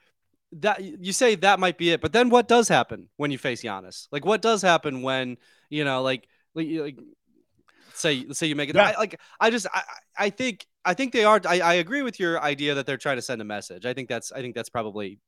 that 0.54 0.82
you 0.82 1.14
say 1.14 1.36
that 1.36 1.60
might 1.60 1.78
be 1.78 1.92
it, 1.92 2.02
but 2.02 2.12
then 2.12 2.30
what 2.30 2.48
does 2.48 2.68
happen 2.68 3.10
when 3.18 3.30
you 3.30 3.38
face 3.38 3.62
Giannis? 3.62 4.08
Like, 4.12 4.26
what 4.26 4.42
does 4.42 4.64
happen 4.64 5.04
when 5.04 5.38
you 5.70 5.84
know, 5.84 6.02
like, 6.02 6.28
like, 6.56 6.98
say, 7.94 8.26
say 8.32 8.48
you 8.48 8.56
make 8.56 8.70
it. 8.70 8.76
Yeah. 8.76 8.94
I, 8.96 9.00
like, 9.00 9.20
I 9.40 9.52
just, 9.52 9.68
I, 9.72 9.84
I 10.18 10.30
think, 10.32 10.66
I 10.84 10.96
think 10.96 11.14
they 11.14 11.24
are. 11.24 11.40
I, 11.48 11.60
I 11.60 11.74
agree 11.76 12.02
with 12.02 12.20
your 12.20 12.42
idea 12.42 12.74
that 12.74 12.88
they're 12.88 12.98
trying 12.98 13.18
to 13.18 13.22
send 13.22 13.40
a 13.40 13.46
message. 13.46 13.86
I 13.86 13.94
think 13.94 14.10
that's, 14.10 14.32
I 14.32 14.42
think 14.42 14.56
that's 14.56 14.70
probably 14.70 15.20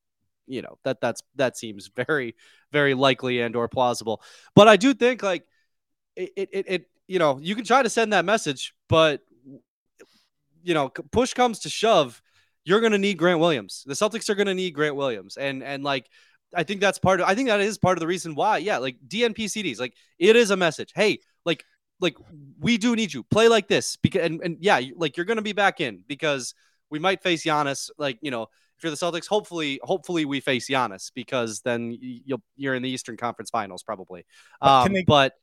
you 0.51 0.61
know 0.61 0.77
that 0.83 0.99
that's 1.01 1.21
that 1.35 1.57
seems 1.57 1.89
very 1.95 2.35
very 2.71 2.93
likely 2.93 3.41
and 3.41 3.55
or 3.55 3.67
plausible 3.67 4.21
but 4.55 4.67
i 4.67 4.75
do 4.75 4.93
think 4.93 5.23
like 5.23 5.43
it, 6.15 6.31
it 6.35 6.49
it 6.67 6.85
you 7.07 7.19
know 7.19 7.39
you 7.41 7.55
can 7.55 7.65
try 7.65 7.81
to 7.81 7.89
send 7.89 8.13
that 8.13 8.25
message 8.25 8.73
but 8.89 9.21
you 10.63 10.73
know 10.73 10.89
push 10.89 11.33
comes 11.33 11.59
to 11.59 11.69
shove 11.69 12.21
you're 12.63 12.79
going 12.81 12.91
to 12.91 12.97
need 12.97 13.17
grant 13.17 13.39
williams 13.39 13.83
the 13.87 13.93
celtics 13.93 14.29
are 14.29 14.35
going 14.35 14.47
to 14.47 14.53
need 14.53 14.71
grant 14.71 14.95
williams 14.95 15.37
and 15.37 15.63
and 15.63 15.83
like 15.83 16.07
I 16.53 16.63
think 16.63 16.81
that's 16.81 16.99
part 16.99 17.21
of 17.21 17.27
I 17.27 17.33
think 17.33 17.47
that 17.47 17.61
is 17.61 17.77
part 17.77 17.97
of 17.97 18.01
the 18.01 18.07
reason 18.07 18.35
why. 18.35 18.57
Yeah, 18.57 18.79
like 18.79 18.97
DNP 19.07 19.45
CDs, 19.45 19.79
like 19.79 19.93
it 20.19 20.35
is 20.35 20.51
a 20.51 20.57
message. 20.57 20.91
Hey, 20.93 21.19
like 21.45 21.63
like 22.01 22.17
we 22.59 22.77
do 22.77 22.93
need 22.93 23.13
you. 23.13 23.23
Play 23.23 23.47
like 23.47 23.69
this 23.69 23.95
because 23.95 24.25
and, 24.25 24.41
and 24.41 24.57
yeah, 24.59 24.81
like 24.97 25.15
you're 25.15 25.25
gonna 25.25 25.41
be 25.41 25.53
back 25.53 25.79
in 25.79 26.03
because 26.07 26.53
we 26.89 26.99
might 26.99 27.23
face 27.23 27.43
Giannis. 27.43 27.89
Like, 27.97 28.19
you 28.21 28.29
know, 28.29 28.47
if 28.81 28.83
you're 28.83 28.91
the 28.91 28.97
Celtics, 28.97 29.27
hopefully, 29.27 29.79
hopefully 29.83 30.25
we 30.25 30.39
face 30.39 30.67
Giannis 30.67 31.11
because 31.13 31.61
then 31.61 31.95
you'll 32.01 32.41
you're 32.55 32.73
in 32.73 32.81
the 32.81 32.89
Eastern 32.89 33.15
Conference 33.15 33.51
Finals 33.51 33.83
probably. 33.83 34.25
Um, 34.59 34.85
can 34.85 34.93
they, 34.93 35.03
but 35.05 35.33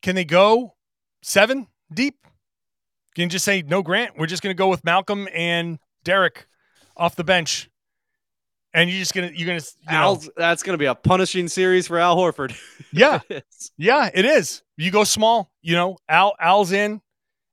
can 0.00 0.14
they 0.14 0.24
go 0.24 0.74
seven 1.22 1.66
deep? 1.92 2.16
Can 3.14 3.24
you 3.24 3.28
just 3.28 3.44
say 3.44 3.62
no 3.62 3.82
Grant? 3.82 4.18
We're 4.18 4.26
just 4.26 4.42
going 4.42 4.54
to 4.54 4.58
go 4.58 4.68
with 4.68 4.84
Malcolm 4.84 5.28
and 5.34 5.78
Derrick 6.02 6.46
off 6.96 7.14
the 7.14 7.24
bench 7.24 7.68
and 8.72 8.90
you're 8.90 8.98
just 8.98 9.14
gonna 9.14 9.30
you're 9.34 9.46
gonna 9.46 9.60
you 9.60 9.96
Al, 9.96 10.22
that's 10.36 10.62
gonna 10.62 10.78
be 10.78 10.86
a 10.86 10.94
punishing 10.94 11.46
series 11.46 11.86
for 11.86 11.98
Al 11.98 12.16
Horford. 12.16 12.56
yeah, 12.92 13.20
yeah, 13.76 14.10
it 14.12 14.24
is. 14.24 14.62
You 14.76 14.90
go 14.90 15.04
small. 15.04 15.52
You 15.62 15.76
know, 15.76 15.98
Al 16.08 16.34
Al's 16.40 16.72
in, 16.72 17.00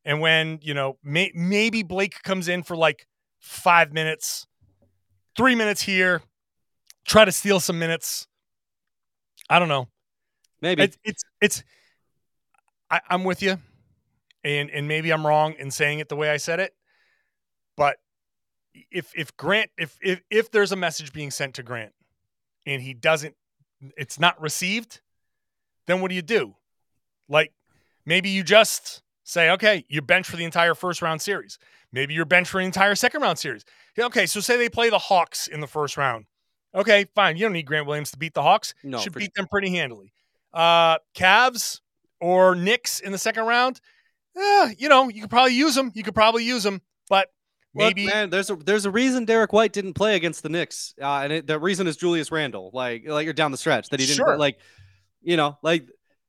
and 0.04 0.20
when 0.20 0.60
you 0.62 0.74
know 0.74 0.98
may, 1.04 1.32
maybe 1.36 1.84
Blake 1.84 2.24
comes 2.24 2.48
in 2.48 2.64
for 2.64 2.76
like 2.76 3.06
five 3.40 3.94
minutes, 3.94 4.48
three 5.36 5.56
minutes 5.56 5.82
here, 5.82 6.22
try 7.06 7.26
to 7.26 7.32
steal 7.32 7.60
some 7.60 7.80
minutes. 7.80 8.28
I 9.50 9.60
don't 9.60 9.70
know. 9.70 9.88
Maybe 10.62 10.84
it, 10.84 10.98
it's 11.04 11.24
it's. 11.42 11.64
I, 12.90 13.02
I'm 13.10 13.24
with 13.24 13.42
you, 13.42 13.58
and 14.44 14.70
and 14.70 14.88
maybe 14.88 15.12
I'm 15.12 15.26
wrong 15.26 15.54
in 15.58 15.72
saying 15.72 16.00
it 16.00 16.10
the 16.10 16.16
way 16.16 16.30
I 16.30 16.38
said 16.38 16.60
it, 16.60 16.74
but 17.76 17.98
if 18.92 19.12
if 19.16 19.36
Grant 19.38 19.72
if 19.78 19.98
if 20.02 20.22
if 20.30 20.52
there's 20.52 20.72
a 20.72 20.76
message 20.76 21.14
being 21.14 21.32
sent 21.32 21.56
to 21.56 21.64
Grant 21.64 21.94
and 22.66 22.82
he 22.82 22.94
doesn't 22.94 23.36
it's 23.98 24.20
not 24.20 24.40
received, 24.42 25.02
then 25.88 26.02
what 26.02 26.10
do 26.10 26.16
you 26.16 26.22
do? 26.22 26.56
Like 27.28 27.54
maybe 28.06 28.30
you 28.30 28.44
just 28.44 29.02
say, 29.24 29.50
okay, 29.52 29.86
you're 29.90 30.02
bench 30.02 30.30
for 30.30 30.38
the 30.38 30.44
entire 30.44 30.76
first 30.76 31.02
round 31.02 31.22
series. 31.22 31.58
Maybe 31.94 32.14
you're 32.14 32.26
bench 32.26 32.50
for 32.50 32.60
an 32.60 32.66
entire 32.66 32.96
second 32.96 33.22
round 33.22 33.38
series. 33.38 33.66
Okay, 33.98 34.26
so 34.26 34.40
say 34.40 34.58
they 34.58 34.70
play 34.70 34.90
the 34.90 35.00
Hawks 35.00 35.48
in 35.48 35.60
the 35.60 35.68
first 35.68 35.98
round. 35.98 36.26
Okay, 36.74 37.06
fine. 37.16 37.36
You 37.36 37.44
don't 37.44 37.54
need 37.54 37.66
Grant 37.66 37.86
Williams 37.86 38.12
to 38.12 38.18
beat 38.18 38.34
the 38.34 38.42
Hawks. 38.42 38.74
No, 38.84 39.00
should 39.00 39.14
beat 39.14 39.24
sure. 39.24 39.32
them 39.36 39.48
pretty 39.48 39.72
handily. 39.72 40.14
Uh, 40.54 40.98
Cavs 41.16 41.82
or 42.22 42.56
Knicks 42.56 43.00
in 43.00 43.12
the 43.12 43.18
second 43.18 43.46
round. 43.46 43.82
Eh, 44.38 44.74
you 44.78 44.88
know, 44.88 45.10
you 45.10 45.22
could 45.22 45.30
probably 45.30 45.54
use 45.54 45.76
them. 45.76 45.92
You 45.94 46.04
could 46.04 46.16
probably 46.16 46.46
use 46.46 46.64
them, 46.64 46.82
but 47.10 47.28
Maybe 47.74 48.06
Look, 48.06 48.14
man, 48.14 48.30
there's 48.30 48.50
a 48.50 48.56
there's 48.56 48.86
a 48.86 48.92
reason 48.92 49.24
Derrick 49.24 49.54
White 49.54 49.72
didn't 49.72 49.94
play 49.94 50.16
against 50.18 50.44
the 50.44 50.50
Knicks, 50.50 50.94
uh, 51.02 51.22
and 51.24 51.32
it, 51.32 51.48
the 51.48 51.58
reason 51.58 51.88
is 51.88 51.96
Julius 51.96 52.30
Randle. 52.30 52.70
Like 52.74 53.08
like 53.08 53.24
you're 53.24 53.34
down 53.34 53.52
the 53.52 53.58
stretch 53.58 53.90
that 53.90 54.00
he 54.00 54.06
didn't 54.06 54.18
sure. 54.18 54.38
like, 54.38 54.60
you 55.22 55.38
know, 55.38 55.58
like 55.62 55.88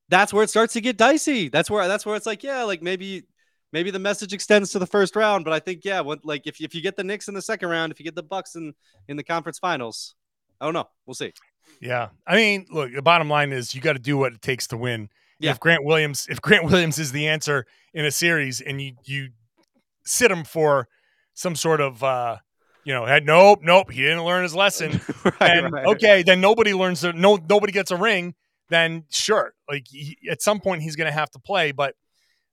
that's 0.08 0.32
where 0.32 0.44
it 0.44 0.50
starts 0.50 0.74
to 0.74 0.80
get 0.80 0.96
dicey. 0.96 1.48
That's 1.48 1.68
where 1.68 1.88
that's 1.88 2.06
where 2.06 2.14
it's 2.14 2.26
like, 2.26 2.44
yeah, 2.44 2.62
like 2.62 2.80
maybe 2.80 3.24
maybe 3.72 3.90
the 3.90 3.98
message 3.98 4.32
extends 4.32 4.70
to 4.70 4.78
the 4.78 4.86
first 4.86 5.16
round, 5.16 5.44
but 5.44 5.52
I 5.52 5.58
think 5.58 5.84
yeah, 5.84 6.00
what, 6.00 6.24
like 6.24 6.46
if 6.46 6.60
if 6.60 6.74
you 6.74 6.80
get 6.80 6.96
the 6.96 7.04
Knicks 7.04 7.28
in 7.28 7.34
the 7.34 7.42
second 7.42 7.68
round, 7.68 7.92
if 7.92 7.98
you 7.98 8.04
get 8.04 8.14
the 8.14 8.22
Bucks 8.22 8.54
in 8.54 8.74
in 9.08 9.16
the 9.16 9.24
conference 9.24 9.58
finals, 9.58 10.14
I 10.60 10.64
don't 10.64 10.74
know, 10.74 10.88
we'll 11.06 11.14
see. 11.14 11.32
Yeah, 11.80 12.08
I 12.26 12.36
mean, 12.36 12.66
look, 12.70 12.92
the 12.92 13.02
bottom 13.02 13.28
line 13.28 13.52
is 13.52 13.74
you 13.74 13.80
got 13.80 13.94
to 13.94 13.98
do 13.98 14.16
what 14.16 14.32
it 14.32 14.42
takes 14.42 14.66
to 14.68 14.76
win. 14.76 15.08
Yeah. 15.38 15.50
If 15.52 15.60
Grant 15.60 15.84
Williams, 15.84 16.26
if 16.30 16.40
Grant 16.40 16.64
Williams 16.70 16.98
is 16.98 17.12
the 17.12 17.28
answer 17.28 17.66
in 17.94 18.04
a 18.04 18.10
series, 18.10 18.60
and 18.60 18.80
you 18.80 18.92
you 19.04 19.30
sit 20.04 20.30
him 20.30 20.44
for 20.44 20.88
some 21.34 21.56
sort 21.56 21.80
of 21.80 22.02
uh, 22.02 22.36
you 22.84 22.92
know, 22.92 23.06
had 23.06 23.24
nope, 23.24 23.60
nope, 23.62 23.90
he 23.90 24.02
didn't 24.02 24.24
learn 24.24 24.42
his 24.42 24.54
lesson. 24.54 25.00
right, 25.24 25.34
and 25.40 25.72
right. 25.72 25.86
okay, 25.86 26.22
then 26.22 26.40
nobody 26.40 26.74
learns 26.74 27.04
no 27.04 27.38
nobody 27.48 27.72
gets 27.72 27.90
a 27.90 27.96
ring, 27.96 28.34
then 28.68 29.04
sure. 29.10 29.54
Like 29.68 29.86
he, 29.88 30.16
at 30.30 30.42
some 30.42 30.60
point 30.60 30.82
he's 30.82 30.96
going 30.96 31.06
to 31.06 31.12
have 31.12 31.30
to 31.32 31.38
play, 31.38 31.72
but 31.72 31.94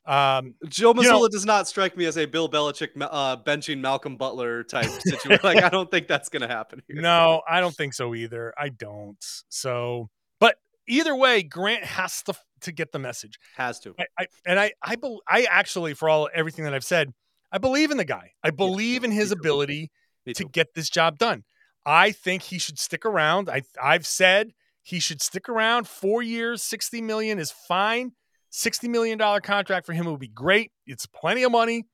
um, 0.10 0.56
Joe 0.68 0.92
Mazzulla 0.92 1.04
you 1.04 1.10
know, 1.10 1.28
does 1.28 1.46
not 1.46 1.68
strike 1.68 1.96
me 1.96 2.06
as 2.06 2.18
a 2.18 2.26
Bill 2.26 2.50
Belichick 2.50 2.90
uh, 3.00 3.38
benching 3.38 3.80
Malcolm 3.80 4.18
Butler 4.18 4.64
type 4.64 4.90
situation. 5.02 5.40
like 5.44 5.64
I 5.64 5.70
don't 5.70 5.92
think 5.92 6.08
that's 6.08 6.30
going 6.30 6.42
to 6.42 6.48
happen. 6.48 6.82
Here. 6.88 7.00
No, 7.00 7.44
I 7.48 7.62
don't 7.62 7.76
think 7.76 7.94
so 7.94 8.16
either. 8.16 8.52
I 8.58 8.70
don't. 8.70 9.24
So, 9.50 10.10
but 10.40 10.56
either 10.88 11.16
way, 11.16 11.44
Grant 11.44 11.84
has 11.84 12.24
to 12.24 12.34
to 12.62 12.72
get 12.72 12.92
the 12.92 12.98
message. 12.98 13.38
Has 13.56 13.80
to. 13.82 13.94
I, 14.00 14.06
I 14.18 14.26
and 14.48 14.60
I 14.60 14.72
I 14.84 14.96
I 15.28 15.44
actually 15.44 15.94
for 15.94 16.10
all 16.10 16.28
everything 16.34 16.66
that 16.66 16.74
I've 16.74 16.84
said, 16.84 17.14
I 17.52 17.60
believe 17.60 17.92
in 17.92 17.98
the 17.98 18.06
guy. 18.06 18.32
I 18.44 18.50
believe 18.50 19.04
in 19.04 19.12
his 19.12 19.32
ability 19.32 19.92
to 20.34 20.44
get 20.44 20.74
this 20.74 20.90
job 20.90 21.20
done. 21.20 21.44
I 21.86 22.12
think 22.14 22.42
he 22.42 22.58
should 22.58 22.80
stick 22.80 23.06
around. 23.06 23.48
I 23.48 23.62
I've 23.80 24.08
said 24.08 24.54
he 24.82 25.00
should 25.00 25.22
stick 25.22 25.48
around. 25.48 25.88
4 25.88 26.24
years, 26.24 26.64
60 26.64 27.00
million 27.04 27.38
is 27.38 27.52
fine. 27.52 28.14
60 28.50 28.88
million 28.88 29.18
dollar 29.18 29.42
contract 29.42 29.86
for 29.86 29.94
him 29.94 30.06
would 30.06 30.20
be 30.20 30.28
great. 30.28 30.72
It's 30.86 31.06
plenty 31.06 31.44
of 31.44 31.52
money. 31.52 31.86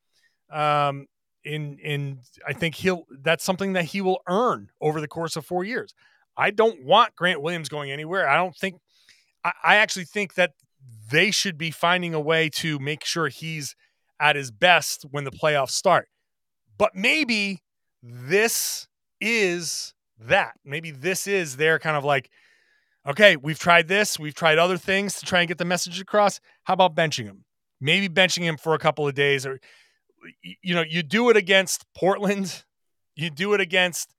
Um 0.52 1.08
in 1.44 2.20
I 2.48 2.54
think 2.54 2.76
he'll 2.76 3.04
that's 3.22 3.44
something 3.44 3.74
that 3.74 3.86
he 3.86 4.02
will 4.02 4.22
earn 4.28 4.70
over 4.82 5.00
the 5.00 5.08
course 5.08 5.36
of 5.36 5.46
4 5.46 5.64
years. 5.64 5.94
I 6.36 6.52
don't 6.52 6.84
want 6.84 7.16
Grant 7.16 7.42
Williams 7.42 7.70
going 7.70 7.92
anywhere. 7.92 8.28
I 8.28 8.36
don't 8.36 8.56
think 8.56 8.76
I, 9.44 9.52
I 9.64 9.76
actually 9.76 10.06
think 10.06 10.34
that 10.36 10.54
they 11.12 11.32
should 11.32 11.58
be 11.58 11.72
finding 11.72 12.14
a 12.14 12.20
way 12.20 12.50
to 12.50 12.80
make 12.80 13.06
sure 13.06 13.28
he's 13.28 13.76
at 14.20 14.36
his 14.36 14.52
best 14.52 15.06
when 15.12 15.24
the 15.24 15.32
playoffs 15.32 15.72
start. 15.72 16.08
But 16.78 16.96
maybe 16.96 17.62
this 18.02 18.88
is 19.22 19.94
that. 20.20 20.54
Maybe 20.64 20.92
this 20.92 21.28
is 21.28 21.58
their 21.58 21.80
kind 21.80 21.98
of 21.98 22.04
like, 22.04 22.30
okay, 23.08 23.36
we've 23.36 23.60
tried 23.60 23.88
this, 23.88 24.20
we've 24.20 24.36
tried 24.36 24.58
other 24.58 24.78
things 24.78 25.20
to 25.20 25.26
try 25.26 25.40
and 25.40 25.48
get 25.48 25.58
the 25.58 25.66
message 25.66 26.00
across. 26.00 26.40
How 26.64 26.74
about 26.74 26.96
benching 26.96 27.26
him? 27.26 27.46
Maybe 27.80 28.10
benching 28.10 28.44
him 28.44 28.58
for 28.58 28.74
a 28.74 28.80
couple 28.80 29.08
of 29.08 29.14
days, 29.14 29.46
or 29.46 29.60
you 30.42 30.74
know, 30.74 30.84
you 30.88 31.04
do 31.04 31.30
it 31.30 31.38
against 31.38 31.86
Portland, 31.94 32.64
you 33.16 33.30
do 33.30 33.54
it 33.54 33.62
against 33.62 34.14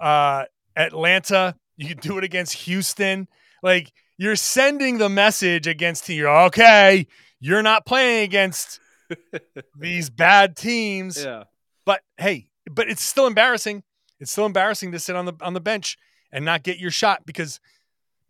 uh, 0.00 0.44
Atlanta, 0.76 1.56
you 1.76 1.94
do 1.94 2.18
it 2.18 2.24
against 2.24 2.54
Houston. 2.54 3.28
Like 3.62 3.92
you're 4.16 4.36
sending 4.36 4.98
the 4.98 5.08
message 5.08 5.66
against 5.66 6.06
here. 6.06 6.28
Okay, 6.28 7.06
you're 7.40 7.62
not 7.62 7.84
playing 7.86 8.24
against 8.24 8.80
these 9.78 10.10
bad 10.10 10.56
teams. 10.56 11.22
Yeah. 11.22 11.44
But 11.84 12.02
hey, 12.16 12.48
but 12.70 12.88
it's 12.88 13.02
still 13.02 13.26
embarrassing. 13.26 13.82
It's 14.18 14.30
still 14.30 14.46
embarrassing 14.46 14.92
to 14.92 14.98
sit 14.98 15.16
on 15.16 15.26
the 15.26 15.34
on 15.42 15.54
the 15.54 15.60
bench 15.60 15.98
and 16.32 16.44
not 16.44 16.62
get 16.62 16.78
your 16.78 16.90
shot 16.90 17.26
because 17.26 17.60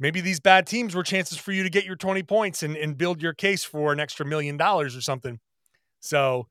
maybe 0.00 0.20
these 0.20 0.40
bad 0.40 0.66
teams 0.66 0.94
were 0.94 1.04
chances 1.04 1.38
for 1.38 1.52
you 1.52 1.62
to 1.62 1.70
get 1.70 1.84
your 1.84 1.94
20 1.94 2.22
points 2.24 2.62
and, 2.64 2.76
and 2.76 2.98
build 2.98 3.22
your 3.22 3.34
case 3.34 3.62
for 3.62 3.92
an 3.92 4.00
extra 4.00 4.26
million 4.26 4.56
dollars 4.56 4.96
or 4.96 5.00
something. 5.00 5.38
So 6.00 6.48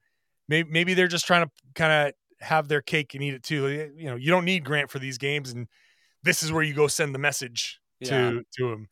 maybe 0.47 0.70
maybe 0.70 0.93
they're 0.93 1.08
just 1.08 1.26
trying 1.26 1.45
to 1.45 1.52
kind 1.76 2.08
of 2.08 2.14
have 2.39 2.68
their 2.70 2.82
cake 2.82 3.16
and 3.16 3.24
eat 3.24 3.34
it 3.34 3.43
too. 3.43 3.68
Eh, 3.68 3.88
you 3.97 4.10
know, 4.10 4.16
you 4.16 4.30
don't 4.32 4.45
need 4.45 4.64
Grant 4.64 4.89
for 4.89 5.00
these 5.00 5.18
games, 5.18 5.52
and 5.52 5.68
this 6.24 6.43
is 6.43 6.52
where 6.52 6.64
you 6.64 6.74
go 6.74 6.88
send 6.88 7.14
the 7.14 7.20
message 7.20 7.80
to 8.04 8.14
yeah. 8.14 8.41
to 8.58 8.72
him. 8.72 8.88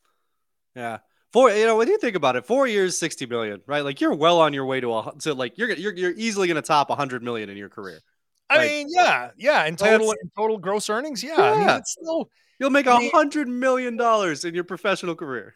Yeah. 0.75 0.97
Four, 1.33 1.51
you 1.51 1.65
know, 1.65 1.75
when 1.75 1.87
you 1.87 1.97
think 1.97 2.15
about 2.15 2.35
it, 2.35 2.45
four 2.45 2.67
years, 2.67 2.97
sixty 2.97 3.25
million, 3.25 3.61
right? 3.67 3.83
Like 3.83 4.01
you're 4.01 4.15
well 4.15 4.39
on 4.39 4.53
your 4.53 4.65
way 4.65 4.79
to 4.79 4.93
a 4.93 5.13
to 5.19 5.33
like 5.33 5.57
you're 5.57 5.69
you're 5.71 5.93
you're 5.93 6.13
easily 6.15 6.47
going 6.47 6.55
to 6.55 6.61
top 6.61 6.89
hundred 6.89 7.21
million 7.21 7.49
in 7.49 7.57
your 7.57 7.69
career. 7.69 7.99
I 8.49 8.57
like, 8.57 8.69
mean, 8.69 8.87
yeah, 8.89 9.31
yeah, 9.37 9.65
in 9.65 9.75
total 9.75 10.11
in 10.11 10.31
total 10.35 10.57
gross 10.57 10.89
earnings, 10.89 11.21
yeah. 11.21 11.37
yeah. 11.37 11.43
I 11.43 11.57
mean, 11.59 11.69
it's 11.69 11.91
still 11.91 12.29
you'll 12.59 12.69
make 12.69 12.85
a 12.85 13.09
hundred 13.09 13.47
million 13.47 13.97
dollars 13.97 14.45
in 14.45 14.53
your 14.53 14.63
professional 14.63 15.15
career. 15.15 15.53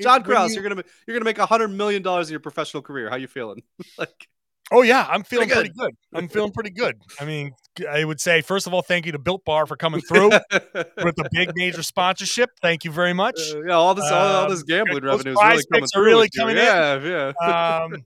John 0.00 0.22
Karalis, 0.22 0.54
you, 0.54 0.60
are 0.60 0.68
gonna 0.68 0.82
you're 1.06 1.16
gonna 1.16 1.24
make 1.24 1.38
a 1.38 1.46
hundred 1.46 1.68
million 1.68 2.02
dollars 2.02 2.28
in 2.28 2.32
your 2.32 2.40
professional 2.40 2.82
career. 2.82 3.08
How 3.08 3.16
you 3.16 3.28
feeling? 3.28 3.62
like, 3.98 4.28
oh 4.70 4.82
yeah, 4.82 5.06
I'm 5.08 5.22
feeling 5.22 5.48
pretty 5.48 5.70
good. 5.70 5.74
pretty 5.74 5.90
good. 5.90 5.96
I'm 6.18 6.28
feeling 6.28 6.52
pretty 6.52 6.70
good. 6.70 6.96
I 7.18 7.24
mean, 7.24 7.52
I 7.88 8.04
would 8.04 8.20
say 8.20 8.42
first 8.42 8.66
of 8.66 8.74
all, 8.74 8.82
thank 8.82 9.06
you 9.06 9.12
to 9.12 9.18
Built 9.18 9.44
Bar 9.44 9.66
for 9.66 9.76
coming 9.76 10.00
through 10.08 10.30
with 10.30 11.18
a 11.18 11.28
big 11.32 11.52
major 11.54 11.82
sponsorship. 11.82 12.50
Thank 12.60 12.84
you 12.84 12.90
very 12.90 13.14
much. 13.14 13.40
Uh, 13.52 13.62
yeah, 13.62 13.74
all 13.74 13.94
this 13.94 14.04
all, 14.04 14.12
all 14.14 14.44
um, 14.44 14.50
this 14.50 14.62
gambling 14.62 15.04
revenue 15.04 15.32
is 15.32 15.38
really 15.38 15.62
coming 15.72 15.86
through. 15.92 16.04
Really 16.04 16.28
coming 16.36 16.56
yeah, 16.56 16.96
in. 16.96 17.04
Yeah, 17.04 17.32
yeah. 17.40 17.84
um, 17.84 18.04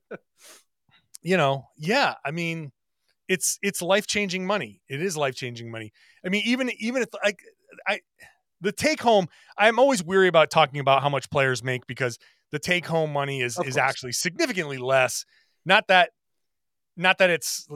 you 1.22 1.36
know, 1.36 1.64
yeah. 1.76 2.14
I 2.24 2.30
mean, 2.30 2.70
it's 3.28 3.58
it's 3.62 3.82
life 3.82 4.06
changing 4.06 4.46
money. 4.46 4.80
It 4.88 5.02
is 5.02 5.16
life 5.16 5.34
changing 5.34 5.72
money. 5.72 5.92
I 6.24 6.28
mean, 6.28 6.42
even 6.46 6.70
even 6.78 7.02
if 7.02 7.08
like 7.24 7.40
I 7.86 8.00
the 8.60 8.72
take 8.72 9.00
home, 9.00 9.28
I'm 9.56 9.78
always 9.78 10.02
weary 10.02 10.28
about 10.28 10.50
talking 10.50 10.80
about 10.80 11.02
how 11.02 11.08
much 11.08 11.30
players 11.30 11.62
make 11.62 11.86
because 11.86 12.18
the 12.52 12.58
take 12.58 12.86
home 12.86 13.12
money 13.12 13.40
is 13.40 13.58
is 13.64 13.76
actually 13.76 14.12
significantly 14.12 14.78
less. 14.78 15.24
Not 15.64 15.88
that 15.88 16.10
not 16.96 17.18
that 17.18 17.30
it's 17.30 17.66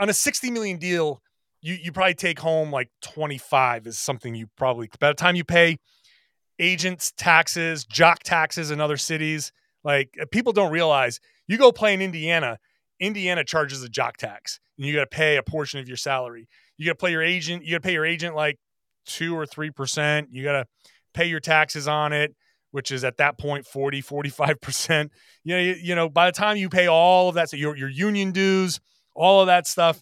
on 0.00 0.08
a 0.08 0.14
60 0.14 0.50
million 0.50 0.78
deal, 0.78 1.22
you 1.60 1.74
you 1.74 1.92
probably 1.92 2.14
take 2.14 2.38
home 2.38 2.70
like 2.70 2.90
25 3.02 3.86
is 3.86 3.98
something 3.98 4.34
you 4.34 4.48
probably 4.56 4.88
by 4.98 5.08
the 5.08 5.14
time 5.14 5.36
you 5.36 5.44
pay 5.44 5.78
agents 6.58 7.12
taxes, 7.16 7.84
jock 7.84 8.22
taxes 8.22 8.70
in 8.70 8.80
other 8.80 8.96
cities, 8.96 9.52
like 9.84 10.16
uh, 10.20 10.26
people 10.30 10.52
don't 10.52 10.72
realize 10.72 11.20
you 11.48 11.58
go 11.58 11.72
play 11.72 11.94
in 11.94 12.00
Indiana, 12.00 12.58
Indiana 13.00 13.44
charges 13.44 13.82
a 13.82 13.88
jock 13.88 14.16
tax 14.16 14.60
and 14.76 14.86
you 14.86 14.94
got 14.94 15.00
to 15.00 15.06
pay 15.06 15.36
a 15.36 15.42
portion 15.42 15.80
of 15.80 15.88
your 15.88 15.96
salary. 15.96 16.48
You 16.78 16.86
got 16.86 16.98
to 16.98 17.06
pay 17.06 17.12
your 17.12 17.22
agent, 17.22 17.64
you 17.64 17.72
got 17.72 17.82
to 17.82 17.86
pay 17.86 17.92
your 17.92 18.06
agent 18.06 18.34
like 18.34 18.58
two 19.06 19.36
or 19.36 19.46
three 19.46 19.70
percent. 19.70 20.28
You 20.30 20.42
got 20.44 20.52
to 20.52 20.66
pay 21.14 21.26
your 21.26 21.40
taxes 21.40 21.88
on 21.88 22.12
it, 22.12 22.34
which 22.70 22.90
is 22.90 23.04
at 23.04 23.18
that 23.18 23.38
point 23.38 23.66
40, 23.66 24.00
45 24.00 24.60
percent. 24.60 25.12
You 25.44 25.56
know, 25.56 25.60
you, 25.60 25.74
you 25.82 25.94
know, 25.96 26.08
by 26.08 26.26
the 26.26 26.36
time 26.36 26.56
you 26.56 26.68
pay 26.68 26.86
all 26.86 27.28
of 27.28 27.34
that, 27.34 27.50
so 27.50 27.56
your 27.56 27.76
your 27.76 27.88
union 27.88 28.30
dues, 28.30 28.78
all 29.12 29.40
of 29.40 29.48
that 29.48 29.66
stuff. 29.66 30.00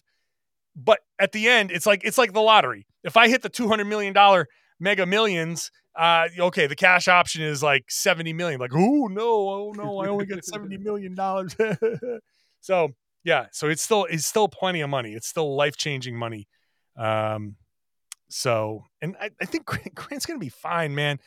But 0.75 0.99
at 1.17 1.31
the 1.31 1.49
end, 1.49 1.71
it's 1.71 1.87
like 1.87 2.03
it's 2.03 2.19
like 2.19 2.33
the 2.33 2.41
lottery. 2.41 2.85
If 3.03 3.17
I 3.17 3.27
hit 3.27 3.41
the 3.41 3.49
two 3.49 3.67
hundred 3.67 3.85
million 3.85 4.13
dollar 4.13 4.47
Mega 4.79 5.07
Millions, 5.07 5.71
uh, 5.95 6.27
okay, 6.37 6.67
the 6.67 6.75
cash 6.75 7.07
option 7.07 7.41
is 7.41 7.63
like 7.63 7.85
seventy 7.89 8.33
million. 8.33 8.59
Like, 8.59 8.71
oh 8.75 9.07
no, 9.07 9.49
oh 9.49 9.73
no, 9.75 9.97
I 9.97 10.09
only 10.09 10.27
get 10.27 10.45
seventy 10.45 10.77
million 10.79 11.15
dollars. 11.15 11.55
so 12.61 12.89
yeah, 13.23 13.47
so 13.51 13.67
it's 13.67 13.81
still 13.81 14.05
it's 14.05 14.25
still 14.25 14.47
plenty 14.47 14.81
of 14.81 14.89
money. 14.89 15.13
It's 15.13 15.27
still 15.27 15.55
life 15.55 15.75
changing 15.75 16.15
money. 16.15 16.47
Um, 16.95 17.55
so 18.31 18.85
and 19.01 19.15
I, 19.19 19.29
I 19.41 19.45
think 19.45 19.65
Grant's 19.95 20.25
gonna 20.25 20.39
be 20.39 20.49
fine, 20.49 20.95
man. 20.95 21.19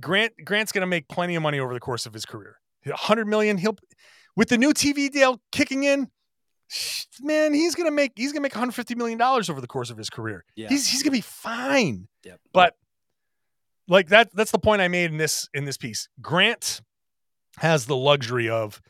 Grant 0.00 0.34
Grant's 0.44 0.72
gonna 0.72 0.86
make 0.86 1.08
plenty 1.08 1.34
of 1.34 1.42
money 1.42 1.58
over 1.58 1.74
the 1.74 1.80
course 1.80 2.06
of 2.06 2.12
his 2.12 2.24
career. 2.26 2.56
hundred 2.88 3.26
million. 3.26 3.58
He'll 3.58 3.76
with 4.36 4.48
the 4.48 4.58
new 4.58 4.72
TV 4.72 5.10
deal 5.10 5.40
kicking 5.52 5.84
in. 5.84 6.08
Man, 7.20 7.54
he's 7.54 7.74
gonna 7.74 7.90
make 7.90 8.12
he's 8.16 8.32
gonna 8.32 8.42
make 8.42 8.54
150 8.54 8.94
million 8.96 9.18
dollars 9.18 9.48
over 9.48 9.60
the 9.60 9.66
course 9.66 9.90
of 9.90 9.96
his 9.96 10.10
career. 10.10 10.44
Yeah. 10.56 10.68
He's 10.68 10.86
he's 10.86 11.02
gonna 11.02 11.12
be 11.12 11.20
fine. 11.20 12.08
Yep. 12.24 12.40
But 12.52 12.74
like 13.88 14.08
that 14.08 14.34
that's 14.34 14.50
the 14.50 14.58
point 14.58 14.82
I 14.82 14.88
made 14.88 15.10
in 15.10 15.16
this 15.16 15.48
in 15.54 15.64
this 15.64 15.76
piece. 15.76 16.08
Grant 16.20 16.80
has 17.58 17.86
the 17.86 17.96
luxury 17.96 18.48
of 18.48 18.82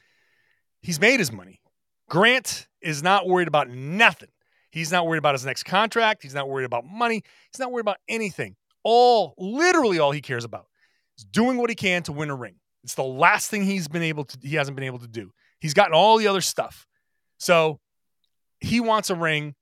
he's 0.81 1.01
made 1.01 1.21
his 1.21 1.31
money. 1.31 1.61
Grant 2.09 2.67
is 2.81 3.03
not 3.03 3.27
worried 3.27 3.49
about 3.49 3.69
nothing. 3.69 4.29
He's 4.77 4.93
not 4.93 5.07
worried 5.07 5.17
about 5.17 5.35
his 5.35 5.47
next 5.47 5.63
contract. 5.63 6.23
He's 6.23 6.35
not 6.35 6.51
worried 6.51 6.67
about 6.67 6.85
money. 6.85 7.23
He's 7.51 7.59
not 7.59 7.73
worried 7.73 7.81
about 7.81 7.97
anything. 8.11 8.57
All, 8.85 9.33
literally, 9.39 9.99
all 9.99 10.13
he 10.13 10.21
cares 10.21 10.45
about 10.45 10.67
is 11.17 11.25
doing 11.25 11.57
what 11.57 11.71
he 11.71 11.75
can 11.75 12.03
to 12.03 12.13
win 12.13 12.29
a 12.29 12.35
ring. 12.35 12.57
It's 12.85 12.95
the 12.95 13.03
last 13.03 13.51
thing 13.51 13.65
he's 13.65 13.89
been 13.89 14.03
able 14.03 14.25
to, 14.25 14.39
he 14.43 14.55
hasn't 14.55 14.77
been 14.77 14.85
able 14.85 14.99
to 14.99 15.09
do. 15.09 15.33
He's 15.61 15.73
gotten 15.73 15.95
all 15.95 16.19
the 16.19 16.29
other 16.29 16.43
stuff. 16.43 16.87
So 17.39 17.81
he 18.61 18.81
wants 18.81 19.09
a 19.09 19.15
ring. 19.15 19.55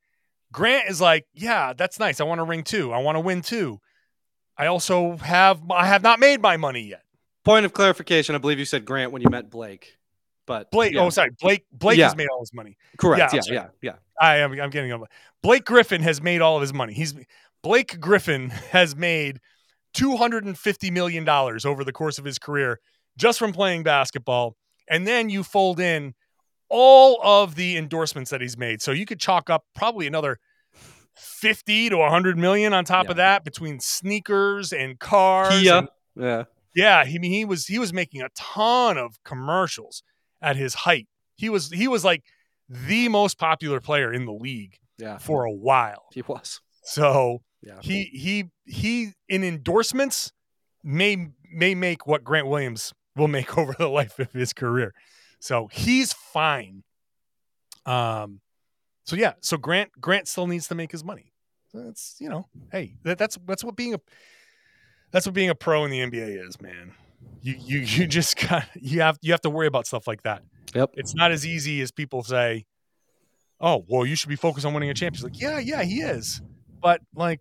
Grant 0.52 0.90
is 0.90 1.00
like, 1.00 1.26
yeah, 1.32 1.74
that's 1.74 2.00
nice. 2.00 2.20
I 2.20 2.24
want 2.24 2.40
a 2.40 2.44
ring 2.44 2.64
too. 2.64 2.92
I 2.92 2.98
want 2.98 3.14
to 3.14 3.20
win 3.20 3.40
too. 3.40 3.78
I 4.58 4.66
also 4.66 5.16
have, 5.18 5.60
I 5.70 5.86
have 5.86 6.02
not 6.02 6.18
made 6.18 6.42
my 6.42 6.56
money 6.56 6.88
yet. 6.88 7.04
Point 7.44 7.64
of 7.64 7.72
clarification. 7.72 8.34
I 8.34 8.38
believe 8.38 8.58
you 8.58 8.64
said 8.64 8.84
Grant 8.84 9.12
when 9.12 9.22
you 9.22 9.30
meant 9.30 9.48
Blake. 9.48 9.96
But 10.46 10.70
Blake, 10.70 10.92
oh, 10.94 11.00
yeah. 11.00 11.04
oh 11.04 11.10
sorry, 11.10 11.30
Blake. 11.40 11.64
Blake 11.72 11.98
yeah. 11.98 12.06
has 12.06 12.16
made 12.16 12.28
all 12.28 12.40
his 12.40 12.52
money. 12.52 12.76
Correct. 12.98 13.32
Yeah, 13.32 13.40
yeah, 13.46 13.52
yeah, 13.52 13.66
yeah. 13.82 13.92
I 14.20 14.38
am. 14.38 14.52
I'm 14.60 14.70
getting 14.70 14.92
over. 14.92 15.06
Blake 15.42 15.64
Griffin 15.64 16.02
has 16.02 16.20
made 16.22 16.40
all 16.40 16.56
of 16.56 16.60
his 16.60 16.74
money. 16.74 16.92
He's 16.92 17.14
Blake 17.62 17.98
Griffin 18.00 18.50
has 18.50 18.94
made 18.94 19.40
two 19.92 20.16
hundred 20.16 20.44
and 20.44 20.58
fifty 20.58 20.90
million 20.90 21.24
dollars 21.24 21.64
over 21.64 21.84
the 21.84 21.92
course 21.92 22.18
of 22.18 22.24
his 22.24 22.38
career 22.38 22.80
just 23.16 23.38
from 23.38 23.52
playing 23.52 23.82
basketball. 23.82 24.56
And 24.88 25.06
then 25.06 25.30
you 25.30 25.42
fold 25.42 25.80
in 25.80 26.14
all 26.68 27.18
of 27.22 27.54
the 27.54 27.76
endorsements 27.76 28.30
that 28.30 28.40
he's 28.40 28.58
made. 28.58 28.82
So 28.82 28.92
you 28.92 29.06
could 29.06 29.20
chalk 29.20 29.48
up 29.48 29.64
probably 29.74 30.06
another 30.06 30.38
50 31.14 31.90
to 31.90 31.96
100 31.98 32.36
million 32.36 32.74
on 32.74 32.84
top 32.84 33.04
yeah. 33.04 33.10
of 33.12 33.16
that 33.16 33.44
between 33.44 33.80
sneakers 33.80 34.72
and 34.72 34.98
cars. 34.98 35.60
Kia. 35.60 35.78
And, 35.78 35.88
yeah. 36.16 36.44
Yeah, 36.74 37.04
he 37.04 37.18
he 37.18 37.44
was 37.44 37.66
he 37.66 37.78
was 37.78 37.92
making 37.92 38.22
a 38.22 38.28
ton 38.34 38.98
of 38.98 39.22
commercials 39.24 40.02
at 40.44 40.56
his 40.56 40.74
height. 40.74 41.08
He 41.36 41.48
was 41.48 41.70
he 41.70 41.88
was 41.88 42.04
like 42.04 42.22
the 42.68 43.08
most 43.08 43.38
popular 43.38 43.80
player 43.80 44.12
in 44.12 44.26
the 44.26 44.32
league 44.32 44.76
yeah. 44.98 45.18
for 45.18 45.44
a 45.44 45.52
while. 45.52 46.04
He 46.12 46.22
was. 46.22 46.60
So 46.84 47.42
yeah. 47.62 47.78
he 47.80 48.04
he 48.04 48.44
he 48.66 49.12
in 49.28 49.42
endorsements 49.42 50.32
may 50.84 51.28
may 51.50 51.74
make 51.74 52.06
what 52.06 52.22
Grant 52.22 52.46
Williams 52.46 52.92
will 53.16 53.28
make 53.28 53.56
over 53.58 53.74
the 53.76 53.88
life 53.88 54.18
of 54.18 54.30
his 54.32 54.52
career. 54.52 54.94
So 55.40 55.68
he's 55.72 56.12
fine. 56.12 56.84
Um 57.86 58.40
so 59.04 59.16
yeah, 59.16 59.32
so 59.40 59.56
Grant 59.56 59.90
Grant 60.00 60.28
still 60.28 60.46
needs 60.46 60.68
to 60.68 60.74
make 60.74 60.92
his 60.92 61.02
money. 61.02 61.32
So 61.72 61.82
that's 61.82 62.16
you 62.20 62.28
know, 62.28 62.46
hey, 62.70 62.96
that, 63.02 63.18
that's 63.18 63.38
that's 63.46 63.64
what 63.64 63.76
being 63.76 63.94
a 63.94 64.00
that's 65.10 65.26
what 65.26 65.34
being 65.34 65.50
a 65.50 65.54
pro 65.54 65.84
in 65.84 65.90
the 65.90 66.00
NBA 66.00 66.46
is, 66.46 66.60
man 66.60 66.94
you 67.42 67.54
you 67.58 67.78
you 67.80 68.06
just 68.06 68.36
got 68.36 68.64
you 68.74 69.00
have 69.00 69.18
you 69.22 69.32
have 69.32 69.40
to 69.42 69.50
worry 69.50 69.66
about 69.66 69.86
stuff 69.86 70.06
like 70.06 70.22
that. 70.22 70.42
Yep. 70.74 70.90
It's 70.94 71.14
not 71.14 71.30
as 71.30 71.46
easy 71.46 71.80
as 71.82 71.92
people 71.92 72.22
say. 72.22 72.66
Oh 73.60 73.84
well, 73.88 74.04
you 74.04 74.16
should 74.16 74.28
be 74.28 74.36
focused 74.36 74.66
on 74.66 74.74
winning 74.74 74.90
a 74.90 74.94
championship. 74.94 75.32
Like 75.32 75.40
yeah, 75.40 75.58
yeah, 75.58 75.82
he 75.82 76.00
is, 76.00 76.42
but 76.82 77.00
like, 77.14 77.40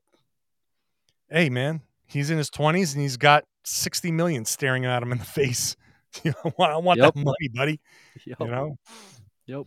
hey 1.29 1.49
man, 1.49 1.81
he's 2.05 2.29
in 2.29 2.37
his 2.37 2.49
twenties 2.49 2.93
and 2.93 3.01
he's 3.01 3.17
got 3.17 3.45
sixty 3.63 4.11
million 4.11 4.45
staring 4.45 4.85
at 4.85 5.01
him 5.01 5.11
in 5.11 5.17
the 5.17 5.25
face. 5.39 5.75
You 6.23 6.31
know, 6.45 6.53
I 6.63 6.77
want 6.77 6.99
yep. 6.99 7.15
that 7.15 7.19
money, 7.19 7.47
buddy. 7.51 7.79
Yep. 8.27 8.37
You 8.39 8.47
know. 8.47 8.77
Yep. 9.47 9.65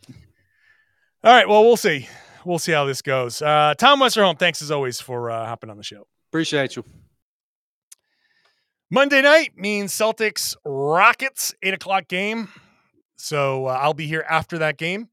All 1.24 1.32
right. 1.32 1.48
Well, 1.48 1.64
we'll 1.64 1.76
see. 1.76 2.08
We'll 2.44 2.60
see 2.60 2.70
how 2.70 2.84
this 2.84 3.02
goes. 3.02 3.42
Uh, 3.42 3.74
Tom 3.76 4.00
Westerholm, 4.00 4.38
thanks 4.38 4.62
as 4.62 4.70
always 4.70 5.00
for 5.00 5.28
uh, 5.28 5.44
hopping 5.44 5.70
on 5.70 5.76
the 5.76 5.82
show. 5.82 6.06
Appreciate 6.30 6.76
you. 6.76 6.84
Monday 8.88 9.20
night 9.20 9.50
means 9.56 9.92
Celtics 9.92 10.54
Rockets, 10.64 11.52
eight 11.60 11.74
o'clock 11.74 12.06
game. 12.06 12.48
So 13.16 13.66
uh, 13.66 13.78
I'll 13.80 13.94
be 13.94 14.06
here 14.06 14.24
after 14.28 14.58
that 14.58 14.78
game 14.78 15.08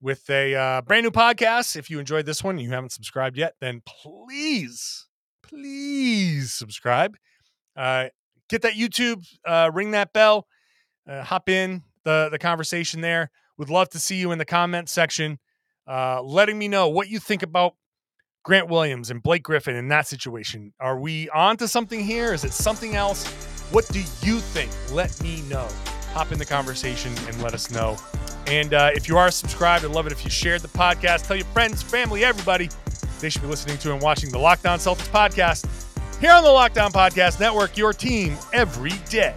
with 0.00 0.28
a 0.28 0.56
uh, 0.56 0.82
brand 0.82 1.04
new 1.04 1.12
podcast. 1.12 1.76
If 1.76 1.88
you 1.88 2.00
enjoyed 2.00 2.26
this 2.26 2.42
one 2.42 2.56
and 2.56 2.64
you 2.64 2.70
haven't 2.70 2.90
subscribed 2.90 3.36
yet, 3.36 3.54
then 3.60 3.80
please, 3.86 5.06
please 5.40 6.52
subscribe. 6.52 7.16
Uh, 7.76 8.06
get 8.48 8.62
that 8.62 8.72
YouTube, 8.72 9.24
uh, 9.46 9.70
ring 9.72 9.92
that 9.92 10.12
bell, 10.12 10.48
uh, 11.08 11.22
hop 11.22 11.48
in 11.48 11.84
the, 12.02 12.28
the 12.32 12.40
conversation 12.40 13.02
there. 13.02 13.30
Would 13.56 13.70
love 13.70 13.88
to 13.90 14.00
see 14.00 14.16
you 14.16 14.32
in 14.32 14.38
the 14.38 14.44
comment 14.44 14.88
section, 14.88 15.38
uh, 15.86 16.22
letting 16.22 16.58
me 16.58 16.66
know 16.66 16.88
what 16.88 17.08
you 17.08 17.20
think 17.20 17.44
about 17.44 17.74
Grant 18.46 18.68
Williams 18.68 19.10
and 19.10 19.20
Blake 19.20 19.42
Griffin 19.42 19.74
in 19.74 19.88
that 19.88 20.06
situation. 20.06 20.72
Are 20.78 21.00
we 21.00 21.28
on 21.30 21.56
to 21.56 21.66
something 21.66 21.98
here? 21.98 22.32
Is 22.32 22.44
it 22.44 22.52
something 22.52 22.94
else? 22.94 23.26
What 23.72 23.88
do 23.88 23.98
you 23.98 24.38
think? 24.38 24.70
Let 24.92 25.20
me 25.20 25.42
know. 25.48 25.66
Hop 26.12 26.30
in 26.30 26.38
the 26.38 26.44
conversation 26.44 27.12
and 27.26 27.42
let 27.42 27.54
us 27.54 27.72
know. 27.72 27.96
And 28.46 28.72
uh, 28.72 28.92
if 28.94 29.08
you 29.08 29.18
are 29.18 29.32
subscribed, 29.32 29.84
I'd 29.84 29.90
love 29.90 30.06
it 30.06 30.12
if 30.12 30.22
you 30.22 30.30
shared 30.30 30.60
the 30.60 30.68
podcast. 30.68 31.26
Tell 31.26 31.34
your 31.34 31.46
friends, 31.46 31.82
family, 31.82 32.24
everybody 32.24 32.70
they 33.18 33.30
should 33.30 33.42
be 33.42 33.48
listening 33.48 33.78
to 33.78 33.92
and 33.92 34.00
watching 34.00 34.30
the 34.30 34.38
Lockdown 34.38 34.78
Celtics 34.78 35.08
podcast 35.08 35.66
here 36.20 36.30
on 36.30 36.44
the 36.44 36.48
Lockdown 36.48 36.92
Podcast 36.92 37.40
Network, 37.40 37.76
your 37.76 37.92
team 37.92 38.36
every 38.52 38.92
day. 39.10 39.34